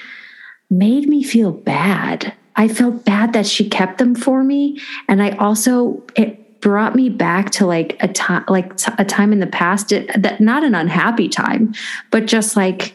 made 0.71 1.09
me 1.09 1.23
feel 1.23 1.53
bad. 1.53 2.33
I 2.57 2.69
felt 2.69 3.05
bad 3.05 3.35
that 3.35 3.47
she 3.47 3.69
kept 3.69 3.99
them 3.99 4.15
for 4.15 4.43
me. 4.43 4.81
And 5.09 5.23
I 5.23 5.31
also 5.33 6.03
it 6.17 6.46
brought 6.61 6.95
me 6.95 7.09
back 7.09 7.51
to 7.51 7.67
like 7.67 7.97
a 8.01 8.09
time 8.09 8.45
like 8.49 8.77
t- 8.77 8.93
a 8.99 9.05
time 9.05 9.33
in 9.33 9.41
the 9.41 9.47
past 9.47 9.93
it, 9.93 10.11
that 10.21 10.41
not 10.41 10.65
an 10.65 10.75
unhappy 10.75 11.29
time 11.29 11.75
but 12.11 12.27
just 12.27 12.57
like 12.57 12.95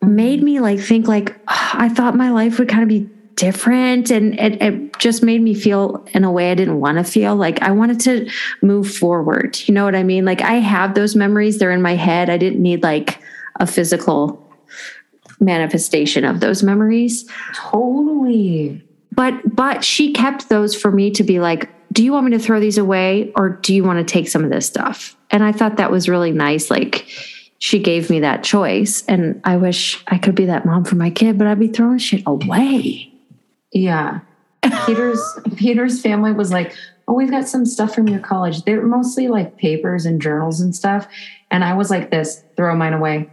made 0.00 0.42
me 0.42 0.60
like 0.60 0.80
think 0.80 1.06
like 1.06 1.38
"Ah, 1.48 1.76
I 1.78 1.88
thought 1.88 2.16
my 2.16 2.30
life 2.30 2.58
would 2.58 2.68
kind 2.68 2.82
of 2.82 2.88
be 2.88 3.08
different 3.36 4.10
and 4.10 4.38
it, 4.38 4.60
it 4.60 4.98
just 4.98 5.22
made 5.22 5.40
me 5.40 5.54
feel 5.54 6.04
in 6.12 6.22
a 6.24 6.30
way 6.30 6.50
I 6.50 6.54
didn't 6.54 6.80
want 6.80 6.98
to 6.98 7.04
feel 7.04 7.34
like 7.34 7.62
I 7.62 7.70
wanted 7.70 8.00
to 8.00 8.30
move 8.60 8.92
forward 8.94 9.58
you 9.66 9.74
know 9.74 9.84
what 9.84 9.94
I 9.94 10.02
mean? 10.02 10.24
Like 10.24 10.42
I 10.42 10.54
have 10.54 10.94
those 10.94 11.16
memories 11.16 11.58
they're 11.58 11.70
in 11.70 11.82
my 11.82 11.94
head 11.94 12.30
I 12.30 12.36
didn't 12.36 12.60
need 12.60 12.82
like 12.82 13.20
a 13.60 13.66
physical 13.66 14.42
manifestation 15.42 16.24
of 16.24 16.40
those 16.40 16.62
memories. 16.62 17.28
Totally. 17.54 18.82
But 19.10 19.54
but 19.54 19.84
she 19.84 20.12
kept 20.12 20.48
those 20.48 20.74
for 20.74 20.90
me 20.90 21.10
to 21.12 21.22
be 21.22 21.40
like 21.40 21.68
do 21.92 22.02
you 22.02 22.12
want 22.12 22.26
me 22.26 22.32
to 22.32 22.38
throw 22.38 22.58
these 22.58 22.78
away 22.78 23.32
or 23.36 23.50
do 23.50 23.74
you 23.74 23.84
want 23.84 23.98
to 23.98 24.10
take 24.10 24.28
some 24.28 24.44
of 24.44 24.50
this 24.50 24.66
stuff? 24.66 25.16
And 25.30 25.42
i 25.42 25.52
thought 25.52 25.76
that 25.76 25.90
was 25.90 26.08
really 26.08 26.32
nice. 26.32 26.70
Like 26.70 27.06
she 27.58 27.78
gave 27.78 28.10
me 28.10 28.20
that 28.20 28.42
choice 28.42 29.04
and 29.06 29.40
i 29.44 29.56
wish 29.56 30.02
i 30.08 30.18
could 30.18 30.34
be 30.34 30.46
that 30.46 30.66
mom 30.66 30.84
for 30.84 30.96
my 30.96 31.10
kid 31.10 31.38
but 31.38 31.46
i'd 31.46 31.60
be 31.60 31.68
throwing 31.68 31.98
shit 31.98 32.22
away. 32.26 33.12
Yeah. 33.72 34.20
Peter's 34.86 35.22
peter's 35.56 36.00
family 36.00 36.32
was 36.32 36.50
like 36.50 36.74
oh 37.08 37.14
we've 37.14 37.30
got 37.30 37.48
some 37.48 37.66
stuff 37.66 37.94
from 37.94 38.08
your 38.08 38.20
college. 38.20 38.62
They're 38.62 38.82
mostly 38.82 39.28
like 39.28 39.56
papers 39.56 40.06
and 40.06 40.20
journals 40.22 40.60
and 40.60 40.74
stuff. 40.74 41.06
And 41.50 41.64
i 41.64 41.74
was 41.74 41.90
like 41.90 42.10
this 42.10 42.42
throw 42.56 42.74
mine 42.74 42.94
away. 42.94 43.30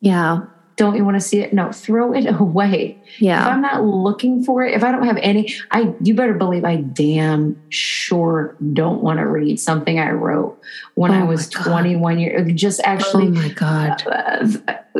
Yeah 0.00 0.46
don't 0.76 0.96
you 0.96 1.04
want 1.04 1.14
to 1.16 1.20
see 1.20 1.40
it 1.40 1.52
no 1.52 1.70
throw 1.72 2.12
it 2.12 2.26
away 2.40 2.98
Yeah. 3.18 3.42
if 3.42 3.48
i'm 3.52 3.60
not 3.60 3.84
looking 3.84 4.42
for 4.44 4.62
it 4.64 4.74
if 4.74 4.82
i 4.82 4.90
don't 4.92 5.04
have 5.06 5.18
any 5.18 5.52
i 5.70 5.94
you 6.00 6.14
better 6.14 6.34
believe 6.34 6.64
i 6.64 6.76
damn 6.76 7.60
sure 7.70 8.56
don't 8.72 9.02
want 9.02 9.18
to 9.18 9.26
read 9.26 9.60
something 9.60 9.98
i 9.98 10.10
wrote 10.10 10.58
when 10.94 11.10
Oh 11.12 11.14
i 11.20 11.22
was 11.24 11.48
21 11.48 12.18
years 12.18 12.52
just 12.54 12.80
oh 12.80 12.84
actually 12.86 13.28
my 13.28 13.48
god 13.50 14.02
uh, 14.06 14.48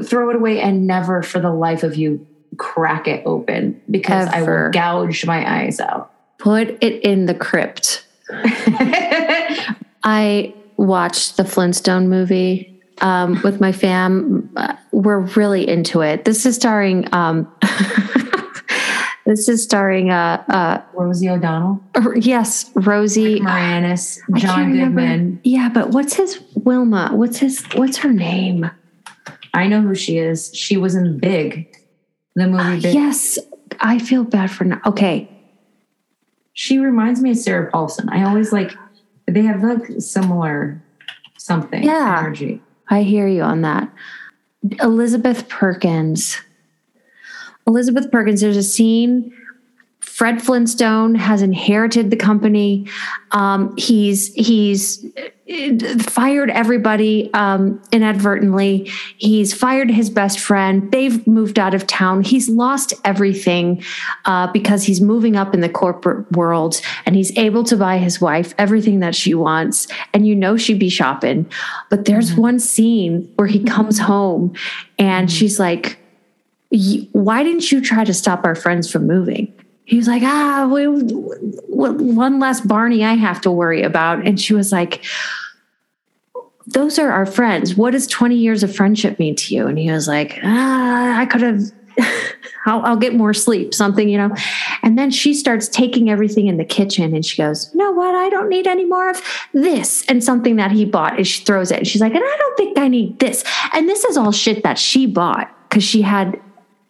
throw 0.04 0.30
it 0.30 0.36
away 0.36 0.60
and 0.60 0.86
never 0.86 1.22
for 1.22 1.40
the 1.40 1.50
life 1.52 1.82
of 1.82 1.96
you 1.96 2.26
crack 2.58 3.08
it 3.08 3.22
open 3.24 3.80
because 3.90 4.28
I 4.28 4.40
Ever. 4.42 4.64
will 4.64 4.70
gouge 4.72 5.24
my 5.24 5.62
eyes 5.62 5.80
out. 5.80 6.12
put 6.38 6.68
it 6.82 7.02
in 7.02 7.24
the 7.26 7.34
crypt 7.34 8.04
I 10.04 10.54
watched 10.76 11.36
the 11.36 11.44
Flintstone 11.44 12.08
movie 12.08 12.71
um, 13.00 13.40
with 13.42 13.60
my 13.60 13.72
fam. 13.72 14.50
Uh, 14.56 14.74
We're 14.92 15.20
really 15.20 15.66
into 15.68 16.00
it. 16.00 16.24
This 16.24 16.44
is 16.46 16.54
starring. 16.56 17.08
Um, 17.12 17.50
this 19.26 19.48
is 19.48 19.62
starring. 19.62 20.10
Uh, 20.10 20.42
uh, 20.48 20.82
Rosie 20.94 21.28
O'Donnell, 21.28 21.82
yes, 22.16 22.70
Rosie. 22.74 23.40
Moranis, 23.40 24.18
John. 24.34 24.72
Goodman. 24.72 25.40
Yeah, 25.44 25.68
but 25.68 25.90
what's 25.90 26.14
his 26.14 26.40
Wilma? 26.54 27.10
What's 27.12 27.38
his? 27.38 27.64
What's 27.74 27.96
her 27.98 28.12
name? 28.12 28.70
I 29.54 29.66
know 29.68 29.80
who 29.82 29.94
she 29.94 30.18
is. 30.18 30.50
She 30.54 30.76
was 30.76 30.94
in 30.94 31.18
Big, 31.18 31.74
the 32.34 32.46
movie 32.46 32.80
Big. 32.80 32.94
Yes, 32.94 33.38
I 33.80 33.98
feel 33.98 34.24
bad 34.24 34.50
for 34.50 34.64
now. 34.64 34.80
Okay, 34.86 35.28
She 36.54 36.78
reminds 36.78 37.20
me 37.20 37.30
of 37.32 37.36
Sarah 37.38 37.70
Paulson. 37.70 38.08
I 38.08 38.24
always 38.24 38.52
like 38.52 38.72
they 39.26 39.42
have 39.42 39.62
like 39.62 39.82
similar 40.00 40.82
something 41.38 41.82
Yeah. 41.82 42.18
energy. 42.20 42.60
I 42.92 43.04
hear 43.04 43.26
you 43.26 43.40
on 43.40 43.62
that. 43.62 43.90
Elizabeth 44.82 45.48
Perkins. 45.48 46.38
Elizabeth 47.66 48.12
Perkins, 48.12 48.42
there's 48.42 48.58
a 48.58 48.62
scene. 48.62 49.32
Fred 50.22 50.40
Flintstone 50.40 51.16
has 51.16 51.42
inherited 51.42 52.12
the 52.12 52.16
company. 52.16 52.86
Um, 53.32 53.74
he's 53.76 54.32
he's 54.34 55.04
uh, 55.16 55.98
fired 55.98 56.48
everybody 56.48 57.28
um, 57.34 57.82
inadvertently. 57.90 58.88
He's 59.16 59.52
fired 59.52 59.90
his 59.90 60.10
best 60.10 60.38
friend. 60.38 60.92
They've 60.92 61.26
moved 61.26 61.58
out 61.58 61.74
of 61.74 61.88
town. 61.88 62.22
He's 62.22 62.48
lost 62.48 62.94
everything 63.04 63.82
uh, 64.24 64.46
because 64.52 64.84
he's 64.84 65.00
moving 65.00 65.34
up 65.34 65.54
in 65.54 65.60
the 65.60 65.68
corporate 65.68 66.30
world, 66.30 66.80
and 67.04 67.16
he's 67.16 67.36
able 67.36 67.64
to 67.64 67.76
buy 67.76 67.98
his 67.98 68.20
wife 68.20 68.54
everything 68.58 69.00
that 69.00 69.16
she 69.16 69.34
wants. 69.34 69.88
And 70.14 70.24
you 70.24 70.36
know 70.36 70.56
she'd 70.56 70.78
be 70.78 70.88
shopping, 70.88 71.50
but 71.90 72.04
there's 72.04 72.32
one 72.32 72.60
scene 72.60 73.28
where 73.34 73.48
he 73.48 73.64
comes 73.64 73.98
home, 73.98 74.54
and 75.00 75.28
she's 75.32 75.58
like 75.58 75.98
why 77.10 77.42
didn't 77.42 77.70
you 77.70 77.82
try 77.82 78.02
to 78.02 78.14
stop 78.14 78.46
our 78.46 78.54
friends 78.54 78.90
from 78.90 79.06
moving? 79.06 79.52
He 79.84 79.96
was 79.96 80.06
like, 80.06 80.22
ah, 80.22 80.68
we, 80.72 80.86
one 80.86 82.38
less 82.38 82.60
Barney 82.60 83.04
I 83.04 83.14
have 83.14 83.40
to 83.42 83.50
worry 83.50 83.82
about. 83.82 84.26
And 84.26 84.40
she 84.40 84.54
was 84.54 84.70
like, 84.70 85.04
those 86.66 86.98
are 86.98 87.10
our 87.10 87.26
friends. 87.26 87.74
What 87.74 87.90
does 87.90 88.06
20 88.06 88.36
years 88.36 88.62
of 88.62 88.74
friendship 88.74 89.18
mean 89.18 89.34
to 89.36 89.54
you? 89.54 89.66
And 89.66 89.78
he 89.78 89.90
was 89.90 90.06
like, 90.06 90.38
ah, 90.44 91.18
I 91.18 91.26
could 91.26 91.40
have, 91.40 91.60
I'll, 92.66 92.82
I'll 92.82 92.96
get 92.96 93.14
more 93.14 93.34
sleep, 93.34 93.74
something, 93.74 94.08
you 94.08 94.18
know. 94.18 94.34
And 94.82 94.96
then 94.96 95.10
she 95.10 95.34
starts 95.34 95.68
taking 95.68 96.08
everything 96.08 96.46
in 96.46 96.56
the 96.56 96.64
kitchen 96.64 97.14
and 97.14 97.24
she 97.24 97.42
goes, 97.42 97.70
you 97.74 97.78
know 97.78 97.90
what? 97.90 98.14
I 98.14 98.28
don't 98.28 98.48
need 98.48 98.68
any 98.68 98.84
more 98.84 99.10
of 99.10 99.20
this. 99.52 100.04
And 100.06 100.22
something 100.22 100.56
that 100.56 100.70
he 100.70 100.84
bought, 100.84 101.16
and 101.16 101.26
she 101.26 101.44
throws 101.44 101.72
it. 101.72 101.78
And 101.78 101.86
she's 101.86 102.00
like, 102.00 102.14
and 102.14 102.24
I 102.24 102.36
don't 102.38 102.56
think 102.56 102.78
I 102.78 102.88
need 102.88 103.18
this. 103.18 103.44
And 103.72 103.88
this 103.88 104.04
is 104.04 104.16
all 104.16 104.32
shit 104.32 104.62
that 104.62 104.78
she 104.78 105.06
bought 105.06 105.52
because 105.68 105.82
she 105.84 106.02
had 106.02 106.40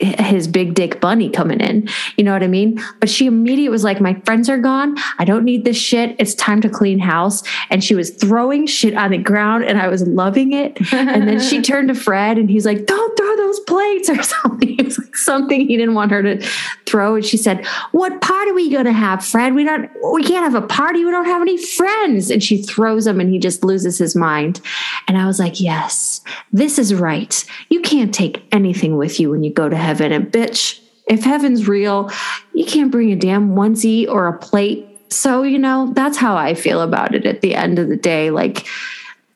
his 0.02 0.48
big 0.48 0.74
dick 0.74 1.00
bunny 1.00 1.30
coming 1.30 1.60
in. 1.60 1.88
You 2.16 2.24
know 2.24 2.32
what 2.32 2.42
I 2.42 2.48
mean? 2.48 2.82
But 3.00 3.08
she 3.08 3.26
immediately 3.26 3.68
was 3.68 3.84
like, 3.84 4.00
My 4.00 4.14
friends 4.24 4.48
are 4.48 4.58
gone. 4.58 4.96
I 5.18 5.24
don't 5.24 5.44
need 5.44 5.64
this 5.64 5.76
shit. 5.76 6.16
It's 6.18 6.34
time 6.34 6.60
to 6.62 6.68
clean 6.68 6.98
house. 6.98 7.42
And 7.70 7.82
she 7.82 7.94
was 7.94 8.10
throwing 8.10 8.66
shit 8.66 8.94
on 8.94 9.12
the 9.12 9.18
ground 9.18 9.64
and 9.64 9.78
I 9.78 9.88
was 9.88 10.06
loving 10.06 10.52
it. 10.52 10.78
And 10.92 11.28
then 11.28 11.40
she 11.40 11.62
turned 11.62 11.88
to 11.88 11.94
Fred 11.94 12.38
and 12.38 12.50
he's 12.50 12.66
like, 12.66 12.86
Don't 12.86 13.16
throw 13.16 13.21
plates 13.60 14.08
or 14.08 14.22
something. 14.22 14.78
It 14.78 14.84
was 14.84 14.98
like 14.98 15.16
something 15.16 15.66
he 15.66 15.76
didn't 15.76 15.94
want 15.94 16.10
her 16.10 16.22
to 16.22 16.46
throw. 16.86 17.16
And 17.16 17.24
she 17.24 17.36
said, 17.36 17.66
What 17.92 18.20
party 18.20 18.50
are 18.50 18.54
we 18.54 18.70
gonna 18.70 18.92
have, 18.92 19.24
Fred? 19.24 19.54
We 19.54 19.64
don't 19.64 19.90
we 20.12 20.22
can't 20.22 20.50
have 20.50 20.62
a 20.62 20.66
party. 20.66 21.04
We 21.04 21.10
don't 21.10 21.26
have 21.26 21.42
any 21.42 21.56
friends. 21.56 22.30
And 22.30 22.42
she 22.42 22.62
throws 22.62 23.06
him 23.06 23.20
and 23.20 23.30
he 23.30 23.38
just 23.38 23.64
loses 23.64 23.98
his 23.98 24.14
mind. 24.14 24.60
And 25.08 25.18
I 25.18 25.26
was 25.26 25.38
like, 25.38 25.60
Yes, 25.60 26.20
this 26.52 26.78
is 26.78 26.94
right. 26.94 27.44
You 27.70 27.80
can't 27.80 28.14
take 28.14 28.44
anything 28.52 28.96
with 28.96 29.18
you 29.20 29.30
when 29.30 29.42
you 29.42 29.52
go 29.52 29.68
to 29.68 29.76
heaven. 29.76 30.12
And 30.12 30.30
bitch, 30.30 30.80
if 31.06 31.24
heaven's 31.24 31.68
real, 31.68 32.10
you 32.54 32.64
can't 32.64 32.90
bring 32.90 33.12
a 33.12 33.16
damn 33.16 33.54
onesie 33.54 34.08
or 34.08 34.28
a 34.28 34.38
plate. 34.38 34.86
So, 35.10 35.42
you 35.42 35.58
know, 35.58 35.92
that's 35.94 36.16
how 36.16 36.36
I 36.36 36.54
feel 36.54 36.80
about 36.80 37.14
it 37.14 37.26
at 37.26 37.42
the 37.42 37.54
end 37.54 37.78
of 37.78 37.88
the 37.88 37.96
day. 37.96 38.30
Like 38.30 38.66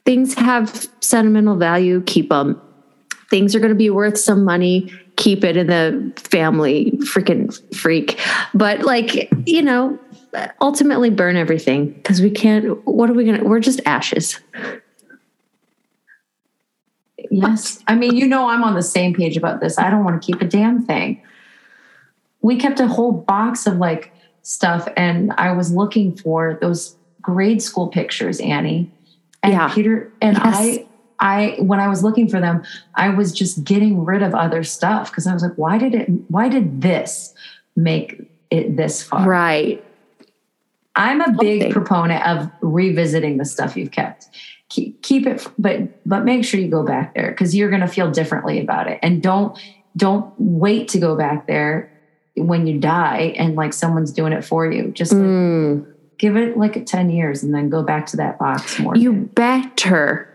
things 0.04 0.34
have 0.34 0.88
sentimental 1.00 1.56
value, 1.56 2.00
keep 2.02 2.30
them. 2.30 2.60
Things 3.30 3.54
are 3.54 3.58
going 3.58 3.70
to 3.70 3.74
be 3.74 3.90
worth 3.90 4.18
some 4.18 4.44
money, 4.44 4.92
keep 5.16 5.42
it 5.44 5.56
in 5.56 5.66
the 5.66 6.12
family 6.16 6.92
freaking 7.02 7.52
freak. 7.74 8.20
But 8.54 8.82
like, 8.82 9.30
you 9.46 9.62
know, 9.62 9.98
ultimately 10.60 11.10
burn 11.10 11.36
everything 11.36 11.90
because 11.90 12.20
we 12.20 12.30
can't, 12.30 12.86
what 12.86 13.10
are 13.10 13.14
we 13.14 13.24
going 13.24 13.40
to, 13.40 13.44
we're 13.44 13.60
just 13.60 13.80
ashes. 13.86 14.38
Yes. 17.30 17.82
I 17.88 17.96
mean, 17.96 18.16
you 18.16 18.26
know, 18.26 18.48
I'm 18.48 18.62
on 18.62 18.74
the 18.74 18.82
same 18.82 19.14
page 19.14 19.36
about 19.36 19.60
this. 19.60 19.78
I 19.78 19.90
don't 19.90 20.04
want 20.04 20.20
to 20.22 20.24
keep 20.24 20.40
a 20.40 20.46
damn 20.46 20.82
thing. 20.84 21.22
We 22.42 22.56
kept 22.56 22.78
a 22.78 22.86
whole 22.86 23.12
box 23.12 23.66
of 23.66 23.78
like 23.78 24.12
stuff, 24.42 24.88
and 24.96 25.32
I 25.32 25.50
was 25.52 25.72
looking 25.72 26.16
for 26.16 26.56
those 26.60 26.96
grade 27.20 27.60
school 27.60 27.88
pictures, 27.88 28.38
Annie. 28.38 28.92
And 29.42 29.54
Yeah. 29.54 29.74
Peter 29.74 30.12
and 30.22 30.36
Yes. 30.36 30.56
I 30.56 30.86
I 31.18 31.56
when 31.58 31.80
I 31.80 31.88
was 31.88 32.02
looking 32.02 32.28
for 32.28 32.40
them, 32.40 32.62
I 32.94 33.08
was 33.10 33.32
just 33.32 33.64
getting 33.64 34.04
rid 34.04 34.22
of 34.22 34.34
other 34.34 34.62
stuff 34.64 35.10
because 35.10 35.26
I 35.26 35.32
was 35.32 35.42
like, 35.42 35.54
why 35.54 35.78
did 35.78 35.94
it 35.94 36.08
why 36.28 36.48
did 36.48 36.82
this 36.82 37.34
make 37.74 38.22
it 38.50 38.76
this 38.76 39.02
far? 39.02 39.26
Right. 39.28 39.82
I'm 40.94 41.20
a 41.20 41.32
big 41.38 41.72
proponent 41.72 42.26
of 42.26 42.50
revisiting 42.62 43.36
the 43.36 43.44
stuff 43.44 43.76
you've 43.76 43.90
kept. 43.90 44.28
Keep, 44.68 45.02
keep 45.02 45.26
it, 45.26 45.46
but 45.58 46.06
but 46.08 46.24
make 46.24 46.44
sure 46.44 46.58
you 46.58 46.68
go 46.68 46.82
back 46.82 47.14
there 47.14 47.30
because 47.30 47.54
you're 47.54 47.68
going 47.68 47.82
to 47.82 47.86
feel 47.88 48.10
differently 48.10 48.60
about 48.60 48.88
it. 48.88 48.98
And 49.02 49.22
don't 49.22 49.58
don't 49.96 50.32
wait 50.38 50.88
to 50.88 50.98
go 50.98 51.16
back 51.16 51.46
there 51.46 51.90
when 52.36 52.66
you 52.66 52.78
die 52.78 53.34
and 53.36 53.56
like 53.56 53.72
someone's 53.72 54.12
doing 54.12 54.32
it 54.32 54.44
for 54.44 54.70
you. 54.70 54.90
Just 54.90 55.12
like, 55.12 55.22
Mm. 55.22 55.86
give 56.18 56.36
it 56.36 56.56
like 56.56 56.84
10 56.84 57.10
years 57.10 57.42
and 57.42 57.54
then 57.54 57.70
go 57.70 57.82
back 57.82 58.06
to 58.06 58.16
that 58.18 58.38
box 58.38 58.78
more. 58.78 58.96
You 58.96 59.12
better 59.12 60.28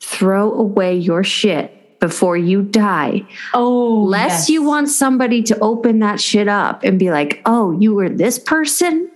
throw 0.00 0.52
away 0.52 0.96
your 0.96 1.24
shit 1.24 1.98
before 2.00 2.36
you 2.36 2.62
die. 2.62 3.26
oh, 3.54 4.04
Lest 4.06 4.48
yes. 4.48 4.50
you 4.50 4.62
want 4.62 4.88
somebody 4.88 5.42
to 5.44 5.58
open 5.60 6.00
that 6.00 6.20
shit 6.20 6.48
up 6.48 6.84
and 6.84 6.98
be 6.98 7.10
like, 7.10 7.40
oh, 7.46 7.72
you 7.72 7.94
were 7.94 8.08
this 8.08 8.38
person? 8.38 9.10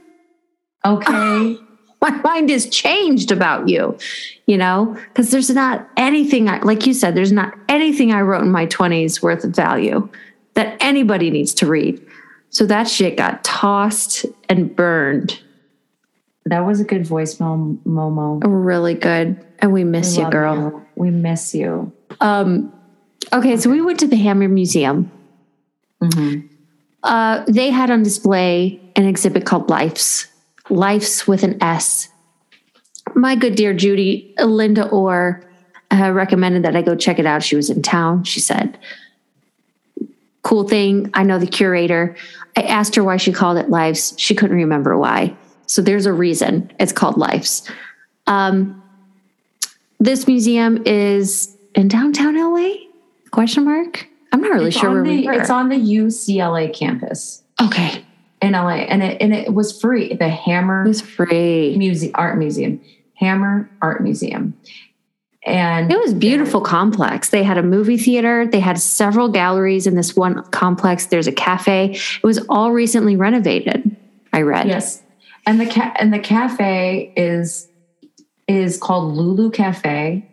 okay. 0.84 1.56
My 2.02 2.10
mind 2.22 2.50
is 2.50 2.70
changed 2.70 3.30
about 3.30 3.68
you, 3.68 3.98
you 4.46 4.56
know? 4.56 4.96
Because 5.08 5.30
there's 5.30 5.50
not 5.50 5.86
anything, 5.98 6.48
I, 6.48 6.58
like 6.62 6.86
you 6.86 6.94
said, 6.94 7.14
there's 7.14 7.30
not 7.30 7.52
anything 7.68 8.10
I 8.10 8.22
wrote 8.22 8.42
in 8.42 8.50
my 8.50 8.64
20s 8.64 9.20
worth 9.20 9.44
of 9.44 9.54
value 9.54 10.08
that 10.54 10.78
anybody 10.80 11.30
needs 11.30 11.52
to 11.54 11.66
read. 11.66 12.00
So 12.48 12.64
that 12.64 12.88
shit 12.88 13.18
got 13.18 13.44
tossed 13.44 14.24
and 14.48 14.74
burned. 14.74 15.42
that 16.46 16.60
was 16.60 16.80
a 16.80 16.84
good 16.84 17.02
voicemail, 17.02 17.78
Momo. 17.84 18.40
Really 18.46 18.94
good. 18.94 19.44
And 19.60 19.72
we 19.72 19.84
miss 19.84 20.16
We 20.16 20.24
you, 20.24 20.30
girl. 20.30 20.54
you. 20.56 20.86
We 20.96 21.10
miss 21.10 21.54
you. 21.54 21.92
Um, 22.20 22.72
okay, 23.32 23.56
so 23.56 23.70
we 23.70 23.80
went 23.80 24.00
to 24.00 24.06
the 24.06 24.16
Hammer 24.16 24.48
Museum. 24.48 25.10
Mhm. 26.02 26.48
Uh, 27.02 27.44
they 27.46 27.70
had 27.70 27.90
on 27.90 28.02
display 28.02 28.80
an 28.96 29.06
exhibit 29.06 29.44
called 29.44 29.70
Life's, 29.70 30.26
Life's 30.68 31.26
with 31.26 31.42
an 31.42 31.62
S. 31.62 32.08
My 33.14 33.34
good 33.34 33.54
dear 33.54 33.72
Judy, 33.74 34.34
Linda 34.38 34.86
Orr, 34.88 35.42
uh, 35.90 36.10
recommended 36.12 36.62
that 36.64 36.76
I 36.76 36.82
go 36.82 36.94
check 36.94 37.18
it 37.18 37.26
out. 37.26 37.42
She 37.42 37.56
was 37.56 37.68
in 37.70 37.82
town. 37.82 38.24
She 38.24 38.40
said, 38.40 38.78
cool 40.42 40.66
thing. 40.68 41.10
I 41.14 41.22
know 41.22 41.38
the 41.38 41.46
curator. 41.46 42.16
I 42.56 42.62
asked 42.62 42.94
her 42.94 43.04
why 43.04 43.16
she 43.16 43.32
called 43.32 43.58
it 43.58 43.68
Life's. 43.70 44.14
She 44.18 44.34
couldn't 44.34 44.56
remember 44.56 44.96
why. 44.96 45.34
So 45.66 45.82
there's 45.82 46.06
a 46.06 46.12
reason 46.12 46.70
it's 46.78 46.92
called 46.92 47.16
Life's. 47.18 47.68
Um, 48.26 48.79
this 50.00 50.26
museum 50.26 50.82
is 50.86 51.56
in 51.74 51.86
downtown 51.88 52.36
LA? 52.36 52.74
Question 53.30 53.64
mark. 53.64 54.06
I'm 54.32 54.40
not 54.40 54.50
really 54.52 54.68
It's 54.68 54.76
sure 54.78 54.90
where 54.90 55.02
the, 55.04 55.10
we 55.10 55.26
were. 55.26 55.32
It's 55.34 55.50
on 55.50 55.68
the 55.68 55.76
UCLA 55.76 56.72
campus. 56.74 57.42
okay, 57.62 58.04
in 58.42 58.52
LA, 58.52 58.70
and 58.88 59.02
it 59.02 59.20
and 59.20 59.34
it 59.34 59.52
was 59.54 59.78
free. 59.80 60.14
The 60.14 60.28
Hammer 60.28 60.84
it 60.84 60.88
was 60.88 61.00
free. 61.00 61.76
Museum 61.76 62.12
Art 62.14 62.38
Museum, 62.38 62.80
Hammer 63.14 63.70
Art 63.82 64.02
Museum, 64.02 64.54
and 65.44 65.90
It 65.92 65.98
was 65.98 66.12
a 66.12 66.16
beautiful 66.16 66.60
complex. 66.60 67.30
They 67.30 67.42
had 67.42 67.58
a 67.58 67.62
movie 67.62 67.98
theater. 67.98 68.46
They 68.46 68.60
had 68.60 68.78
several 68.78 69.28
galleries 69.28 69.86
in 69.86 69.94
this 69.94 70.14
one 70.16 70.42
complex. 70.50 71.06
There's 71.06 71.26
a 71.26 71.32
cafe. 71.32 71.92
It 71.92 72.22
was 72.26 72.38
all 72.48 72.72
recently 72.72 73.16
renovated. 73.16 73.96
I 74.32 74.42
read. 74.42 74.68
Yes, 74.68 75.02
and 75.46 75.60
the 75.60 75.66
ca- 75.66 75.92
and 75.98 76.12
the 76.12 76.18
cafe 76.20 77.12
is 77.16 77.66
is 78.50 78.76
called 78.76 79.14
Lulu 79.14 79.50
Cafe, 79.50 80.28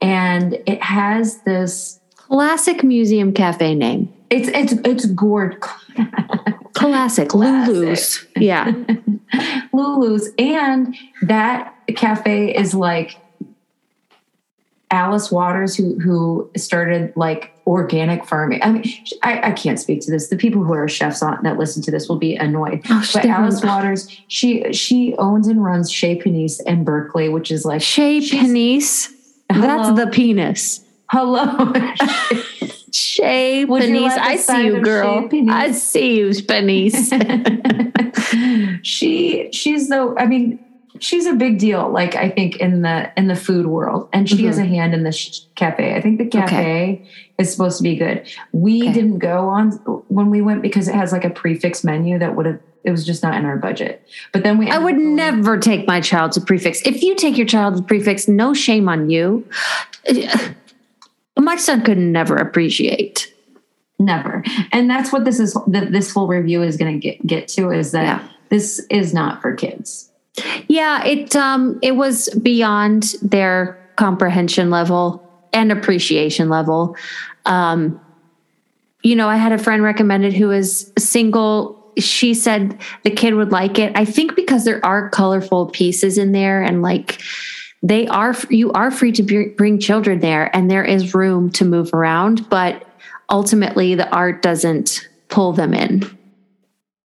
and 0.00 0.54
it 0.66 0.82
has 0.82 1.38
this. 1.42 1.98
Classic 2.14 2.82
museum 2.82 3.32
cafe 3.32 3.74
name. 3.74 4.12
It's 4.30 4.48
it's 4.48 4.72
it's 4.84 5.06
gourd. 5.06 5.60
Classic. 6.74 7.34
Lulu's. 7.34 8.26
Yeah. 8.36 8.72
Lulu's, 9.72 10.30
and 10.38 10.96
that 11.22 11.74
cafe 11.96 12.54
is 12.54 12.74
like 12.74 13.18
Alice 14.90 15.30
Waters, 15.30 15.74
who 15.76 15.98
who 15.98 16.50
started 16.56 17.12
like 17.16 17.53
organic 17.66 18.24
farming. 18.24 18.60
I 18.62 18.72
mean, 18.72 18.84
I, 19.22 19.48
I 19.48 19.52
can't 19.52 19.78
speak 19.78 20.00
to 20.02 20.10
this. 20.10 20.28
The 20.28 20.36
people 20.36 20.64
who 20.64 20.72
are 20.72 20.88
chefs 20.88 21.22
on 21.22 21.42
that 21.42 21.58
listen 21.58 21.82
to 21.84 21.90
this 21.90 22.08
will 22.08 22.18
be 22.18 22.36
annoyed. 22.36 22.82
Oh, 22.90 23.04
But 23.12 23.24
Alice 23.24 23.62
Waters, 23.62 24.08
she 24.28 24.72
she 24.72 25.14
owns 25.18 25.48
and 25.48 25.64
runs 25.64 25.90
Chez 25.90 26.16
Panisse 26.16 26.60
in 26.66 26.84
Berkeley, 26.84 27.28
which 27.28 27.50
is 27.50 27.64
like 27.64 27.82
Shea 27.82 28.20
she's- 28.20 28.46
penis. 28.46 29.10
That's 29.48 29.96
the 29.96 30.06
penis. 30.08 30.84
hello. 31.10 31.72
You 33.16 33.66
penis. 33.66 34.02
like 34.02 34.20
I 34.20 34.36
see 34.36 34.66
you, 34.66 34.80
girl. 34.80 35.28
I 35.50 35.72
see 35.72 36.18
you, 36.18 36.32
penis. 36.42 37.10
she 38.82 39.50
she's 39.52 39.88
the. 39.88 40.14
I 40.18 40.26
mean, 40.26 40.64
she's 41.00 41.26
a 41.26 41.34
big 41.34 41.58
deal 41.58 41.90
like 41.90 42.14
i 42.14 42.30
think 42.30 42.56
in 42.56 42.82
the 42.82 43.10
in 43.16 43.26
the 43.26 43.34
food 43.34 43.66
world 43.66 44.08
and 44.12 44.28
she 44.28 44.44
has 44.44 44.56
mm-hmm. 44.56 44.72
a 44.72 44.76
hand 44.76 44.94
in 44.94 45.02
the 45.02 45.12
sh- 45.12 45.40
cafe 45.56 45.94
i 45.94 46.00
think 46.00 46.18
the 46.18 46.26
cafe 46.26 47.04
is 47.38 47.50
supposed 47.50 47.76
to 47.78 47.82
be 47.82 47.96
good 47.96 48.26
we 48.52 48.82
Okay. 48.82 48.92
didn't 48.92 49.18
go 49.18 49.48
on 49.48 49.72
when 50.08 50.30
we 50.30 50.40
went 50.40 50.62
because 50.62 50.88
it 50.88 50.94
has 50.94 51.12
like 51.12 51.24
a 51.24 51.30
prix 51.30 51.54
fixe 51.58 51.82
menu 51.84 52.18
that 52.18 52.36
would 52.36 52.46
have 52.46 52.60
it 52.84 52.90
was 52.90 53.04
just 53.06 53.22
not 53.22 53.34
in 53.34 53.44
our 53.46 53.56
budget 53.56 54.06
but 54.32 54.42
then 54.44 54.58
we 54.58 54.70
I 54.70 54.78
would 54.78 54.94
going- 54.96 55.14
never 55.16 55.58
take 55.58 55.86
my 55.86 56.00
child 56.00 56.32
to 56.32 56.40
prix 56.40 56.58
fixe. 56.58 56.82
If 56.86 57.02
you 57.02 57.14
take 57.16 57.36
your 57.36 57.46
child 57.46 57.76
to 57.76 57.82
prix 57.82 58.02
fixe, 58.02 58.28
no 58.28 58.52
shame 58.54 58.88
on 58.88 59.08
you. 59.10 59.46
My 61.38 61.56
son 61.56 61.82
could 61.82 61.98
never 61.98 62.36
appreciate. 62.36 63.32
never 63.98 64.42
and 64.72 64.90
that's 64.90 65.12
what 65.12 65.24
this 65.24 65.38
is 65.40 65.56
that 65.68 65.92
this 65.92 66.12
whole 66.12 66.26
review 66.26 66.62
is 66.62 66.76
going 66.76 66.92
to 66.92 66.98
get 67.00 67.24
get 67.26 67.48
to 67.48 67.70
is 67.70 67.92
that 67.92 68.02
Yeah. 68.04 68.28
this 68.48 68.84
is 68.90 69.14
not 69.14 69.40
for 69.40 69.54
kids 69.54 70.10
Yeah, 70.68 71.04
it 71.04 71.34
um 71.36 71.78
it 71.82 71.96
was 71.96 72.28
beyond 72.42 73.14
their 73.22 73.78
comprehension 73.96 74.68
level 74.70 75.22
and 75.54 75.72
appreciation 75.72 76.48
level. 76.48 76.96
Um 77.46 78.00
you 79.02 79.14
know, 79.14 79.28
I 79.28 79.36
had 79.36 79.52
a 79.52 79.58
friend 79.58 79.82
recommended 79.82 80.32
who 80.32 80.48
was 80.48 80.90
single. 80.98 81.92
She 81.98 82.32
said 82.32 82.80
the 83.04 83.10
kid 83.10 83.34
would 83.34 83.52
like 83.52 83.78
it. 83.78 83.92
I 83.94 84.06
think 84.06 84.34
because 84.34 84.64
there 84.64 84.84
are 84.84 85.10
colorful 85.10 85.66
pieces 85.66 86.16
in 86.16 86.32
there 86.32 86.62
and 86.62 86.80
like 86.80 87.20
they 87.82 88.06
are 88.06 88.34
you 88.48 88.72
are 88.72 88.90
free 88.90 89.12
to 89.12 89.52
bring 89.56 89.78
children 89.78 90.20
there 90.20 90.50
and 90.56 90.70
there 90.70 90.82
is 90.82 91.14
room 91.14 91.50
to 91.50 91.66
move 91.66 91.92
around, 91.92 92.48
but 92.48 92.82
ultimately 93.30 93.94
the 93.94 94.08
art 94.08 94.40
doesn't 94.40 95.06
pull 95.28 95.52
them 95.52 95.74
in. 95.74 96.02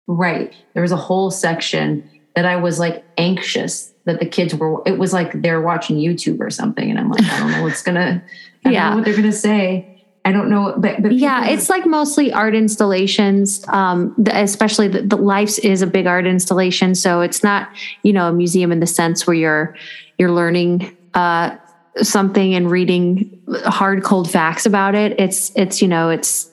Right. 0.05 0.53
There 0.73 0.81
was 0.81 0.91
a 0.91 0.97
whole 0.97 1.31
section 1.31 2.09
that 2.35 2.45
I 2.45 2.57
was 2.57 2.77
like 2.77 3.05
anxious 3.17 3.93
that 4.05 4.19
the 4.19 4.25
kids 4.25 4.53
were, 4.55 4.81
it 4.85 4.97
was 4.97 5.13
like 5.13 5.41
they're 5.41 5.61
watching 5.61 5.97
YouTube 5.97 6.39
or 6.39 6.49
something. 6.49 6.89
And 6.89 6.99
I'm 6.99 7.09
like, 7.09 7.23
I 7.23 7.39
don't 7.39 7.51
know 7.51 7.63
what's 7.63 7.81
gonna, 7.81 8.23
I 8.65 8.69
Yeah. 8.69 8.81
don't 8.83 8.89
know 8.91 8.95
what 8.97 9.05
they're 9.05 9.15
gonna 9.15 9.31
say. 9.31 9.87
I 10.23 10.31
don't 10.31 10.49
know. 10.49 10.73
But, 10.77 11.03
but 11.03 11.11
yeah 11.11 11.45
it's 11.47 11.69
like 11.69 11.85
mostly 11.85 12.33
art 12.33 12.55
installations 12.55 13.63
um 13.67 14.11
the, 14.17 14.35
especially 14.41 14.87
the, 14.87 15.03
the 15.03 15.17
life's 15.17 15.59
is 15.59 15.83
a 15.83 15.87
big 15.87 16.07
art 16.07 16.25
installation 16.25 16.95
so 16.95 17.21
it's 17.21 17.43
not 17.43 17.69
you 18.01 18.11
know 18.11 18.27
a 18.29 18.33
museum 18.33 18.71
in 18.71 18.79
the 18.79 18.87
sense 18.87 19.27
where 19.27 19.35
you're 19.35 19.75
you're 20.17 20.31
learning 20.31 20.91
uh 21.13 21.55
something 22.01 22.55
and 22.55 22.71
reading 22.71 23.29
hard 23.65 24.03
cold 24.03 24.29
facts 24.29 24.65
about 24.65 24.95
it 24.95 25.19
it's 25.19 25.51
it's 25.55 25.79
you 25.79 25.87
know 25.87 26.09
it's 26.09 26.51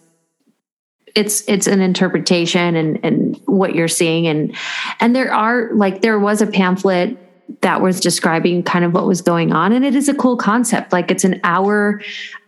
it's 1.14 1.42
it's 1.48 1.66
an 1.66 1.80
interpretation 1.80 2.76
and 2.76 3.02
and 3.02 3.40
what 3.46 3.74
you're 3.74 3.88
seeing 3.88 4.26
and 4.26 4.54
and 5.00 5.16
there 5.16 5.32
are 5.32 5.70
like 5.72 6.02
there 6.02 6.18
was 6.18 6.42
a 6.42 6.46
pamphlet 6.46 7.16
that 7.60 7.80
was 7.80 8.00
describing 8.00 8.62
kind 8.62 8.84
of 8.84 8.94
what 8.94 9.06
was 9.06 9.20
going 9.20 9.52
on 9.52 9.72
and 9.72 9.84
it 9.84 9.94
is 9.94 10.08
a 10.08 10.14
cool 10.14 10.36
concept 10.36 10.92
like 10.92 11.10
it's 11.10 11.24
an 11.24 11.40
hour 11.44 12.00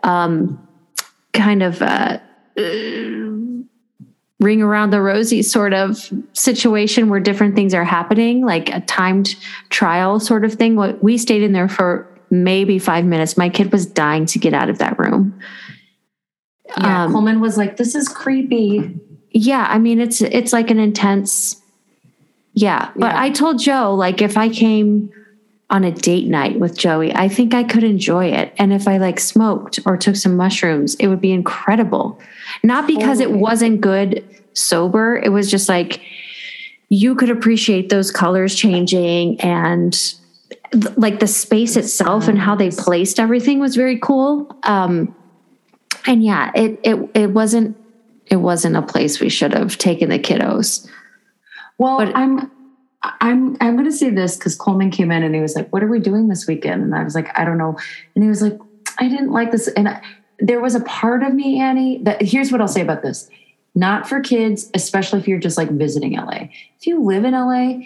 um 0.03 0.59
kind 1.35 1.63
of 1.63 1.83
uh, 1.83 2.19
uh, 2.57 2.63
ring 4.41 4.63
around 4.63 4.91
the 4.91 5.03
rosy 5.03 5.43
sort 5.43 5.75
of 5.75 6.11
situation 6.33 7.11
where 7.11 7.21
different 7.21 7.55
things 7.55 7.75
are 7.75 7.85
happening, 7.85 8.45
like 8.45 8.71
a 8.71 8.81
timed 8.81 9.37
trial 9.69 10.19
sort 10.19 10.45
of 10.45 10.55
thing. 10.55 10.77
What 10.77 11.03
we 11.03 11.19
stayed 11.19 11.43
in 11.43 11.53
there 11.53 11.69
for 11.69 12.09
maybe 12.31 12.79
five 12.79 13.05
minutes. 13.05 13.37
My 13.37 13.49
kid 13.49 13.71
was 13.71 13.85
dying 13.85 14.27
to 14.27 14.39
get 14.39 14.55
out 14.55 14.71
of 14.71 14.79
that 14.79 14.99
room. 14.99 15.39
yeah, 16.79 17.05
um, 17.05 17.13
Coleman 17.13 17.41
was 17.41 17.59
like, 17.59 17.77
this 17.77 17.95
is 17.95 18.09
creepy. 18.09 18.99
Yeah, 19.31 19.67
I 19.69 19.79
mean 19.79 20.01
it's 20.01 20.23
it's 20.23 20.53
like 20.53 20.71
an 20.71 20.79
intense. 20.79 21.61
Yeah, 22.55 22.91
but 22.97 23.13
Yeah. 23.13 23.21
I 23.21 23.31
told 23.31 23.59
Joe 23.59 23.95
like 23.95 24.23
if 24.23 24.37
I 24.37 24.49
came 24.49 25.11
on 25.71 25.83
a 25.83 25.91
date 25.91 26.29
night 26.29 26.61
with 26.61 26.77
Joey, 26.77 27.13
I 27.15 27.29
think 27.29 27.53
I 27.53 27.65
could 27.65 27.83
enjoy 27.83 28.27
it. 28.27 28.53
And 28.59 28.73
if 28.73 28.87
I 28.87 28.99
like 28.99 29.19
smoked 29.19 29.81
or 29.87 29.97
took 29.97 30.15
some 30.15 30.37
mushrooms, 30.37 30.95
it 30.97 31.09
would 31.09 31.21
be 31.21 31.33
incredible. 31.33 32.21
Not 32.63 32.87
because 32.87 33.19
it 33.19 33.33
wasn't 33.33 33.81
good 33.81 34.25
sober, 34.53 35.17
it 35.17 35.31
was 35.31 35.51
just 35.51 35.69
like 35.69 36.01
you 36.91 37.15
could 37.17 37.31
appreciate 37.31 37.89
those 37.89 38.13
colors 38.13 38.55
changing 38.55 39.41
and 39.41 39.93
th- 40.71 40.97
like 40.97 41.19
the 41.19 41.27
space 41.27 41.77
itself 41.77 42.29
and 42.29 42.39
how 42.39 42.55
they 42.55 42.71
placed 42.71 43.19
everything 43.19 43.59
was 43.59 43.75
very 43.75 43.99
cool. 43.99 44.57
Um 44.63 45.15
and 46.07 46.23
yeah, 46.23 46.53
it 46.55 46.79
it 46.85 47.11
it 47.15 47.31
wasn't 47.31 47.77
it 48.27 48.37
wasn't 48.37 48.77
a 48.77 48.83
place 48.83 49.19
we 49.19 49.29
should 49.29 49.53
have 49.53 49.77
taken 49.79 50.09
the 50.11 50.19
kiddos. 50.19 50.89
Well, 51.79 51.99
But- 51.99 52.17
I'm, 52.17 52.51
I'm, 53.21 53.57
I'm 53.61 53.77
going 53.77 53.85
to 53.85 53.93
say 53.93 54.11
this 54.11 54.37
because 54.37 54.57
Coleman 54.57 54.91
came 54.91 55.11
in 55.11 55.23
and 55.23 55.35
he 55.35 55.41
was 55.41 55.55
like, 55.55 55.71
"What 55.73 55.83
are 55.83 55.89
we 55.89 56.01
doing 56.01 56.29
this 56.29 56.47
weekend?" 56.47 56.83
And 56.83 56.95
I 56.95 57.05
was 57.05 57.15
like, 57.15 57.39
"I 57.39 57.45
don't 57.45 57.59
know." 57.59 57.77
And 58.15 58.25
he 58.25 58.31
was 58.31 58.41
like, 58.41 58.59
"I 58.99 59.09
didn't 59.09 59.31
like 59.31 59.53
this." 59.53 59.69
And 59.69 59.89
I, 59.89 60.01
there 60.39 60.61
was 60.61 60.75
a 60.75 60.81
part 60.81 61.23
of 61.23 61.35
me, 61.35 61.61
Annie, 61.61 62.03
that 62.05 62.23
here's 62.23 62.51
what 62.51 62.61
I'll 62.61 62.69
say 62.69 62.81
about 62.81 63.03
this: 63.03 63.29
not 63.75 64.09
for 64.09 64.21
kids, 64.21 64.71
especially 64.75 65.21
if 65.21 65.29
you're 65.29 65.39
just 65.39 65.59
like 65.59 65.71
visiting 65.71 66.17
LA. 66.17 66.49
If 66.79 66.87
you 66.87 67.03
live 67.03 67.25
in 67.25 67.33
LA, 67.33 67.85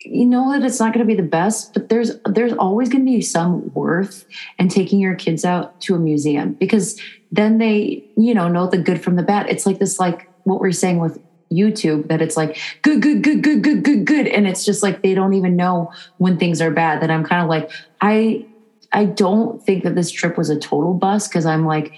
you 0.00 0.26
know 0.26 0.52
that 0.52 0.64
it's 0.64 0.80
not 0.80 0.94
going 0.94 1.06
to 1.06 1.14
be 1.14 1.20
the 1.20 1.28
best, 1.28 1.74
but 1.74 1.88
there's 1.88 2.18
there's 2.24 2.52
always 2.54 2.88
going 2.88 3.04
to 3.04 3.10
be 3.10 3.20
some 3.20 3.72
worth 3.74 4.24
in 4.58 4.68
taking 4.68 4.98
your 4.98 5.14
kids 5.14 5.44
out 5.44 5.80
to 5.82 5.94
a 5.94 5.98
museum 5.98 6.54
because 6.54 7.00
then 7.30 7.58
they, 7.58 8.04
you 8.16 8.34
know, 8.34 8.48
know 8.48 8.66
the 8.66 8.78
good 8.78 9.02
from 9.02 9.16
the 9.16 9.22
bad. 9.22 9.48
It's 9.48 9.66
like 9.66 9.78
this, 9.78 9.98
like 9.98 10.28
what 10.44 10.60
we're 10.60 10.72
saying 10.72 10.98
with 10.98 11.20
YouTube, 11.52 12.08
that 12.08 12.22
it's 12.22 12.36
like 12.36 12.58
good, 12.82 13.02
good, 13.02 13.22
good, 13.22 13.42
good, 13.42 13.62
good, 13.62 13.84
good, 13.84 14.04
good, 14.04 14.26
and 14.26 14.46
it's 14.46 14.64
just 14.64 14.82
like 14.82 15.02
they 15.02 15.14
don't 15.14 15.34
even 15.34 15.56
know 15.56 15.92
when 16.18 16.38
things 16.38 16.60
are 16.60 16.70
bad. 16.70 17.02
That 17.02 17.10
I'm 17.10 17.24
kind 17.24 17.42
of 17.42 17.48
like, 17.48 17.70
I, 18.00 18.46
I 18.92 19.04
don't 19.04 19.62
think 19.62 19.84
that 19.84 19.94
this 19.94 20.10
trip 20.10 20.36
was 20.36 20.50
a 20.50 20.58
total 20.58 20.94
bust 20.94 21.30
because 21.30 21.46
I'm 21.46 21.64
like, 21.64 21.92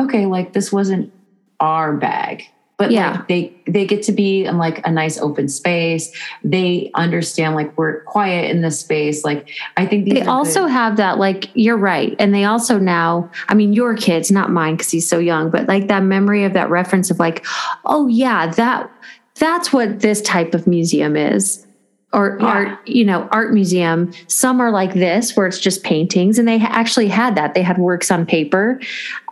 okay, 0.00 0.26
like 0.26 0.52
this 0.52 0.72
wasn't 0.72 1.12
our 1.60 1.96
bag. 1.96 2.44
But 2.80 2.90
Yeah. 2.92 3.10
like 3.10 3.28
they 3.28 3.52
they 3.66 3.84
get 3.84 4.02
to 4.04 4.12
be 4.12 4.46
in 4.46 4.56
like 4.56 4.84
a 4.86 4.90
nice 4.90 5.20
open 5.20 5.48
space. 5.48 6.10
They 6.42 6.90
understand 6.94 7.54
like 7.54 7.76
we're 7.76 8.00
quiet 8.04 8.50
in 8.50 8.62
this 8.62 8.80
space. 8.80 9.22
Like 9.22 9.50
I 9.76 9.84
think 9.84 10.08
They 10.08 10.22
also 10.22 10.62
good- 10.62 10.70
have 10.72 10.96
that, 10.96 11.18
like, 11.18 11.50
you're 11.52 11.76
right. 11.76 12.16
And 12.18 12.34
they 12.34 12.44
also 12.44 12.78
now, 12.78 13.30
I 13.50 13.54
mean, 13.54 13.74
your 13.74 13.94
kids, 13.94 14.30
not 14.32 14.50
mine 14.50 14.74
because 14.76 14.90
he's 14.90 15.06
so 15.06 15.18
young, 15.18 15.50
but 15.50 15.68
like 15.68 15.88
that 15.88 16.02
memory 16.02 16.42
of 16.44 16.54
that 16.54 16.70
reference 16.70 17.10
of 17.10 17.18
like, 17.20 17.44
oh, 17.84 18.06
yeah, 18.08 18.46
that 18.46 18.90
that's 19.38 19.72
what 19.74 20.00
this 20.00 20.22
type 20.22 20.54
of 20.54 20.66
museum 20.66 21.16
is. 21.16 21.66
Or 22.12 22.38
Yeah. 22.40 22.46
art, 22.46 22.78
you 22.88 23.04
know, 23.04 23.28
art 23.30 23.52
museum. 23.52 24.10
Some 24.26 24.58
are 24.60 24.72
like 24.72 24.94
this, 24.94 25.36
where 25.36 25.46
it's 25.46 25.60
just 25.60 25.84
paintings, 25.84 26.38
and 26.40 26.48
they 26.48 26.58
actually 26.58 27.08
had 27.08 27.36
that. 27.36 27.54
They 27.54 27.62
had 27.62 27.78
works 27.78 28.10
on 28.10 28.24
paper. 28.26 28.80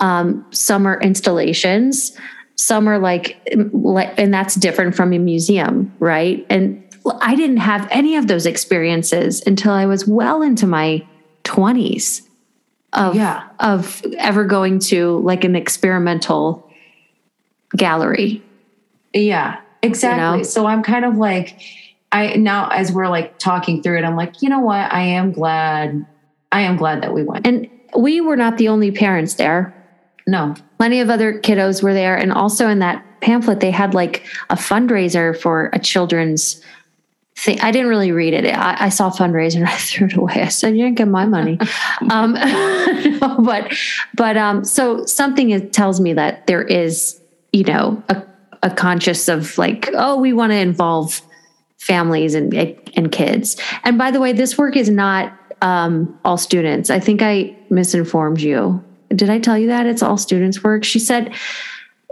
Um, 0.01 0.44
some 0.51 0.86
are 0.86 1.01
installations. 1.01 2.12
Some 2.59 2.88
are 2.88 2.98
like, 2.98 3.40
mm, 3.52 3.70
like, 3.72 4.12
and 4.18 4.34
that's 4.34 4.56
different 4.56 4.96
from 4.96 5.12
a 5.12 5.18
museum, 5.18 5.94
right? 6.00 6.44
And 6.50 6.82
I 7.20 7.36
didn't 7.36 7.59
have 7.59 7.86
any 7.90 8.16
of 8.16 8.26
those 8.26 8.46
experiences 8.46 9.40
until 9.46 9.72
I 9.72 9.86
was 9.86 10.06
well 10.09 10.42
into 10.42 10.66
my 10.66 11.06
20s 11.44 12.22
of 12.92 13.14
Yeah. 13.14 13.44
of 13.61 14.02
ever 14.18 14.44
going 14.44 14.80
to 14.80 15.18
like 15.20 15.44
an 15.44 15.54
experimental 15.54 16.68
gallery. 17.76 18.42
Yeah, 19.14 19.61
exactly. 19.82 20.38
know? 20.38 20.42
So 20.42 20.66
I'm 20.66 20.82
kind 20.82 21.04
of 21.04 21.16
like, 21.16 21.61
I 22.11 22.34
now 22.36 22.68
as 22.70 22.90
we're 22.90 23.09
like 23.09 23.38
talking 23.38 23.82
through 23.82 23.98
it, 23.98 24.04
I'm 24.04 24.16
like, 24.16 24.42
you 24.42 24.48
know 24.48 24.61
what? 24.61 24.92
I 24.92 25.02
am 25.02 25.30
glad. 25.32 26.04
I 26.50 26.62
am 26.62 26.76
glad 26.76 27.02
that 27.02 27.14
we 27.14 27.22
went. 27.22 27.46
And 27.46 27.70
we 27.96 28.20
were 28.20 28.36
not 28.36 28.59
the 28.59 28.68
only 28.68 28.90
parents 28.90 29.34
there. 29.34 29.74
No, 30.29 30.55
Plenty 30.79 31.01
of 31.01 31.11
other 31.11 31.41
kiddos 31.41 31.83
were 31.83 31.93
there 31.93 32.16
and 32.16 32.33
also 32.33 32.68
in 32.68 32.79
that 32.79 33.05
pamphlet 33.20 33.59
they 33.59 33.72
had 33.72 33.95
like 33.95 34.24
a 34.49 34.55
fundraiser 34.55 35.37
for 35.37 35.70
a 35.72 35.79
children's 35.81 36.62
thing. 37.37 37.61
I 37.61 37.72
didn't 37.72 37.89
really 37.89 38.12
read 38.12 38.33
it. 38.33 38.47
I, 38.47 38.85
I 38.87 38.89
saw 38.91 39.11
fundraiser 39.11 39.57
and 39.61 39.66
I 39.66 39.76
threw 39.76 40.07
it 40.07 40.14
away. 40.14 40.35
I 40.35 40.49
said, 40.49 40.76
"You 40.76 40.85
didn't 40.85 40.99
get 40.99 41.09
my 41.09 41.26
money." 41.26 41.59
um, 42.11 42.33
no, 43.20 43.39
but 43.41 43.74
but 44.14 44.37
um, 44.37 44.64
so 44.64 45.05
something 45.05 45.68
tells 45.70 46.01
me 46.01 46.12
that 46.12 46.47
there 46.47 46.62
is, 46.62 47.20
you 47.53 47.64
know, 47.64 48.01
a, 48.09 48.22
a 48.62 48.70
conscious 48.70 49.29
of 49.29 49.59
like, 49.59 49.91
oh, 49.95 50.16
we 50.16 50.33
want 50.33 50.53
to 50.53 50.57
involve 50.57 51.20
families 51.79 52.37
and 52.37 52.55
and 52.55 53.11
kids. 53.11 53.57
And 53.83 53.99
by 53.99 54.12
the 54.12 54.20
way, 54.20 54.33
this 54.33 54.57
work 54.57 54.76
is 54.76 54.89
not 54.89 55.33
um, 55.61 56.16
all 56.24 56.37
students. 56.37 56.89
I 56.89 57.01
think 57.01 57.20
I 57.20 57.57
misinformed 57.68 58.41
you. 58.41 58.85
Did 59.11 59.30
I 59.30 59.38
tell 59.38 59.56
you 59.59 59.68
that 59.68 59.86
it's 59.86 60.02
all 60.02 60.16
students' 60.18 60.62
work? 60.62 60.84
She 60.84 60.98
said 60.98 61.34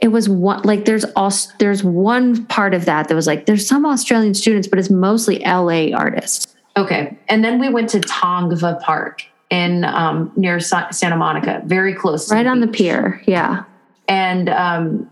it 0.02 0.08
was 0.08 0.28
one 0.28 0.62
like 0.62 0.84
there's 0.84 1.04
also 1.16 1.50
there's 1.58 1.82
one 1.82 2.44
part 2.46 2.74
of 2.74 2.84
that 2.84 3.08
that 3.08 3.14
was 3.14 3.26
like 3.26 3.46
there's 3.46 3.66
some 3.66 3.84
Australian 3.86 4.34
students, 4.34 4.68
but 4.68 4.78
it's 4.78 4.90
mostly 4.90 5.38
LA 5.40 5.88
artists. 5.96 6.54
okay. 6.76 7.16
And 7.28 7.42
then 7.44 7.58
we 7.60 7.68
went 7.68 7.88
to 7.90 8.00
Tongva 8.00 8.80
Park 8.80 9.22
in 9.48 9.84
um, 9.84 10.32
near 10.36 10.58
Sa- 10.60 10.90
Santa 10.90 11.16
Monica, 11.16 11.62
very 11.66 11.94
close, 11.94 12.26
to 12.28 12.34
Right 12.34 12.46
on 12.46 12.60
the 12.60 12.66
pier. 12.68 13.22
Yeah. 13.26 13.64
and 14.08 14.48
um, 14.48 15.10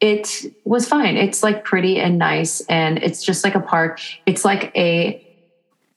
it 0.00 0.46
was 0.64 0.88
fine. 0.88 1.16
It's 1.16 1.42
like 1.42 1.64
pretty 1.64 1.98
and 2.00 2.18
nice, 2.18 2.60
and 2.62 2.98
it's 2.98 3.22
just 3.22 3.44
like 3.44 3.54
a 3.54 3.60
park. 3.60 4.00
It's 4.26 4.44
like 4.44 4.72
a 4.76 5.24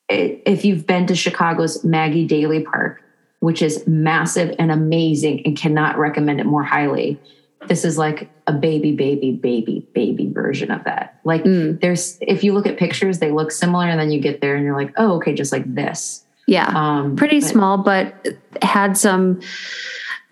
if 0.10 0.66
you've 0.66 0.86
been 0.86 1.08
to 1.08 1.16
Chicago's 1.16 1.84
Maggie 1.86 2.26
Daley 2.28 2.64
Park, 2.64 3.01
which 3.42 3.62
is 3.62 3.86
massive 3.88 4.56
and 4.58 4.72
amazing 4.72 5.42
and 5.46 5.58
cannot 5.58 5.98
recommend 5.98 6.40
it 6.40 6.46
more 6.46 6.64
highly. 6.64 7.20
This 7.68 7.84
is 7.84 7.98
like 7.98 8.30
a 8.48 8.54
baby, 8.54 8.92
baby, 8.96 9.32
baby, 9.34 9.86
baby 9.94 10.32
version 10.32 10.72
of 10.72 10.84
that. 10.86 11.20
Like 11.24 11.44
Mm. 11.44 11.80
there's, 11.82 12.18
if 12.22 12.44
you 12.44 12.54
look 12.54 12.66
at 12.68 12.78
pictures, 12.78 13.20
they 13.20 13.32
look 13.32 13.52
similar, 13.52 13.86
and 13.88 14.00
then 14.00 14.10
you 14.12 14.20
get 14.20 14.42
there 14.42 14.56
and 14.56 14.64
you're 14.66 14.76
like, 14.78 14.94
oh, 14.98 15.16
okay, 15.18 15.34
just 15.34 15.52
like 15.52 15.72
this. 15.76 16.24
Yeah. 16.48 16.72
Um, 16.74 17.16
Pretty 17.16 17.40
but- 17.40 17.50
small, 17.50 17.78
but 17.80 18.28
had 18.62 18.96
some 18.98 19.42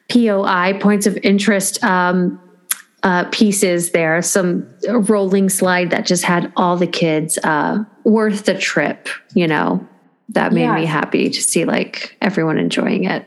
POI 0.10 0.78
points 0.80 1.06
of 1.08 1.18
interest 1.24 1.84
um, 1.84 2.40
uh, 3.04 3.26
pieces 3.32 3.92
there. 3.92 4.22
Some 4.22 4.68
rolling 4.88 5.50
slide 5.50 5.92
that 5.92 6.06
just 6.06 6.24
had 6.24 6.52
all 6.56 6.78
the 6.78 6.88
kids 6.88 7.38
uh, 7.44 7.84
worth 8.04 8.46
the 8.46 8.56
trip. 8.58 9.08
You 9.34 9.48
know, 9.48 9.88
that 10.30 10.54
made 10.54 10.62
Yeah. 10.64 10.76
me 10.76 10.86
happy 10.86 11.30
to 11.30 11.42
see 11.42 11.66
like 11.66 12.16
everyone 12.22 12.58
enjoying 12.58 13.06
it. 13.06 13.26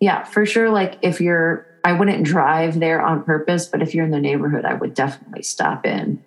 Yeah, 0.00 0.24
for 0.24 0.46
sure. 0.46 0.70
Like 0.70 0.98
if 1.02 1.20
you're, 1.20 1.66
I 1.84 1.92
wouldn't 1.92 2.24
drive 2.24 2.78
there 2.80 3.00
on 3.00 3.22
purpose, 3.24 3.66
but 3.66 3.82
if 3.82 3.94
you're 3.94 4.04
in 4.04 4.10
the 4.10 4.20
neighborhood, 4.20 4.64
I 4.64 4.74
would 4.74 4.94
definitely 4.94 5.42
stop 5.42 5.84
in. 5.86 6.22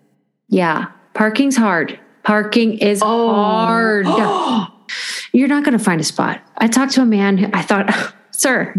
Yeah, 0.49 0.88
parking's 1.13 1.55
hard. 1.57 1.97
Parking 2.24 2.78
is 2.78 3.01
Oh. 3.03 3.34
hard. 3.34 4.05
You're 5.34 5.47
not 5.47 5.63
going 5.63 5.78
to 5.78 5.84
find 5.84 6.01
a 6.01 6.03
spot. 6.03 6.41
I 6.57 6.67
talked 6.67 6.91
to 6.93 7.01
a 7.01 7.05
man. 7.05 7.38
Who, 7.38 7.47
I 7.53 7.61
thought, 7.61 8.13
"Sir, 8.32 8.74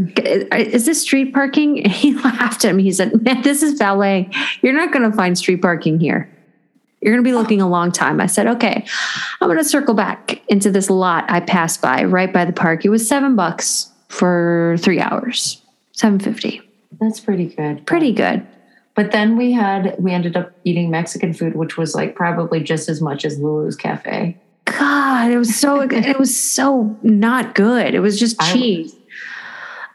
is 0.53 0.85
this 0.85 1.01
street 1.01 1.33
parking?" 1.33 1.83
And 1.83 1.91
he 1.93 2.13
laughed 2.23 2.65
at 2.67 2.75
me. 2.75 2.83
He 2.83 2.93
said, 2.93 3.23
"Man, 3.23 3.41
this 3.43 3.63
is 3.63 3.79
valet. 3.79 4.29
You're 4.61 4.75
not 4.75 4.93
going 4.93 5.11
to 5.11 5.17
find 5.17 5.37
street 5.39 5.63
parking 5.63 5.99
here. 5.99 6.29
You're 7.03 7.13
going 7.13 7.25
to 7.25 7.29
be 7.29 7.35
looking 7.35 7.61
a 7.61 7.69
long 7.69 7.93
time." 7.93 8.21
I 8.21 8.27
said, 8.27 8.47
"Okay, 8.47 8.87
I'm 9.41 9.49
going 9.49 9.59
to 9.59 9.65
circle 9.65 9.95
back 9.95 10.43
into 10.49 10.71
this 10.71 10.89
lot 10.89 11.25
I 11.29 11.41
passed 11.41 11.83
by 11.83 12.05
right 12.05 12.33
by 12.33 12.45
the 12.45 12.53
park. 12.53 12.85
It 12.85 12.89
was 12.89 13.07
seven 13.07 13.37
bucks 13.37 13.91
for 14.09 14.77
three 14.79 15.01
hours, 15.01 15.61
seven 15.93 16.19
fifty. 16.19 16.63
That's 17.01 17.21
pretty 17.21 17.47
good. 17.47 17.87
Pretty 17.87 18.13
good." 18.13 18.47
But 18.95 19.11
then 19.13 19.37
we 19.37 19.53
had, 19.53 19.97
we 19.99 20.13
ended 20.13 20.37
up 20.37 20.53
eating 20.65 20.91
Mexican 20.91 21.33
food, 21.33 21.57
which 21.57 21.79
was 21.79 21.95
like 21.95 22.15
probably 22.15 22.63
just 22.63 22.89
as 22.89 23.01
much 23.01 23.25
as 23.25 23.39
Lulu's 23.39 23.75
Cafe. 23.75 24.37
God, 24.67 25.31
it 25.31 25.39
was 25.39 25.57
so 25.57 25.81
it 25.91 26.19
was 26.19 26.39
so 26.39 26.97
not 27.03 27.55
good. 27.55 27.95
It 27.95 28.01
was 28.01 28.19
just 28.19 28.41
cheese. 28.41 28.95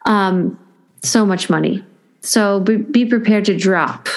Um, 0.06 0.60
so 1.04 1.26
much 1.26 1.50
money. 1.50 1.84
So 2.22 2.60
be, 2.60 2.78
be 2.78 3.06
prepared 3.06 3.46
to 3.46 3.58
drop 3.58 4.08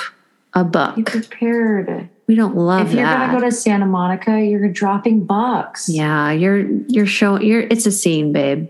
a 0.55 0.65
buck. 0.65 0.97
Be 0.97 1.03
prepared. 1.03 2.09
We 2.31 2.37
don't 2.37 2.57
love 2.57 2.87
if 2.87 2.93
you're 2.93 3.03
that. 3.03 3.27
gonna 3.27 3.41
go 3.41 3.45
to 3.45 3.51
Santa 3.51 3.87
Monica, 3.87 4.41
you're 4.41 4.69
dropping 4.69 5.25
bucks. 5.25 5.89
yeah, 5.89 6.31
you're 6.31 6.61
you're 6.87 7.05
showing 7.05 7.43
you're 7.43 7.63
it's 7.63 7.87
a 7.87 7.91
scene, 7.91 8.33
babe. 8.33 8.69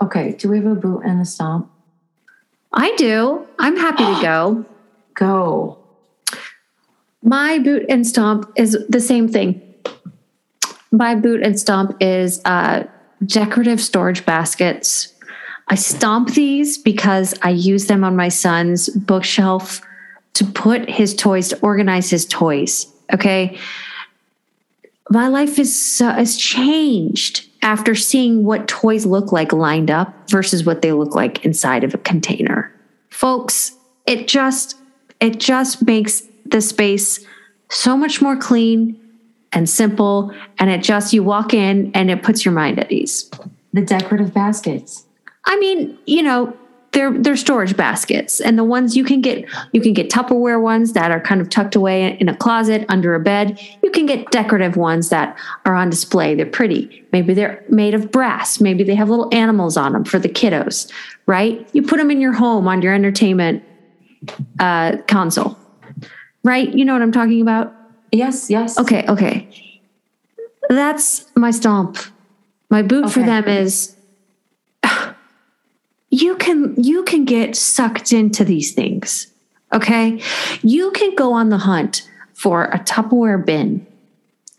Okay. 0.00 0.30
Do 0.38 0.48
we 0.48 0.58
have 0.58 0.66
a 0.66 0.76
boot 0.76 1.02
and 1.04 1.20
a 1.20 1.24
stomp? 1.24 1.68
I 2.72 2.94
do. 2.94 3.44
I'm 3.58 3.76
happy 3.76 4.04
to 4.04 4.22
go. 4.22 4.64
Go. 5.14 5.78
My 7.24 7.58
boot 7.58 7.84
and 7.88 8.06
stomp 8.06 8.48
is 8.54 8.78
the 8.88 9.00
same 9.00 9.26
thing. 9.26 9.60
My 10.92 11.16
boot 11.16 11.42
and 11.42 11.58
stomp 11.58 11.96
is 12.00 12.40
uh, 12.44 12.84
decorative 13.26 13.80
storage 13.80 14.24
baskets. 14.24 15.12
I 15.66 15.74
stomp 15.74 16.34
these 16.34 16.78
because 16.78 17.34
I 17.42 17.50
use 17.50 17.88
them 17.88 18.04
on 18.04 18.14
my 18.14 18.28
son's 18.28 18.88
bookshelf 18.90 19.80
to 20.34 20.44
put 20.44 20.88
his 20.88 21.14
toys, 21.14 21.48
to 21.48 21.58
organize 21.60 22.10
his 22.10 22.26
toys. 22.26 22.86
Okay. 23.12 23.58
My 25.10 25.28
life 25.28 25.58
is 25.58 25.98
has 25.98 26.36
changed 26.36 27.48
after 27.62 27.94
seeing 27.94 28.44
what 28.44 28.68
toys 28.68 29.06
look 29.06 29.32
like 29.32 29.52
lined 29.52 29.90
up 29.90 30.12
versus 30.30 30.64
what 30.64 30.82
they 30.82 30.92
look 30.92 31.14
like 31.14 31.44
inside 31.44 31.84
of 31.84 31.94
a 31.94 31.98
container. 31.98 32.72
Folks, 33.10 33.72
it 34.06 34.28
just 34.28 34.76
it 35.20 35.38
just 35.40 35.86
makes 35.86 36.22
the 36.46 36.60
space 36.60 37.24
so 37.70 37.96
much 37.96 38.20
more 38.20 38.36
clean 38.36 39.00
and 39.52 39.68
simple 39.68 40.32
and 40.58 40.70
it 40.70 40.82
just 40.82 41.12
you 41.12 41.22
walk 41.22 41.54
in 41.54 41.90
and 41.94 42.10
it 42.10 42.22
puts 42.22 42.44
your 42.44 42.52
mind 42.52 42.78
at 42.78 42.90
ease 42.90 43.30
The 43.72 43.82
decorative 43.82 44.34
baskets. 44.34 45.04
i 45.46 45.58
mean 45.58 45.96
you 46.06 46.22
know 46.22 46.56
they're 46.94 47.12
they're 47.12 47.36
storage 47.36 47.76
baskets. 47.76 48.40
And 48.40 48.58
the 48.58 48.64
ones 48.64 48.96
you 48.96 49.04
can 49.04 49.20
get 49.20 49.46
you 49.72 49.80
can 49.80 49.92
get 49.92 50.10
tupperware 50.10 50.60
ones 50.60 50.94
that 50.94 51.10
are 51.10 51.20
kind 51.20 51.40
of 51.40 51.50
tucked 51.50 51.76
away 51.76 52.16
in 52.18 52.28
a 52.28 52.36
closet 52.36 52.86
under 52.88 53.14
a 53.14 53.20
bed. 53.20 53.60
You 53.82 53.90
can 53.90 54.06
get 54.06 54.30
decorative 54.30 54.76
ones 54.76 55.10
that 55.10 55.38
are 55.66 55.74
on 55.74 55.90
display. 55.90 56.34
They're 56.34 56.46
pretty. 56.46 57.04
Maybe 57.12 57.34
they're 57.34 57.62
made 57.68 57.94
of 57.94 58.10
brass. 58.10 58.60
Maybe 58.60 58.82
they 58.82 58.94
have 58.94 59.10
little 59.10 59.32
animals 59.34 59.76
on 59.76 59.92
them 59.92 60.04
for 60.04 60.18
the 60.18 60.28
kiddos 60.28 60.90
right? 61.26 61.66
You 61.72 61.82
put 61.82 61.96
them 61.96 62.10
in 62.10 62.20
your 62.20 62.34
home 62.34 62.68
on 62.68 62.82
your 62.82 62.92
entertainment 62.92 63.64
uh, 64.60 64.98
console 65.08 65.56
right? 66.44 66.72
You 66.72 66.84
know 66.84 66.92
what 66.92 67.02
i'm 67.02 67.10
talking 67.10 67.40
about? 67.40 67.74
Yes, 68.12 68.48
yes. 68.48 68.78
Okay, 68.78 69.04
okay. 69.08 69.80
That's 70.68 71.26
my 71.34 71.50
stomp. 71.50 71.98
My 72.70 72.82
boot 72.82 73.10
for 73.10 73.20
them 73.20 73.48
is 73.48 73.96
you 76.14 76.36
can 76.36 76.74
you 76.82 77.02
can 77.02 77.24
get 77.24 77.56
sucked 77.56 78.12
into 78.12 78.44
these 78.44 78.72
things. 78.72 79.26
Okay? 79.72 80.20
You 80.62 80.92
can 80.92 81.14
go 81.16 81.32
on 81.32 81.48
the 81.48 81.58
hunt 81.58 82.08
for 82.34 82.64
a 82.66 82.78
Tupperware 82.78 83.44
bin. 83.44 83.86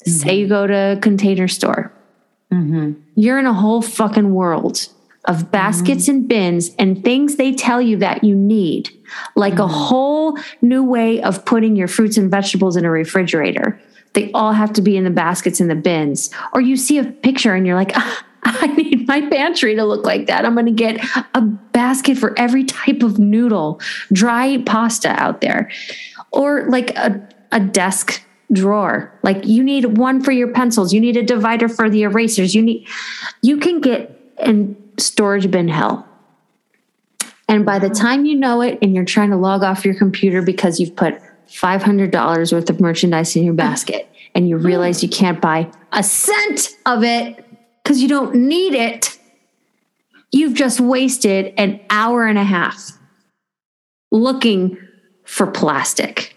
Say 0.06 0.12
mm-hmm. 0.12 0.30
you 0.38 0.47
go 0.47 0.68
to 0.68 0.97
a 0.97 0.99
container 0.99 1.47
store. 1.47 1.93
Mm-hmm. 2.51 2.99
You're 3.16 3.39
in 3.39 3.45
a 3.45 3.53
whole 3.53 3.82
fucking 3.82 4.34
world 4.34 4.88
of 5.26 5.49
baskets 5.49 6.03
mm-hmm. 6.03 6.12
and 6.12 6.28
bins 6.28 6.76
and 6.78 7.03
things 7.03 7.38
they 7.38 7.53
tell 7.53 7.82
you 7.82 7.97
that 7.97 8.24
you 8.24 8.36
need, 8.36 8.89
like 9.36 9.58
a 9.58 9.68
whole 9.68 10.38
new 10.62 10.84
way 10.84 11.22
of 11.22 11.45
putting 11.45 11.76
your 11.76 11.88
fruits 11.88 12.18
and 12.18 12.30
vegetables 12.30 12.76
in 12.76 12.86
a 12.86 12.91
refrigerator. 12.91 13.80
They 14.14 14.32
all 14.34 14.51
have 14.51 14.74
to 14.74 14.82
be 14.82 14.97
in 14.97 15.06
the 15.06 15.10
baskets 15.10 15.60
and 15.60 15.70
the 15.70 15.76
bins. 15.76 16.30
Or 16.53 16.62
you 16.62 16.76
see 16.76 16.97
a 16.99 17.06
picture 17.06 17.53
and 17.53 17.66
you're 17.66 17.76
like, 17.76 17.91
"Ah, 17.95 18.26
I 18.48 18.68
need 18.68 19.08
my 19.08 19.22
pantry 19.28 19.76
to 19.76 19.84
look 19.84 20.06
like 20.06 20.28
that. 20.28 20.46
I'm 20.46 20.54
going 20.54 20.68
to 20.68 20.72
get 20.72 21.04
a 21.34 21.41
basket 21.41 22.18
for 22.18 22.38
every 22.38 22.64
type 22.64 23.02
of 23.02 23.18
noodle, 23.18 23.82
dry 24.14 24.62
pasta 24.66 25.10
out 25.10 25.41
there, 25.41 25.72
or 26.32 26.70
like 26.70 26.96
a, 26.96 27.28
a 27.52 27.60
desk 27.60 28.22
drawer. 28.52 29.12
Like 29.24 29.46
you 29.46 29.64
need 29.64 29.98
one 29.98 30.22
for 30.24 30.32
your 30.32 30.50
pencils, 30.50 30.93
you 30.93 31.02
need 31.02 31.18
a 31.18 31.24
divider 31.24 31.68
for 31.68 31.89
the 31.89 32.04
erasers. 32.04 32.54
You 32.54 32.62
need, 32.62 32.88
you 33.41 33.58
can 33.58 33.82
get 33.82 34.16
in 34.39 34.78
storage 34.98 35.50
bin 35.50 35.68
hell. 35.68 36.08
And 37.48 37.66
by 37.66 37.80
the 37.80 37.89
time 37.89 38.26
you 38.26 38.36
know 38.36 38.62
it 38.62 38.78
and 38.82 38.93
you're 38.93 39.06
trying 39.06 39.32
to 39.32 39.38
log 39.38 39.64
off 39.64 39.86
your 39.86 39.96
computer 39.96 40.41
because 40.41 40.80
you've 40.80 40.96
put 40.96 41.20
$500 41.48 42.54
worth 42.54 42.70
of 42.70 42.80
merchandise 42.80 43.36
in 43.36 43.43
your 43.43 43.54
basket 43.54 44.10
and 44.34 44.50
you 44.50 44.58
realize 44.58 45.02
you 45.02 45.10
can't 45.10 45.39
buy 45.39 45.72
a 45.91 46.04
cent 46.04 46.76
of 46.86 47.04
it 47.04 47.45
because 47.86 48.02
you 48.02 48.08
don't 48.08 48.34
need 48.34 48.74
it, 48.74 49.20
you've 50.32 50.56
just 50.56 50.80
wasted 50.80 51.54
an 51.56 51.80
hour 51.92 52.26
and 52.26 52.40
a 52.40 52.44
half 52.44 52.92
looking 54.12 54.76
for 55.24 55.46
plastic. 55.46 56.36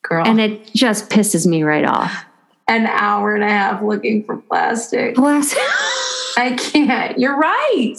Girl. 0.00 0.26
And 0.26 0.40
it 0.40 0.72
just 0.72 1.10
pisses 1.10 1.46
me 1.46 1.62
right 1.64 1.84
off. 1.84 2.24
an 2.66 2.86
hour 2.86 3.34
and 3.34 3.44
a 3.44 3.48
half 3.48 3.82
looking 3.82 4.24
for 4.24 4.38
plastic. 4.38 5.16
Plastic 5.16 5.58
I 6.38 6.56
can't. 6.58 7.18
You're 7.18 7.36
right. 7.36 7.96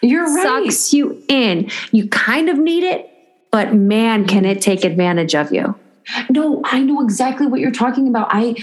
You're 0.00 0.34
right. 0.34 0.64
sucks 0.72 0.94
you 0.94 1.22
in. 1.28 1.70
You 1.92 2.08
kind 2.08 2.48
of 2.48 2.56
need 2.56 2.84
it, 2.84 3.10
but 3.50 3.74
man, 3.74 4.26
can 4.26 4.46
it 4.46 4.62
take 4.62 4.82
advantage 4.82 5.34
of 5.34 5.52
you. 5.52 5.74
No, 6.30 6.62
I 6.64 6.80
know 6.80 7.02
exactly 7.02 7.46
what 7.46 7.60
you're 7.60 7.70
talking 7.70 8.08
about. 8.08 8.28
I, 8.30 8.56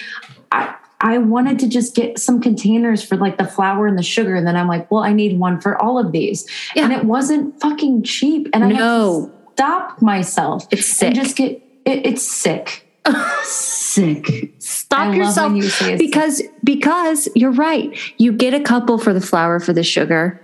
I, 0.51 0.75
I 1.03 1.17
wanted 1.19 1.59
to 1.59 1.67
just 1.67 1.95
get 1.95 2.17
some 2.17 2.41
containers 2.41 3.03
for 3.03 3.17
like 3.17 3.37
the 3.37 3.45
flour 3.45 3.85
and 3.85 3.97
the 3.97 4.03
sugar, 4.03 4.35
and 4.35 4.47
then 4.47 4.55
I'm 4.55 4.67
like, 4.67 4.89
well, 4.89 5.03
I 5.03 5.13
need 5.13 5.37
one 5.37 5.59
for 5.61 5.79
all 5.79 5.99
of 5.99 6.11
these, 6.13 6.47
Yeah. 6.75 6.85
and 6.85 6.93
it 6.93 7.03
wasn't 7.05 7.59
fucking 7.61 8.03
cheap, 8.03 8.47
and 8.53 8.63
I 8.63 8.67
had 8.67 8.77
No. 8.77 9.25
to 9.27 9.53
stop 9.53 10.01
myself. 10.01 10.65
It's 10.71 10.87
sick. 10.87 11.07
And 11.07 11.15
just 11.15 11.35
get 11.35 11.51
it, 11.85 12.05
it's 12.05 12.23
sick. 12.23 12.87
sick. 13.43 14.53
Stop 14.59 15.07
I 15.09 15.15
yourself 15.15 15.53
you 15.55 15.63
say 15.63 15.93
it's 15.93 16.01
because 16.01 16.41
because 16.63 17.27
you're 17.35 17.51
right. 17.51 17.95
You 18.17 18.31
get 18.31 18.53
a 18.53 18.61
couple 18.61 18.97
for 18.97 19.13
the 19.13 19.21
flour 19.21 19.59
for 19.59 19.73
the 19.73 19.83
sugar. 19.83 20.39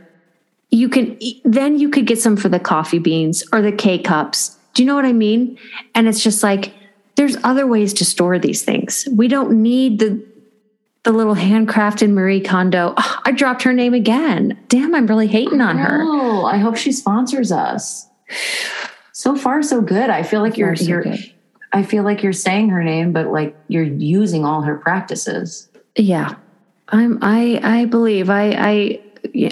You 0.69 0.89
can 0.89 1.17
then 1.45 1.79
you 1.79 1.89
could 1.89 2.05
get 2.05 2.19
some 2.19 2.35
for 2.35 2.49
the 2.49 2.59
coffee 2.59 2.99
beans 2.99 3.43
or 3.53 3.61
the 3.61 3.71
K 3.71 3.97
cups. 3.97 4.57
Do 4.73 4.83
you 4.83 4.87
know 4.87 4.95
what 4.95 5.05
I 5.05 5.13
mean? 5.13 5.57
And 5.95 6.07
it's 6.07 6.21
just 6.21 6.43
like 6.43 6.73
there's 7.15 7.37
other 7.43 7.65
ways 7.65 7.93
to 7.95 8.05
store 8.05 8.37
these 8.39 8.63
things. 8.63 9.07
We 9.11 9.27
don't 9.27 9.61
need 9.61 9.99
the 9.99 10.21
the 11.03 11.11
little 11.11 11.35
handcrafted 11.35 12.09
Marie 12.09 12.41
Kondo. 12.41 12.93
Oh, 12.97 13.19
I 13.25 13.31
dropped 13.31 13.63
her 13.63 13.73
name 13.73 13.93
again. 13.93 14.59
Damn, 14.67 14.93
I'm 14.93 15.07
really 15.07 15.27
hating 15.27 15.61
on 15.61 15.77
her. 15.77 15.99
Oh, 16.01 16.45
I 16.45 16.57
hope 16.57 16.75
she 16.75 16.91
sponsors 16.91 17.51
us. 17.51 18.07
So 19.13 19.35
far, 19.35 19.61
so 19.63 19.81
good. 19.81 20.09
I 20.09 20.23
feel 20.23 20.41
like 20.41 20.57
you're 20.57 20.75
so 20.75 20.85
you're. 20.85 21.03
good. 21.03 21.33
I 21.71 21.83
feel 21.83 22.03
like 22.03 22.23
you're 22.23 22.33
saying 22.33 22.69
her 22.69 22.83
name, 22.83 23.13
but 23.13 23.27
like 23.27 23.55
you're 23.67 23.83
using 23.83 24.45
all 24.45 24.61
her 24.61 24.77
practices. 24.77 25.69
Yeah. 25.95 26.35
I'm 26.89 27.19
I 27.21 27.59
I 27.61 27.85
believe. 27.85 28.29
I 28.29 28.51
I 28.51 29.01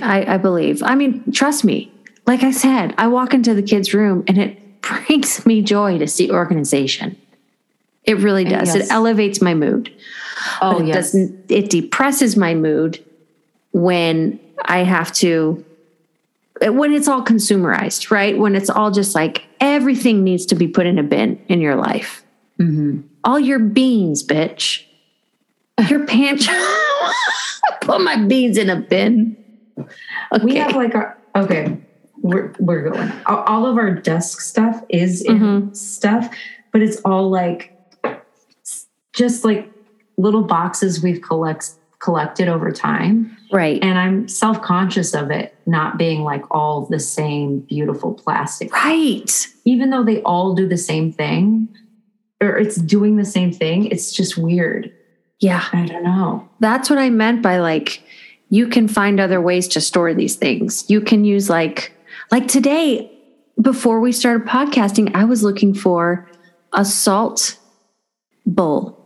I, 0.02 0.36
I 0.36 0.38
believe. 0.38 0.82
I 0.84 0.96
mean, 0.96 1.32
trust 1.32 1.64
me. 1.64 1.92
Like 2.26 2.44
I 2.44 2.52
said, 2.52 2.94
I 2.98 3.08
walk 3.08 3.34
into 3.34 3.54
the 3.54 3.62
kids' 3.62 3.94
room 3.94 4.24
and 4.28 4.38
it 4.38 4.82
brings 4.82 5.46
me 5.46 5.62
joy 5.62 5.98
to 6.00 6.08
see 6.08 6.32
organization. 6.32 7.18
It 8.08 8.18
really 8.20 8.46
does. 8.46 8.74
Yes. 8.74 8.86
It 8.88 8.92
elevates 8.92 9.42
my 9.42 9.54
mood. 9.54 9.94
Oh, 10.62 10.80
it 10.80 10.88
yes. 10.88 10.96
doesn't 10.96 11.52
it 11.52 11.70
depresses 11.70 12.36
my 12.38 12.56
mood 12.56 13.04
when 13.74 14.40
I 14.66 14.80
have 14.80 15.12
to 15.16 15.64
when 16.62 16.92
it's 16.94 17.08
all 17.08 17.24
consumerized, 17.24 18.10
right? 18.10 18.38
When 18.38 18.56
it's 18.56 18.70
all 18.70 18.90
just 18.90 19.14
like 19.14 19.44
everything 19.60 20.24
needs 20.24 20.46
to 20.48 20.56
be 20.56 20.68
put 20.68 20.86
in 20.88 20.98
a 20.98 21.04
bin 21.04 21.40
in 21.50 21.60
your 21.62 21.76
life. 21.76 22.24
Mhm. 22.60 23.04
All 23.24 23.40
your 23.40 23.60
beans, 23.60 24.26
bitch. 24.26 24.84
Your 25.90 26.06
pantry. 26.08 26.56
Put 27.82 28.02
my 28.02 28.16
beans 28.26 28.58
in 28.58 28.70
a 28.70 28.78
bin. 28.78 29.38
Okay. 29.78 30.44
We 30.44 30.56
have 30.56 30.76
like 30.76 30.96
our 30.96 31.18
okay. 31.36 31.78
We're 32.22 32.54
we're 32.60 32.90
going. 32.90 33.12
All 33.28 33.66
of 33.68 33.78
our 33.78 33.92
desk 33.92 34.42
stuff 34.42 34.82
is 34.90 35.22
in 35.22 35.40
Mhm. 35.40 35.76
stuff, 35.76 36.34
but 36.72 36.82
it's 36.82 36.98
all 37.06 37.30
like 37.30 37.77
just 39.18 39.44
like 39.44 39.70
little 40.18 40.44
boxes 40.44 41.02
we've 41.02 41.22
collect 41.22 41.72
collected 42.00 42.48
over 42.48 42.72
time. 42.72 43.36
right. 43.52 43.84
And 43.84 43.98
I'm 43.98 44.28
self 44.28 44.62
conscious 44.62 45.16
of 45.16 45.32
it 45.32 45.56
not 45.66 45.98
being 45.98 46.24
like 46.24 46.44
all 46.52 46.86
the 46.86 47.00
same 47.00 47.62
beautiful 47.62 48.14
plastic. 48.14 48.72
right. 48.72 49.48
Even 49.66 49.90
though 49.90 50.04
they 50.04 50.22
all 50.22 50.54
do 50.54 50.68
the 50.68 50.78
same 50.78 51.12
thing, 51.12 51.68
or 52.40 52.56
it's 52.58 52.76
doing 52.76 53.18
the 53.18 53.26
same 53.26 53.52
thing, 53.52 53.88
it's 53.88 54.12
just 54.12 54.38
weird. 54.38 54.94
Yeah. 55.40 55.66
I 55.74 55.86
don't 55.86 56.04
know. 56.04 56.48
That's 56.60 56.90
what 56.90 57.00
I 57.00 57.10
meant 57.10 57.42
by 57.42 57.58
like 57.58 58.04
you 58.50 58.68
can 58.68 58.88
find 58.88 59.20
other 59.20 59.42
ways 59.42 59.68
to 59.70 59.82
store 59.82 60.14
these 60.14 60.36
things. 60.36 60.88
You 60.88 61.02
can 61.02 61.26
use 61.26 61.50
like 61.50 61.94
like 62.32 62.48
today 62.48 63.12
before 63.60 64.00
we 64.00 64.12
started 64.12 64.48
podcasting, 64.48 65.16
I 65.16 65.26
was 65.26 65.42
looking 65.42 65.74
for 65.74 66.30
a 66.74 66.86
salt 66.86 67.58
bowl. 68.46 68.97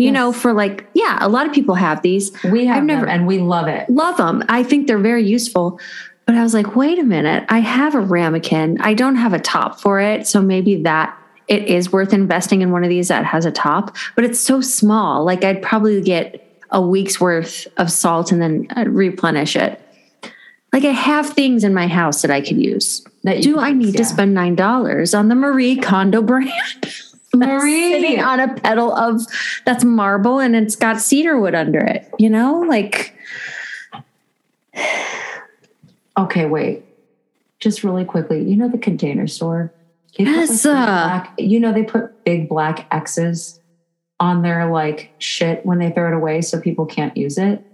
You 0.00 0.06
Yes. 0.06 0.14
know, 0.14 0.32
for 0.32 0.54
like 0.54 0.86
yeah, 0.94 1.18
a 1.20 1.28
lot 1.28 1.46
of 1.46 1.52
people 1.52 1.74
have 1.74 2.00
these. 2.00 2.32
We 2.50 2.64
have 2.66 2.78
I've 2.78 2.84
never- 2.84 3.06
and 3.06 3.26
we 3.26 3.38
love 3.38 3.68
it. 3.68 3.88
Love 3.90 4.16
them. 4.16 4.42
I 4.48 4.62
think 4.62 4.86
they're 4.86 4.98
very 4.98 5.22
useful. 5.26 5.78
But 6.24 6.36
I 6.36 6.42
was 6.42 6.54
like, 6.54 6.74
wait 6.74 6.98
a 6.98 7.02
minute. 7.02 7.44
I 7.50 7.58
have 7.58 7.94
a 7.94 8.00
ramekin. 8.00 8.78
I 8.80 8.94
don't 8.94 9.16
have 9.16 9.34
a 9.34 9.38
top 9.38 9.78
for 9.80 10.00
it. 10.00 10.26
So 10.26 10.40
maybe 10.40 10.82
that 10.84 11.14
it 11.48 11.64
is 11.66 11.92
worth 11.92 12.12
investing 12.14 12.62
in 12.62 12.70
one 12.70 12.82
of 12.84 12.88
these 12.88 13.08
that 13.08 13.24
has 13.26 13.44
a 13.44 13.50
top, 13.50 13.94
but 14.14 14.24
it's 14.24 14.38
so 14.40 14.60
small. 14.62 15.24
Like 15.24 15.44
I'd 15.44 15.60
probably 15.60 16.00
get 16.00 16.46
a 16.70 16.80
week's 16.80 17.20
worth 17.20 17.66
of 17.76 17.90
salt 17.90 18.32
and 18.32 18.40
then 18.40 18.68
I'd 18.70 18.88
replenish 18.88 19.54
it. 19.56 19.82
Like 20.72 20.84
I 20.84 20.92
have 20.92 21.30
things 21.30 21.62
in 21.64 21.74
my 21.74 21.88
house 21.88 22.22
that 22.22 22.30
I 22.30 22.40
could 22.40 22.56
use. 22.62 23.04
That 23.24 23.42
Do 23.42 23.58
I 23.58 23.72
need 23.72 23.96
to 23.98 24.04
spend 24.04 24.32
nine 24.32 24.54
dollars 24.54 25.12
on 25.14 25.28
the 25.28 25.34
Marie 25.34 25.76
Kondo 25.76 26.22
brand? 26.22 26.50
Marie. 27.34 27.92
sitting 27.92 28.20
on 28.20 28.40
a 28.40 28.54
pedal 28.54 28.92
of 28.92 29.20
that's 29.64 29.84
marble 29.84 30.38
and 30.40 30.56
it's 30.56 30.76
got 30.76 31.00
cedar 31.00 31.38
wood 31.38 31.54
under 31.54 31.80
it. 31.80 32.08
You 32.18 32.30
know, 32.30 32.60
like 32.60 33.14
Okay, 36.18 36.46
wait. 36.46 36.84
Just 37.58 37.84
really 37.84 38.04
quickly, 38.04 38.42
you 38.42 38.56
know 38.56 38.68
the 38.68 38.78
container 38.78 39.26
store? 39.26 39.72
They 40.16 40.24
put, 40.24 40.30
like, 40.32 40.48
Yes, 40.48 40.66
uh, 40.66 40.72
black- 40.74 41.34
you 41.38 41.60
know 41.60 41.72
they 41.72 41.82
put 41.84 42.24
big 42.24 42.48
black 42.48 42.86
X's 42.90 43.60
on 44.18 44.42
their 44.42 44.70
like 44.70 45.12
shit 45.18 45.64
when 45.64 45.78
they 45.78 45.90
throw 45.90 46.08
it 46.08 46.14
away 46.14 46.42
so 46.42 46.60
people 46.60 46.84
can't 46.86 47.16
use 47.16 47.38
it. 47.38 47.64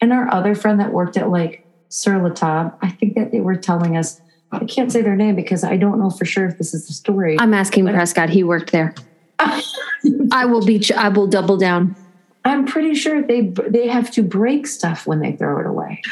And 0.00 0.12
our 0.12 0.32
other 0.32 0.54
friend 0.54 0.78
that 0.80 0.92
worked 0.92 1.16
at 1.16 1.30
like 1.30 1.66
Sur 1.88 2.20
La 2.22 2.28
Table, 2.30 2.76
I 2.82 2.90
think 2.90 3.14
that 3.14 3.32
they 3.32 3.40
were 3.40 3.56
telling 3.56 3.96
us, 3.96 4.20
I 4.60 4.64
can't 4.64 4.90
say 4.92 5.02
their 5.02 5.16
name 5.16 5.36
because 5.36 5.64
I 5.64 5.76
don't 5.76 5.98
know 5.98 6.10
for 6.10 6.24
sure 6.24 6.46
if 6.46 6.58
this 6.58 6.74
is 6.74 6.86
the 6.86 6.92
story. 6.92 7.36
I'm 7.38 7.54
asking 7.54 7.86
Prescott. 7.86 8.30
He 8.30 8.44
worked 8.44 8.72
there. 8.72 8.94
I 9.38 10.44
will 10.46 10.64
be. 10.64 10.82
I 10.96 11.08
will 11.08 11.26
double 11.26 11.56
down. 11.56 11.96
I'm 12.44 12.66
pretty 12.66 12.94
sure 12.94 13.22
they 13.22 13.52
they 13.68 13.88
have 13.88 14.10
to 14.12 14.22
break 14.22 14.66
stuff 14.66 15.06
when 15.06 15.20
they 15.20 15.32
throw 15.32 15.60
it 15.60 15.66
away. 15.66 16.02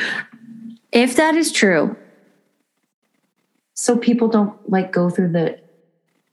If 0.91 1.17
that 1.17 1.35
is 1.35 1.53
true, 1.53 1.97
So 3.75 3.97
people 3.97 4.29
don't 4.29 4.55
like 4.71 4.93
go 4.93 5.09
through 5.11 5.33
the 5.33 5.59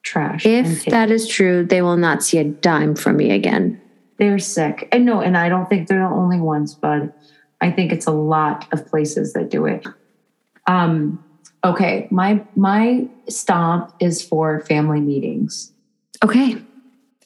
trash. 0.04 0.46
if 0.46 0.86
that 0.86 1.12
is 1.12 1.28
true, 1.28 1.66
they 1.66 1.82
will 1.82 1.98
not 1.98 2.24
see 2.24 2.38
a 2.38 2.44
dime 2.44 2.96
from 2.96 3.18
me 3.18 3.32
again. 3.32 3.80
They're 4.18 4.40
sick. 4.40 4.88
And 4.92 5.06
no, 5.06 5.22
and 5.22 5.38
I 5.38 5.48
don't 5.50 5.70
think 5.70 5.88
they're 5.88 6.00
the 6.08 6.14
only 6.14 6.40
ones, 6.40 6.74
but 6.76 7.18
I 7.62 7.72
think 7.72 7.92
it's 7.92 8.06
a 8.06 8.12
lot 8.12 8.68
of 8.74 8.86
places 8.86 9.34
that 9.34 9.50
do 9.50 9.66
it. 9.66 9.86
Um, 10.68 11.24
okay, 11.64 12.08
my 12.12 12.42
my 12.56 13.08
stomp 13.28 13.92
is 14.00 14.22
for 14.22 14.60
family 14.62 15.00
meetings. 15.02 15.72
Okay. 16.24 16.58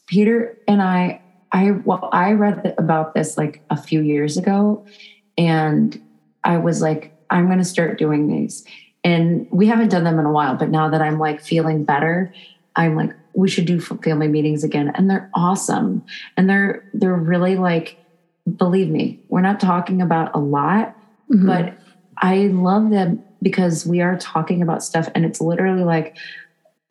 Peter 0.08 0.58
and 0.68 0.82
I, 0.82 1.22
I 1.52 1.72
well, 1.72 2.10
I 2.12 2.34
read 2.34 2.74
about 2.78 3.14
this 3.14 3.38
like 3.38 3.62
a 3.70 3.78
few 3.78 4.02
years 4.02 4.38
ago, 4.38 4.86
and 5.38 6.00
I 6.44 6.58
was 6.58 6.82
like, 6.82 7.14
I'm 7.30 7.46
going 7.48 7.60
to 7.60 7.64
start 7.66 7.98
doing 7.98 8.28
these. 8.28 8.66
And 9.06 9.48
we 9.52 9.68
haven't 9.68 9.90
done 9.90 10.04
them 10.06 10.20
in 10.20 10.26
a 10.26 10.32
while, 10.32 10.56
but 10.56 10.70
now 10.70 10.90
that 10.90 11.02
I'm 11.02 11.20
like 11.20 11.42
feeling 11.42 11.84
better, 11.84 12.34
I'm 12.76 12.96
like, 12.96 13.12
we 13.34 13.50
should 13.50 13.66
do 13.66 13.80
family 13.80 14.28
meetings 14.28 14.64
again, 14.64 14.92
and 14.96 15.10
they're 15.10 15.30
awesome, 15.34 16.04
and 16.38 16.50
they're 16.50 16.84
they're 16.94 17.16
really 17.16 17.56
like, 17.56 17.98
believe 18.58 18.90
me, 18.90 19.20
we're 19.30 19.42
not 19.42 19.60
talking 19.60 20.02
about 20.02 20.32
a 20.36 20.40
lot, 20.40 20.96
Mhm. 21.32 21.46
but 21.48 21.78
I 22.22 22.48
love 22.48 22.90
them 22.92 23.24
because 23.44 23.86
we 23.86 24.02
are 24.02 24.18
talking 24.18 24.62
about 24.62 24.84
stuff 24.84 25.10
and 25.14 25.26
it's 25.26 25.42
literally 25.42 25.84
like 25.84 26.16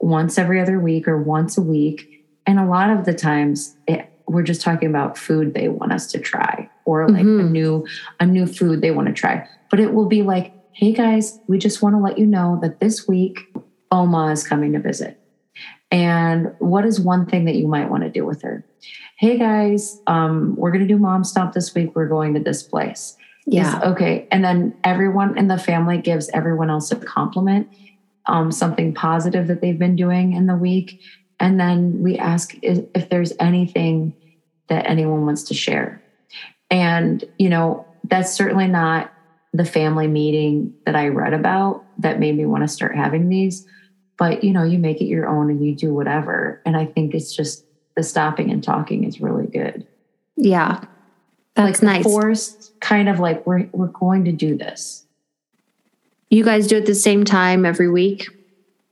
once 0.01 0.39
every 0.39 0.61
other 0.61 0.79
week 0.79 1.09
or 1.09 1.21
once 1.21 1.57
a 1.59 1.63
week. 1.63 2.07
And 2.47 2.59
a 2.59 2.67
lot 2.67 2.91
of 2.91 3.05
the 3.05 3.15
times 3.15 3.75
it, 3.87 4.07
we're 4.29 4.43
just 4.43 4.61
talking 4.61 4.89
about 4.89 5.17
food 5.19 5.55
they 5.55 5.69
want 5.69 5.93
us 5.93 6.07
to 6.13 6.19
try 6.19 6.69
or 6.85 7.09
like 7.09 7.23
a 7.23 7.25
Mhm. 7.25 7.51
new 7.51 7.87
a 8.21 8.27
new 8.27 8.47
food 8.47 8.81
they 8.81 8.91
want 8.91 9.09
to 9.09 9.15
try. 9.15 9.47
But 9.71 9.81
it 9.81 9.95
will 9.95 10.07
be 10.07 10.23
like, 10.23 10.53
"Hey 10.73 10.93
guys, 10.93 11.39
we 11.49 11.59
just 11.59 11.83
want 11.83 11.95
to 11.97 12.01
let 12.01 12.19
you 12.19 12.27
know 12.27 12.59
that 12.63 12.81
this 12.81 13.07
week 13.09 13.41
Oma 13.91 14.33
is 14.33 14.47
coming 14.47 14.73
to 14.73 14.81
visit." 14.81 15.19
And 15.91 16.53
what 16.59 16.85
is 16.85 17.01
one 17.01 17.27
thing 17.27 17.45
that 17.45 17.57
you 17.57 17.69
might 17.69 17.91
want 17.91 18.03
to 18.03 18.11
do 18.11 18.25
with 18.25 18.43
her? 18.43 18.65
Hey 19.19 19.39
guys, 19.39 20.01
um, 20.07 20.55
we're 20.57 20.71
going 20.71 20.87
to 20.87 20.93
do 20.93 20.99
mom 20.99 21.23
stomp 21.25 21.53
this 21.53 21.75
week. 21.75 21.95
We're 21.95 22.09
going 22.09 22.35
to 22.35 22.41
this 22.41 22.63
place. 22.63 23.17
Yeah. 23.47 23.81
Okay. 23.85 24.29
And 24.31 24.45
then 24.45 24.75
everyone 24.85 25.37
in 25.37 25.49
the 25.49 25.59
family 25.59 25.99
gives 25.99 26.29
everyone 26.31 26.71
else 26.71 26.93
a 26.93 26.97
compliment, 26.97 27.69
um, 28.27 28.53
something 28.53 28.95
positive 28.95 29.49
that 29.49 29.61
they've 29.61 29.79
been 29.79 29.97
doing 29.97 30.33
in 30.33 30.47
the 30.47 30.57
week. 30.57 31.01
And 31.41 31.59
then 31.59 32.03
we 32.03 32.19
ask 32.19 32.55
if, 32.63 32.85
if 32.95 33.09
there's 33.09 33.33
anything 33.41 34.15
that 34.69 34.89
anyone 34.89 35.27
wants 35.27 35.43
to 35.45 35.55
share. 35.55 36.01
And, 36.71 37.25
you 37.39 37.49
know, 37.49 37.85
that's 38.05 38.33
certainly 38.33 38.69
not 38.69 39.13
the 39.53 39.65
family 39.65 40.07
meeting 40.07 40.73
that 40.87 40.97
I 40.97 41.09
read 41.09 41.35
about 41.35 41.85
that 41.99 42.21
made 42.21 42.37
me 42.37 42.47
want 42.47 42.63
to 42.63 42.69
start 42.69 42.95
having 42.95 43.29
these. 43.29 43.67
But, 44.19 44.45
you 44.45 44.53
know, 44.53 44.63
you 44.63 44.79
make 44.79 45.01
it 45.01 45.07
your 45.07 45.27
own 45.27 45.51
and 45.51 45.65
you 45.65 45.75
do 45.75 45.93
whatever. 45.93 46.63
And 46.65 46.77
I 46.77 46.87
think 46.87 47.15
it's 47.15 47.35
just 47.35 47.67
the 47.97 48.03
stopping 48.03 48.51
and 48.51 48.63
talking 48.63 49.05
is 49.05 49.21
really 49.21 49.47
good 49.47 49.87
Yeah. 50.37 50.85
That's 51.55 51.83
like 51.83 51.97
nice. 51.97 52.03
forced 52.05 52.73
kind 52.81 53.09
of 53.09 53.19
like 53.21 53.47
we're 53.47 53.69
we're 53.73 53.87
going 53.89 54.25
to 54.25 54.33
do 54.33 54.57
this 54.57 55.05
you 56.31 56.45
guys 56.45 56.67
do 56.67 56.79
it 56.79 56.87
the 56.87 56.95
same 56.95 57.25
time 57.25 57.67
every 57.67 57.91
week. 57.91 58.27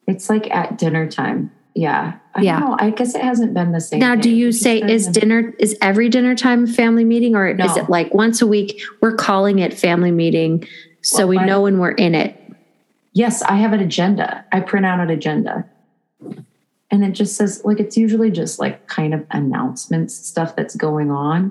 it's 0.07 0.29
like 0.29 0.51
at 0.51 0.77
dinner 0.79 1.09
time 1.11 1.51
yeah 1.75 2.15
I 2.35 2.43
Yeah. 2.43 2.59
know. 2.61 2.77
i 2.79 2.91
guess 2.91 3.15
it 3.15 3.23
hasn't 3.23 3.55
been 3.55 3.73
the 3.73 3.81
same 3.81 3.99
Now, 4.01 4.15
do 4.15 4.31
you 4.31 4.53
say 4.53 4.81
is 4.81 5.07
dinner 5.09 5.55
is 5.59 5.77
every 5.81 6.09
dinner 6.09 6.35
time 6.35 6.65
a 6.65 6.67
family 6.67 7.05
meeting, 7.05 7.35
or 7.35 7.49
is 7.49 7.77
it 7.77 7.89
like 7.89 8.13
once 8.15 8.41
a 8.43 8.47
week? 8.47 8.81
We're 9.01 9.15
calling 9.17 9.59
it 9.61 9.73
family 9.75 10.11
meeting, 10.13 10.65
so 11.03 11.27
Well, 11.27 11.29
we 11.29 11.47
know 11.47 11.63
when 11.63 11.79
we're 11.79 11.93
in 11.93 12.15
it. 12.15 12.37
yes 13.15 13.43
i 13.43 13.55
have 13.57 13.73
an 13.73 13.81
agenda 13.81 14.45
i 14.53 14.61
print 14.61 14.85
out 14.87 15.01
an 15.01 15.11
agenda 15.11 15.65
and 16.93 17.05
it 17.05 17.13
just 17.13 17.37
says 17.37 17.63
like 17.65 17.81
it's 17.81 17.97
usually 17.97 18.31
just 18.31 18.59
like 18.61 18.87
kind 18.87 19.15
of 19.15 19.25
announcements 19.31 20.15
stuff 20.15 20.55
that's 20.57 20.77
going 20.77 21.11
on 21.11 21.51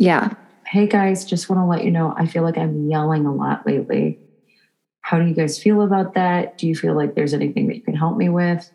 Yeah. 0.00 0.34
hey 0.64 0.86
guys 0.86 1.24
just 1.24 1.48
want 1.50 1.60
to 1.60 1.64
let 1.64 1.82
you 1.84 1.90
know 1.90 2.14
i 2.16 2.24
feel 2.24 2.44
like 2.44 2.56
i'm 2.56 2.88
yelling 2.88 3.26
a 3.26 3.34
lot 3.34 3.66
lately. 3.66 4.18
How 5.00 5.18
do 5.18 5.26
you 5.26 5.34
guys 5.34 5.60
feel 5.60 5.80
about 5.80 6.12
that? 6.14 6.58
Do 6.58 6.68
you 6.68 6.76
feel 6.76 6.94
like 6.94 7.14
there's 7.14 7.32
anything 7.32 7.66
that 7.68 7.76
you 7.76 7.82
can 7.82 7.96
help 7.96 8.16
me 8.18 8.28
with? 8.28 8.70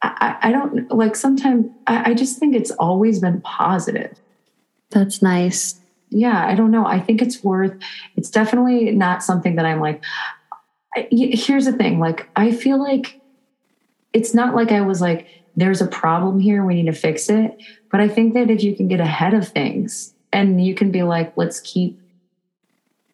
I, 0.00 0.38
I 0.44 0.50
don't 0.50 0.90
like 0.90 1.14
sometimes 1.14 1.66
I, 1.86 2.10
I 2.10 2.14
just 2.14 2.38
think 2.38 2.56
it's 2.56 2.70
always 2.72 3.20
been 3.20 3.40
positive. 3.42 4.18
That's 4.90 5.22
nice. 5.22 5.78
yeah 6.08 6.44
i 6.46 6.54
don't 6.56 6.72
know. 6.72 6.86
I 6.86 6.98
think 6.98 7.22
it's 7.22 7.44
worth 7.44 7.74
it's 8.16 8.30
definitely 8.30 8.90
not 8.90 9.22
something 9.22 9.54
that 9.56 9.64
i'm 9.64 9.80
like 9.80 10.02
here's 11.10 11.66
the 11.66 11.72
thing 11.72 12.00
like 12.00 12.28
i 12.36 12.50
feel 12.50 12.82
like 12.82 13.20
it's 14.12 14.34
not 14.34 14.54
like 14.54 14.72
i 14.72 14.80
was 14.80 15.00
like 15.00 15.28
there's 15.56 15.80
a 15.80 15.86
problem 15.86 16.40
here 16.40 16.64
we 16.64 16.74
need 16.74 16.90
to 16.90 16.98
fix 16.98 17.28
it. 17.30 17.62
But 17.92 18.00
i 18.00 18.08
think 18.08 18.34
that 18.34 18.50
if 18.50 18.62
you 18.64 18.74
can 18.74 18.88
get 18.88 19.00
ahead 19.00 19.34
of 19.34 19.46
things 19.48 20.14
and 20.32 20.64
you 20.64 20.74
can 20.74 20.90
be 20.90 21.02
like, 21.02 21.36
let's 21.36 21.60
keep, 21.60 22.00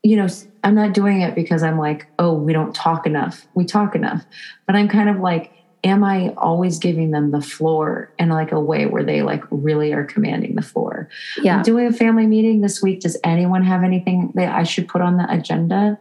you 0.03 0.17
know, 0.17 0.29
I'm 0.65 0.75
not 0.75 0.95
doing 0.95 1.21
it 1.21 1.35
because 1.35 1.63
I'm 1.63 1.79
like, 1.79 2.07
oh, 2.19 2.33
we 2.33 2.53
don't 2.53 2.75
talk 2.75 3.07
enough. 3.07 3.47
We 3.55 3.65
talk 3.65 3.95
enough. 3.95 4.25
But 4.67 4.77
I'm 4.77 4.89
kind 4.89 5.09
of 5.09 5.19
like, 5.19 5.53
am 5.85 6.03
I 6.03 6.35
always 6.37 6.79
giving 6.79 7.11
them 7.11 7.31
the 7.31 7.41
floor 7.41 8.13
in 8.19 8.29
like 8.29 8.53
a 8.53 8.61
way 8.61 8.87
where 8.87 9.05
they 9.05 9.23
like 9.23 9.45
really 9.51 9.93
are 9.93 10.05
commanding 10.05 10.55
the 10.55 10.63
floor? 10.63 11.09
Yeah. 11.41 11.59
I'm 11.59 11.63
doing 11.63 11.87
a 11.87 11.93
family 11.93 12.27
meeting 12.27 12.61
this 12.61 12.83
week. 12.83 13.01
Does 13.01 13.17
anyone 13.25 13.65
have 13.65 13.85
anything 13.85 14.33
that 14.35 14.55
I 14.55 14.63
should 14.65 14.89
put 14.89 15.01
on 15.01 15.17
the 15.17 15.31
agenda? 15.33 15.99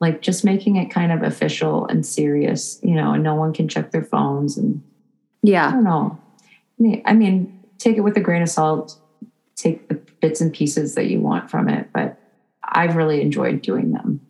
Like 0.00 0.22
just 0.22 0.44
making 0.44 0.76
it 0.76 0.90
kind 0.90 1.12
of 1.12 1.22
official 1.22 1.86
and 1.86 2.04
serious, 2.04 2.80
you 2.82 2.94
know, 2.94 3.12
and 3.12 3.22
no 3.22 3.34
one 3.34 3.52
can 3.52 3.68
check 3.68 3.92
their 3.92 4.04
phones 4.04 4.56
and 4.58 4.82
yeah 5.44 5.68
I 5.68 5.72
don't 5.72 5.84
know. 5.84 6.18
I 7.04 7.12
mean, 7.12 7.60
take 7.78 7.96
it 7.96 8.00
with 8.00 8.16
a 8.16 8.20
grain 8.20 8.42
of 8.42 8.48
salt. 8.48 8.98
Take 9.54 9.88
the 9.88 10.00
bits 10.22 10.40
and 10.40 10.52
pieces 10.52 10.94
that 10.94 11.06
you 11.08 11.20
want 11.20 11.50
from 11.50 11.68
it, 11.68 11.90
but 11.92 12.18
I've 12.64 12.96
really 12.96 13.20
enjoyed 13.20 13.60
doing 13.60 13.92
them. 13.92 14.20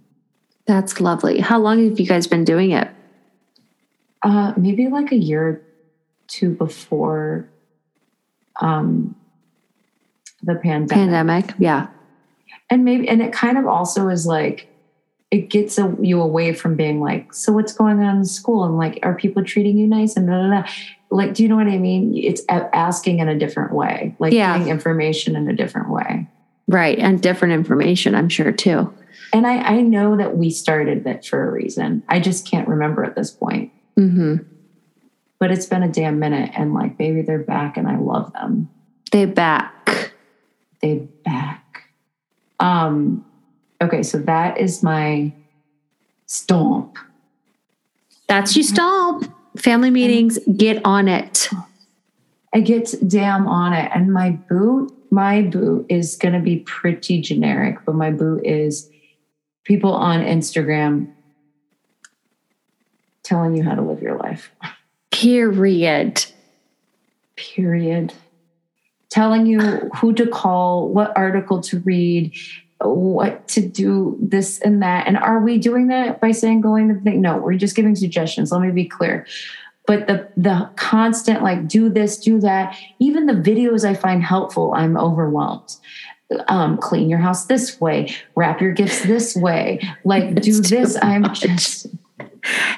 That's 0.67 1.01
lovely. 1.01 1.39
How 1.39 1.61
long 1.61 1.89
have 1.89 2.01
you 2.01 2.07
guys 2.07 2.27
been 2.27 2.45
doing 2.45 2.73
it? 2.73 2.89
Uh, 4.23 4.53
maybe 4.57 4.89
like 4.89 5.13
a 5.13 5.17
year 5.17 5.47
or 5.47 5.63
two 6.27 6.51
before 6.51 7.49
um, 8.61 9.15
the 10.43 10.55
pandemic. 10.57 10.91
Pandemic. 10.91 11.55
Yeah. 11.59 11.87
and 12.71 12.85
maybe 12.85 13.09
and 13.09 13.21
it 13.21 13.33
kind 13.33 13.59
of 13.59 13.67
also 13.67 14.09
is 14.09 14.27
like 14.27 14.69
it 15.31 15.49
gets 15.51 15.79
a, 15.79 15.95
you 16.01 16.21
away 16.21 16.53
from 16.53 16.77
being 16.77 17.01
like 17.01 17.33
so 17.33 17.53
what's 17.53 17.73
going 17.73 18.01
on 18.01 18.19
in 18.19 18.25
school 18.25 18.65
and 18.65 18.77
like 18.77 18.99
are 19.03 19.15
people 19.15 19.43
treating 19.45 19.79
you 19.79 19.87
nice 19.87 20.17
and 20.17 20.27
blah, 20.27 20.39
blah, 20.39 20.63
blah. 20.63 20.71
Like 21.13 21.35
do 21.35 21.43
you 21.43 21.49
know 21.49 21.57
what 21.57 21.67
i 21.69 21.79
mean 21.79 22.13
it's 22.17 22.43
asking 22.49 23.19
in 23.21 23.29
a 23.29 23.39
different 23.39 23.73
way 23.75 24.15
like 24.19 24.33
Yeah. 24.33 24.57
getting 24.57 24.71
information 24.71 25.37
in 25.37 25.49
a 25.49 25.53
different 25.53 25.91
way 25.91 26.29
Right. 26.69 26.97
And 26.99 27.21
different 27.21 27.53
information, 27.55 28.15
I'm 28.15 28.29
sure 28.29 28.53
too. 28.53 28.93
and 29.33 29.47
i 29.47 29.59
i 29.59 29.81
know 29.83 30.17
that 30.17 30.37
we 30.37 30.49
started 30.51 31.07
it 31.07 31.25
for 31.27 31.47
a 31.47 31.51
reason 31.51 32.03
i 32.09 32.19
just 32.21 32.47
can't 32.51 32.67
remember 32.69 33.05
at 33.05 33.15
this 33.15 33.31
point 33.31 33.71
hmm 33.97 34.37
but 35.39 35.51
it's 35.51 35.67
been 35.67 35.83
a 35.83 35.89
damn 35.89 36.19
minute 36.21 36.51
and 36.57 36.73
like 36.73 36.97
maybe 37.01 37.21
they're 37.23 37.39
back 37.57 37.77
and 37.77 37.89
i 37.89 37.97
love 37.99 38.33
them 38.33 38.69
They 39.11 39.27
back. 39.27 40.13
they 40.81 41.09
back 41.25 41.83
um 42.61 43.25
okay 43.83 44.03
so 44.03 44.19
that 44.19 44.59
is 44.59 44.83
my 44.83 45.33
stomp 46.27 46.97
That's 48.29 48.57
you 48.57 48.63
stomp. 48.63 49.31
Family 49.57 49.91
meetings, 49.91 50.39
get 50.57 50.81
on 50.85 51.09
it. 51.09 51.49
I 52.55 52.61
get 52.61 52.95
damn 53.07 53.47
on 53.47 53.73
it. 53.73 53.91
And 53.95 54.13
my 54.13 54.31
boot, 54.31 54.93
my 55.11 55.43
boot 55.43 55.87
is 55.89 56.17
going 56.17 56.35
to 56.35 56.41
be 56.41 56.59
pretty 56.61 57.21
generic, 57.21 57.79
but 57.85 57.95
my 57.95 58.11
boot 58.11 58.45
is 58.45 58.91
people 59.65 59.93
on 59.93 60.21
Instagram 60.21 61.13
telling 63.23 63.57
you 63.57 63.63
how 63.63 63.75
to 63.75 63.83
live 63.83 64.03
your 64.03 64.17
life, 64.17 64.51
Period. 65.11 66.25
period. 67.37 68.13
Telling 69.11 69.45
you 69.47 69.61
who 69.97 70.15
to 70.15 70.27
call, 70.27 70.89
what 70.89 71.17
article 71.17 71.61
to 71.63 71.79
read, 71.81 72.33
what 72.89 73.49
to 73.49 73.67
do, 73.67 74.17
this 74.21 74.61
and 74.61 74.83
that. 74.83 75.07
And 75.07 75.17
are 75.17 75.41
we 75.41 75.59
doing 75.59 75.89
that 75.89 76.21
by 76.21 76.33
saying 76.33 76.61
going 76.61 76.89
to 76.89 76.95
the 76.95 77.01
thing? 77.01 77.21
No, 77.21 77.39
we're 77.39 77.55
just 77.59 77.77
giving 77.77 77.95
suggestions. 77.97 78.53
Let 78.53 78.61
me 78.63 78.71
be 78.71 78.87
clear. 78.87 79.27
But 79.87 80.07
the 80.07 80.29
the 80.37 80.71
constant 80.77 81.43
like 81.43 81.67
do 81.67 81.89
this, 81.89 82.19
do 82.19 82.41
that, 82.41 82.77
even 83.01 83.27
the 83.27 83.33
videos 83.33 83.85
I 83.89 83.95
find 83.95 84.23
helpful, 84.23 84.73
I'm 84.77 84.97
overwhelmed. 84.97 85.75
Um, 86.49 86.79
clean 86.79 87.11
your 87.11 87.19
house 87.19 87.47
this 87.47 87.81
way, 87.81 88.15
wrap 88.37 88.61
your 88.61 88.73
gifts 88.73 89.03
this 89.03 89.37
way, 89.37 89.81
like 90.05 90.35
do 90.41 90.59
It's 90.59 90.71
this. 90.71 90.97
I'm 91.03 91.35
just 91.35 91.89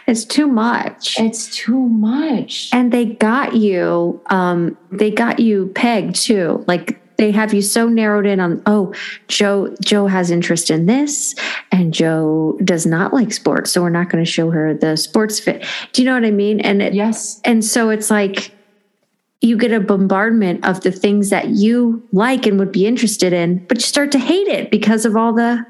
It's 0.06 0.24
too 0.24 0.46
much. 0.46 1.20
it's 1.20 1.54
too 1.54 1.78
much. 1.78 2.70
And 2.72 2.90
they 2.92 3.04
got 3.04 3.54
you, 3.54 4.20
um, 4.26 4.76
they 4.90 5.10
got 5.10 5.38
you 5.38 5.68
pegged 5.74 6.16
too. 6.16 6.64
Like 6.66 7.00
they 7.16 7.30
have 7.30 7.54
you 7.54 7.62
so 7.62 7.88
narrowed 7.88 8.26
in 8.26 8.40
on, 8.40 8.62
oh, 8.66 8.92
Joe, 9.28 9.74
Joe 9.82 10.06
has 10.06 10.30
interest 10.30 10.70
in 10.70 10.86
this, 10.86 11.34
and 11.70 11.94
Joe 11.94 12.58
does 12.64 12.86
not 12.86 13.14
like 13.14 13.32
sports, 13.32 13.70
so 13.70 13.82
we're 13.82 13.90
not 13.90 14.08
going 14.08 14.24
to 14.24 14.30
show 14.30 14.50
her 14.50 14.74
the 14.74 14.96
sports 14.96 15.38
fit. 15.38 15.64
Do 15.92 16.02
you 16.02 16.06
know 16.06 16.14
what 16.14 16.24
I 16.24 16.30
mean? 16.30 16.60
And 16.60 16.82
it, 16.82 16.94
yes. 16.94 17.40
and 17.44 17.64
so 17.64 17.90
it's 17.90 18.10
like 18.10 18.52
you 19.40 19.56
get 19.58 19.72
a 19.72 19.80
bombardment 19.80 20.64
of 20.64 20.80
the 20.80 20.90
things 20.90 21.30
that 21.30 21.50
you 21.50 22.02
like 22.12 22.46
and 22.46 22.58
would 22.58 22.72
be 22.72 22.86
interested 22.86 23.32
in, 23.32 23.64
but 23.66 23.76
you 23.76 23.82
start 23.82 24.10
to 24.12 24.18
hate 24.18 24.48
it 24.48 24.70
because 24.70 25.04
of 25.04 25.16
all 25.16 25.34
the 25.34 25.64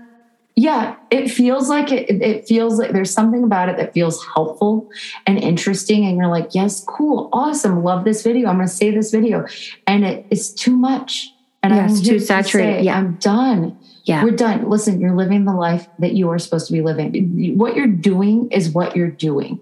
Yeah, 0.55 0.95
it 1.11 1.29
feels 1.29 1.69
like 1.69 1.91
it, 1.91 2.23
it 2.23 2.47
feels 2.47 2.79
like 2.79 2.93
there's 2.93 3.11
something 3.11 3.43
about 3.43 3.69
it 3.69 3.77
that 3.79 3.93
feels 3.93 4.25
helpful 4.33 4.89
and 5.27 5.39
interesting. 5.39 6.07
And 6.07 6.17
you're 6.17 6.29
like, 6.29 6.55
yes, 6.55 6.85
cool, 6.87 7.29
awesome, 7.33 7.83
love 7.83 8.05
this 8.05 8.23
video. 8.23 8.49
I'm 8.49 8.57
going 8.57 8.69
to 8.69 8.73
save 8.73 8.95
this 8.95 9.11
video. 9.11 9.45
And 9.89 10.05
it, 10.05 10.27
it's 10.31 10.51
too 10.51 10.77
much. 10.77 11.34
And 11.65 11.75
Yeah, 11.75 11.85
I'm 11.87 11.97
too 11.97 12.19
to 12.19 12.21
saturated. 12.21 12.81
say, 12.81 12.83
Yeah. 12.83 12.99
I'm 12.99 13.15
done. 13.15 13.77
yeah. 14.05 14.23
We're 14.23 14.33
done. 14.33 14.69
Listen, 14.69 15.01
you're 15.01 15.17
living 15.17 15.47
the 15.47 15.55
life 15.55 15.89
that 15.99 16.13
you 16.13 16.29
are 16.31 16.39
supposed 16.39 16.67
to 16.67 16.73
be 16.75 16.83
living. 16.83 17.57
What 17.57 17.75
you're 17.75 17.87
doing 17.87 18.51
is 18.53 18.69
what 18.71 18.95
you're 18.95 19.09
doing. 19.11 19.61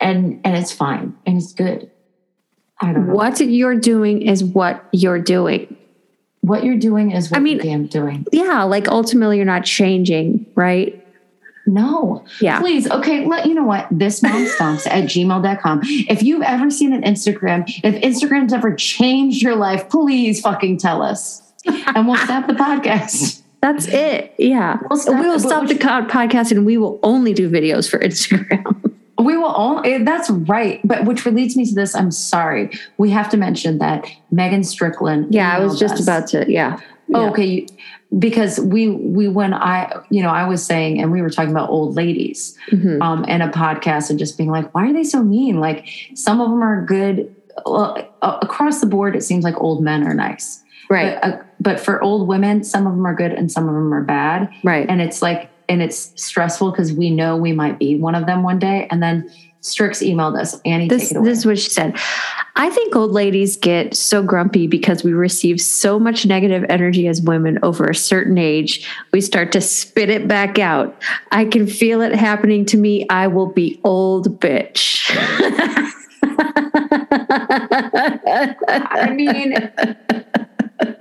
And 0.00 0.40
and 0.44 0.56
it's 0.56 0.72
fine 0.72 1.14
and 1.26 1.36
it's 1.38 1.52
good. 1.52 1.90
I 2.80 2.92
don't 2.92 3.06
know. 3.08 3.14
What 3.14 3.40
you're 3.40 3.74
doing 3.78 4.22
is 4.22 4.42
what 4.44 4.84
you're 4.92 5.20
doing. 5.20 5.76
What 6.40 6.64
you're 6.64 6.76
doing 6.78 7.10
is 7.12 7.30
what 7.30 7.38
I 7.38 7.40
mean- 7.40 7.60
you're 7.60 7.78
doing. 7.88 8.24
Yeah, 8.32 8.62
like 8.64 8.88
ultimately 8.88 9.36
you're 9.36 9.44
not 9.46 9.64
changing, 9.64 10.46
right? 10.54 10.97
No. 11.68 12.24
Yeah. 12.40 12.60
Please, 12.60 12.90
okay, 12.90 13.26
let 13.26 13.46
you 13.46 13.54
know 13.54 13.64
what? 13.64 13.86
This 13.90 14.22
mom 14.22 14.46
stomps 14.46 14.86
at 14.86 15.04
gmail.com. 15.04 15.80
If 15.84 16.22
you've 16.22 16.42
ever 16.42 16.70
seen 16.70 16.92
an 16.92 17.02
Instagram, 17.02 17.64
if 17.84 17.94
Instagram's 18.02 18.52
ever 18.52 18.74
changed 18.74 19.42
your 19.42 19.54
life, 19.54 19.88
please 19.90 20.40
fucking 20.40 20.78
tell 20.78 21.02
us. 21.02 21.42
And 21.66 22.06
we'll 22.06 22.16
stop 22.16 22.46
the 22.46 22.54
podcast. 22.54 23.42
That's 23.60 23.86
it. 23.88 24.34
Yeah. 24.38 24.78
We'll 24.88 24.98
stop- 24.98 25.20
we 25.20 25.26
will 25.28 25.40
stop 25.40 25.66
the 25.68 25.76
co- 25.76 26.06
podcast 26.06 26.52
and 26.52 26.64
we 26.64 26.78
will 26.78 26.98
only 27.02 27.34
do 27.34 27.50
videos 27.50 27.88
for 27.90 27.98
Instagram. 27.98 28.64
We 29.20 29.36
will 29.36 29.52
only, 29.56 29.94
eh, 29.94 30.04
that's 30.04 30.30
right. 30.30 30.80
But 30.84 31.04
which 31.04 31.26
leads 31.26 31.56
me 31.56 31.66
to 31.66 31.74
this. 31.74 31.92
I'm 31.96 32.12
sorry. 32.12 32.70
We 32.98 33.10
have 33.10 33.28
to 33.30 33.36
mention 33.36 33.78
that 33.78 34.06
Megan 34.30 34.62
Strickland. 34.62 35.34
yeah, 35.34 35.56
I 35.56 35.58
was 35.58 35.76
just 35.76 35.94
us. 35.94 36.02
about 36.04 36.28
to, 36.28 36.44
yeah. 36.50 36.78
Oh, 37.12 37.24
Yeah. 37.24 37.30
okay. 37.32 37.66
Because 38.16 38.58
we, 38.58 38.88
we, 38.88 39.28
when 39.28 39.52
I, 39.52 40.00
you 40.08 40.22
know, 40.22 40.30
I 40.30 40.48
was 40.48 40.64
saying, 40.64 41.00
and 41.00 41.12
we 41.12 41.20
were 41.20 41.28
talking 41.28 41.50
about 41.50 41.68
old 41.68 41.94
ladies. 41.94 42.56
Mhm. 42.70 43.02
um, 43.02 43.24
in 43.24 43.42
a 43.42 43.48
podcast 43.48 44.08
and 44.10 44.18
just 44.18 44.38
being 44.38 44.50
like, 44.50 44.74
why 44.74 44.88
are 44.88 44.92
they 44.92 45.04
so 45.04 45.22
mean? 45.22 45.60
Like 45.60 45.86
some 46.14 46.40
of 46.40 46.48
them 46.50 46.62
are 46.62 46.84
good. 46.84 47.34
Well, 47.66 48.08
across 48.22 48.80
the 48.80 48.86
board, 48.86 49.14
it 49.16 49.22
seems 49.22 49.44
like 49.44 49.54
old 49.60 49.82
men 49.82 50.04
are 50.06 50.14
nice. 50.14 50.62
Right. 50.88 51.18
But, 51.20 51.28
uh, 51.34 51.42
but 51.60 51.80
for 51.80 52.02
old 52.02 52.28
women, 52.28 52.64
some 52.64 52.86
of 52.86 52.94
them 52.94 53.06
are 53.06 53.14
good 53.14 53.32
and 53.32 53.52
some 53.52 53.68
of 53.68 53.74
them 53.74 53.92
are 53.92 54.02
bad. 54.04 54.48
right. 54.64 54.88
And 54.88 55.02
it's 55.02 55.20
like, 55.20 55.50
and 55.68 55.82
it's 55.82 56.12
stressful 56.16 56.70
because 56.70 56.94
we 56.94 57.10
know 57.10 57.36
we 57.36 57.52
might 57.52 57.78
be 57.78 57.98
one 57.98 58.14
of 58.14 58.24
them 58.24 58.42
one 58.42 58.58
day. 58.58 58.88
And 58.90 59.02
then 59.02 59.30
Strix 59.68 60.00
emailed 60.00 60.38
us, 60.38 60.60
Annie, 60.64 60.88
this 60.88 61.02
take 61.02 61.12
it 61.12 61.16
away. 61.18 61.28
this 61.28 61.38
is 61.38 61.46
what 61.46 61.58
she 61.58 61.70
said. 61.70 61.98
I 62.56 62.70
think 62.70 62.96
old 62.96 63.12
ladies 63.12 63.56
get 63.56 63.94
so 63.94 64.22
grumpy 64.22 64.66
because 64.66 65.04
we 65.04 65.12
receive 65.12 65.60
so 65.60 65.98
much 65.98 66.26
negative 66.26 66.64
energy 66.68 67.06
as 67.06 67.22
women 67.22 67.58
over 67.62 67.84
a 67.86 67.94
certain 67.94 68.36
age. 68.38 68.88
We 69.12 69.20
start 69.20 69.52
to 69.52 69.60
spit 69.60 70.10
it 70.10 70.26
back 70.26 70.58
out. 70.58 71.00
I 71.30 71.44
can 71.44 71.66
feel 71.66 72.00
it 72.00 72.14
happening 72.14 72.64
to 72.66 72.76
me. 72.76 73.06
I 73.08 73.28
will 73.28 73.46
be 73.46 73.80
old 73.84 74.40
bitch. 74.40 75.08
I 78.68 79.12
mean, 79.14 79.70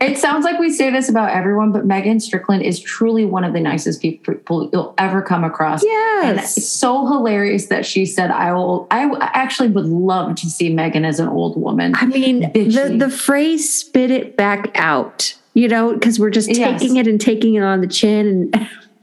it 0.01 0.17
sounds 0.17 0.43
like 0.43 0.59
we 0.59 0.71
say 0.71 0.89
this 0.89 1.09
about 1.09 1.31
everyone, 1.31 1.71
but 1.71 1.85
Megan 1.85 2.19
Strickland 2.19 2.63
is 2.63 2.79
truly 2.79 3.25
one 3.25 3.43
of 3.43 3.53
the 3.53 3.59
nicest 3.59 4.01
people 4.01 4.69
you'll 4.73 4.93
ever 4.97 5.21
come 5.21 5.43
across. 5.43 5.83
And 6.23 6.39
it's 6.39 6.67
so 6.67 7.05
hilarious 7.05 7.67
that 7.67 7.85
she 7.85 8.05
said, 8.05 8.31
"I 8.31 8.53
will." 8.53 8.87
I 8.91 9.09
actually 9.33 9.69
would 9.69 9.85
love 9.85 10.35
to 10.37 10.47
see 10.47 10.73
Megan 10.73 11.05
as 11.05 11.19
an 11.19 11.27
old 11.27 11.61
woman. 11.61 11.93
I 11.95 12.05
mean, 12.05 12.39
the, 12.39 12.47
bitchy. 12.47 12.99
the 12.99 13.09
phrase 13.09 13.71
spit 13.73 14.09
it 14.11 14.35
back 14.35 14.71
out, 14.75 15.35
you 15.53 15.67
know, 15.67 15.93
because 15.93 16.19
we're 16.19 16.29
just 16.31 16.49
Yes. 16.49 16.79
taking 16.81 16.97
it 16.97 17.07
and 17.07 17.19
taking 17.21 17.53
it 17.55 17.61
on 17.61 17.81
the 17.81 17.87
chin 17.87 18.51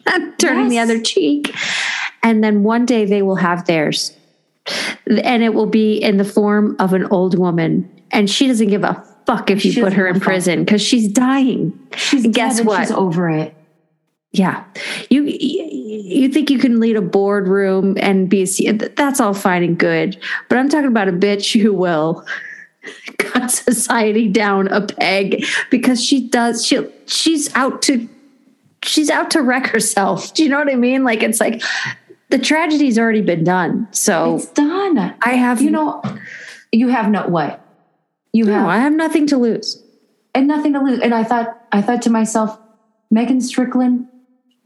and 0.07 0.35
turning 0.39 0.69
the 0.69 0.79
other 0.81 1.01
cheek. 1.01 1.55
And 2.23 2.43
then 2.43 2.63
one 2.63 2.85
day 2.87 3.05
they 3.05 3.23
will 3.23 3.37
have 3.37 3.67
theirs. 3.67 4.17
And 5.07 5.43
it 5.43 5.53
will 5.53 5.67
be 5.67 5.99
in 5.99 6.17
the 6.17 6.25
form 6.25 6.75
of 6.79 6.95
an 6.95 7.05
old 7.07 7.39
woman. 7.39 7.89
And 8.11 8.31
she 8.31 8.47
doesn't 8.47 8.69
give 8.69 8.83
a 8.83 9.05
fuck 9.27 9.51
if 9.51 9.65
you 9.65 9.73
She 9.73 9.81
put 9.81 9.93
her 9.93 10.07
in 10.07 10.21
prison 10.21 10.65
because 10.65 10.83
she's 10.83 11.09
dying. 11.09 11.79
She's 11.97 12.27
guess 12.27 12.61
what? 12.61 12.81
She's 12.81 12.91
over 12.91 13.31
it. 13.31 13.55
Yeah. 14.33 14.65
You 15.11 15.25
you 15.25 16.29
think 16.29 16.51
you 16.51 16.59
can 16.59 16.81
lead 16.81 16.97
a 16.97 17.01
boardroom 17.03 17.97
and 18.01 18.29
be 18.29 18.43
a 18.43 18.47
C- 18.47 18.71
that's 18.71 19.21
all 19.21 19.35
fine 19.35 19.63
and 19.63 19.79
good. 19.79 20.19
But 20.49 20.59
I'm 20.59 20.69
talking 20.69 20.89
about 20.89 21.09
a 21.09 21.13
bitch 21.13 21.61
who 21.61 21.73
will 21.73 22.27
cut 23.19 23.51
society 23.51 24.29
down 24.29 24.69
a 24.69 24.81
peg 24.87 25.45
because 25.71 26.05
she 26.05 26.29
does 26.29 26.67
she 26.67 26.85
she's 27.07 27.55
out 27.55 27.81
to 27.83 28.09
she's 28.83 29.09
out 29.09 29.31
to 29.33 29.43
wreck 29.43 29.69
herself. 29.69 30.35
Do 30.35 30.43
you 30.43 30.49
know 30.49 30.59
what 30.59 30.71
I 30.71 30.77
mean? 30.77 31.05
Like 31.05 31.23
it's 31.23 31.41
like 31.41 31.63
the 32.31 32.39
tragedy's 32.39 32.99
already 32.99 33.23
been 33.23 33.45
done. 33.45 33.87
So 33.93 34.37
It's 34.37 34.47
done. 34.47 35.15
I 35.23 35.31
have 35.35 35.63
You 35.63 35.71
know, 35.71 36.03
you 36.73 36.89
have 36.89 37.09
no 37.09 37.27
what? 37.29 37.64
You 38.35 38.47
have 38.47 38.63
no, 38.65 38.69
I 38.69 38.79
have 38.79 38.93
nothing 38.93 39.27
to 39.29 39.39
lose. 39.39 39.83
and 40.35 40.47
nothing 40.49 40.73
to 40.75 40.81
lose. 40.81 41.01
And 41.01 41.15
I 41.15 41.25
thought, 41.25 41.57
I 41.73 41.81
thought 41.81 42.03
to 42.03 42.11
myself, 42.11 42.59
Megan 43.11 43.41
Strickland, 43.41 44.09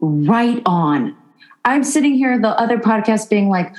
right 0.01 0.61
on. 0.65 1.15
I'm 1.63 1.83
sitting 1.83 2.15
here, 2.15 2.39
the 2.39 2.49
other 2.49 2.79
podcast 2.79 3.29
being 3.29 3.49
like, 3.49 3.75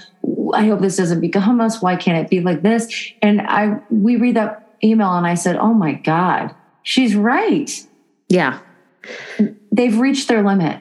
I 0.55 0.67
hope 0.67 0.81
this 0.81 0.97
doesn't 0.97 1.21
become 1.21 1.61
us. 1.61 1.83
Why 1.83 1.97
can't 1.97 2.25
it 2.25 2.31
be 2.31 2.41
like 2.41 2.63
this? 2.63 3.13
And 3.21 3.41
I, 3.43 3.81
we 3.91 4.15
read 4.17 4.37
that 4.37 4.77
email 4.85 5.13
and 5.15 5.27
I 5.27 5.35
said, 5.35 5.57
oh 5.57 5.75
my 5.75 5.95
God, 5.95 6.55
she's 6.85 7.17
right. 7.17 7.69
Yeah. 8.29 8.61
They've 9.73 9.99
reached 9.99 10.29
their 10.29 10.45
limit. 10.45 10.81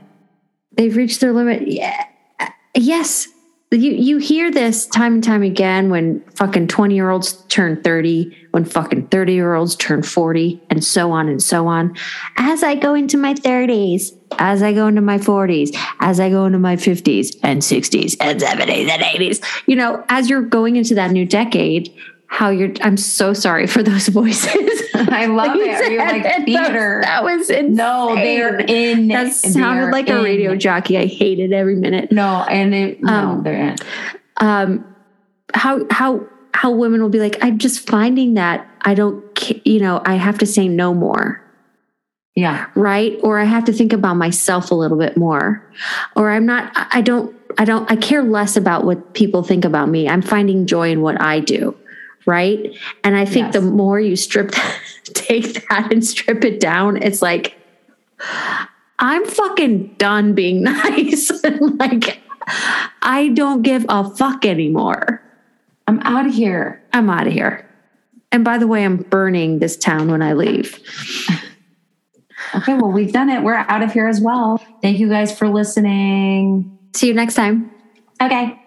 They've 0.74 0.95
reached 0.95 1.20
their 1.20 1.34
limit. 1.34 1.68
Yeah. 1.68 2.05
Yes. 2.76 3.28
You 3.72 3.91
you 3.91 4.18
hear 4.18 4.49
this 4.49 4.88
time 4.88 5.16
and 5.16 5.24
time 5.24 5.43
again 5.43 5.89
when 5.91 6.22
fucking 6.36 6.68
20 6.70 6.95
year 6.95 7.12
olds 7.12 7.34
turn 7.49 7.82
30, 7.84 8.48
when 8.51 8.65
fucking 8.65 9.07
30 9.07 9.33
year 9.33 9.53
olds 9.53 9.75
turn 9.75 10.01
40, 10.03 10.61
and 10.69 10.83
so 10.83 11.11
on 11.11 11.27
and 11.29 11.41
so 11.41 11.67
on. 11.67 11.95
As 12.37 12.63
I 12.63 12.75
go 12.75 12.93
into 12.95 13.17
my 13.17 13.33
30s, 13.33 14.11
as 14.39 14.61
I 14.63 14.73
go 14.73 14.87
into 14.87 15.01
my 15.01 15.17
40s, 15.17 15.75
as 15.99 16.19
I 16.19 16.29
go 16.29 16.45
into 16.45 16.59
my 16.59 16.75
50s 16.75 17.35
and 17.43 17.61
60s 17.61 18.15
and 18.21 18.39
70s 18.39 18.87
and 18.89 19.01
80s, 19.03 19.43
you 19.67 19.75
know, 19.75 20.03
as 20.09 20.29
you're 20.29 20.41
going 20.41 20.75
into 20.77 20.95
that 20.95 21.11
new 21.11 21.25
decade, 21.25 21.93
how 22.31 22.49
you're 22.49 22.71
I'm 22.81 22.95
so 22.97 23.33
sorry 23.33 23.65
for 23.65 23.81
those 23.81 24.07
voices. 24.21 24.81
I 24.93 25.25
love 25.25 25.55
You 25.55 25.63
it. 25.65 25.91
You're 25.91 26.05
like 26.05 26.23
that- 26.23 26.45
theater. 26.45 27.01
That 27.03 27.23
was 27.23 27.49
insane. 27.49 27.73
No, 27.73 28.13
they're 28.15 28.59
in. 28.59 29.07
That 29.07 29.33
sounded 29.33 29.91
like 29.91 30.09
a 30.09 30.21
radio 30.21 30.55
jockey. 30.55 30.97
I 30.97 31.05
hated 31.07 31.53
every 31.53 31.75
minute. 31.75 32.11
No, 32.11 32.43
and 32.49 32.73
it, 32.75 33.01
no, 33.01 33.11
Um, 33.13 33.43
they're 33.43 33.69
in. 33.69 33.75
Um, 34.37 34.85
how 35.55 35.85
how 35.89 36.23
how 36.53 36.71
women 36.71 37.01
will 37.01 37.09
be 37.09 37.19
like, 37.19 37.37
I'm 37.41 37.57
just 37.57 37.87
finding 37.89 38.33
that 38.35 38.67
I 38.81 38.93
don't, 38.93 39.23
you 39.65 39.79
know, 39.79 40.01
I 40.05 40.15
have 40.15 40.37
to 40.39 40.45
say 40.45 40.67
no 40.67 40.93
more, 40.93 41.41
Yeah. 42.35 42.67
right? 42.75 43.17
Or 43.23 43.39
I 43.39 43.43
have 43.45 43.65
to 43.65 43.73
think 43.73 43.93
about 43.93 44.15
myself 44.15 44.71
a 44.71 44.75
little 44.75 44.97
bit 44.97 45.15
more, 45.17 45.63
or 46.15 46.29
I'm 46.31 46.45
not. 46.45 46.71
I 46.75 47.01
don't. 47.01 47.35
I 47.57 47.65
don't. 47.65 47.89
I 47.91 47.95
care 47.95 48.23
less 48.23 48.55
about 48.55 48.85
what 48.85 49.13
people 49.13 49.43
think 49.43 49.65
about 49.65 49.89
me. 49.89 50.07
I'm 50.07 50.21
finding 50.21 50.65
joy 50.65 50.91
in 50.91 51.01
what 51.01 51.19
I 51.21 51.39
do, 51.39 51.75
right? 52.25 52.73
And 53.03 53.15
I 53.17 53.25
think 53.25 53.47
Yes. 53.47 53.53
the 53.55 53.61
more 53.61 53.99
you 53.99 54.15
strip, 54.15 54.51
that, 54.51 54.79
take 55.13 55.67
that 55.69 55.91
and 55.91 56.05
strip 56.05 56.43
it 56.45 56.59
down, 56.59 57.01
it's 57.01 57.21
like. 57.21 57.55
I'm 59.01 59.25
fucking 59.25 59.95
done 59.97 60.33
being 60.33 60.61
nice. 60.63 61.31
like, 61.79 62.19
I 63.01 63.29
don't 63.33 63.61
give 63.61 63.85
a 63.87 64.09
fuck 64.13 64.45
anymore. 64.45 65.21
I'm 65.89 65.99
out 66.01 66.27
of 66.27 66.33
here. 66.33 66.83
I'm 66.93 67.09
out 67.09 67.25
of 67.25 67.33
here. 67.33 67.67
And 68.31 68.45
by 68.45 68.59
the 68.59 68.67
way, 68.67 68.85
I'm 68.85 68.97
burning 68.97 69.57
this 69.57 69.75
town 69.75 70.11
when 70.11 70.21
I 70.21 70.33
leave. 70.33 70.79
Okay, 72.55 72.73
well, 72.73 72.91
we've 72.91 73.11
done 73.11 73.29
it. 73.29 73.43
We're 73.43 73.53
out 73.53 73.83
of 73.83 73.91
here 73.91 74.07
as 74.07 74.19
well. 74.19 74.59
Thank 74.81 74.97
you 74.97 75.07
guys 75.07 75.37
for 75.37 75.47
listening. 75.47 76.79
See 76.95 77.07
you 77.07 77.13
next 77.13 77.35
time. 77.35 77.69
Okay. 78.19 78.59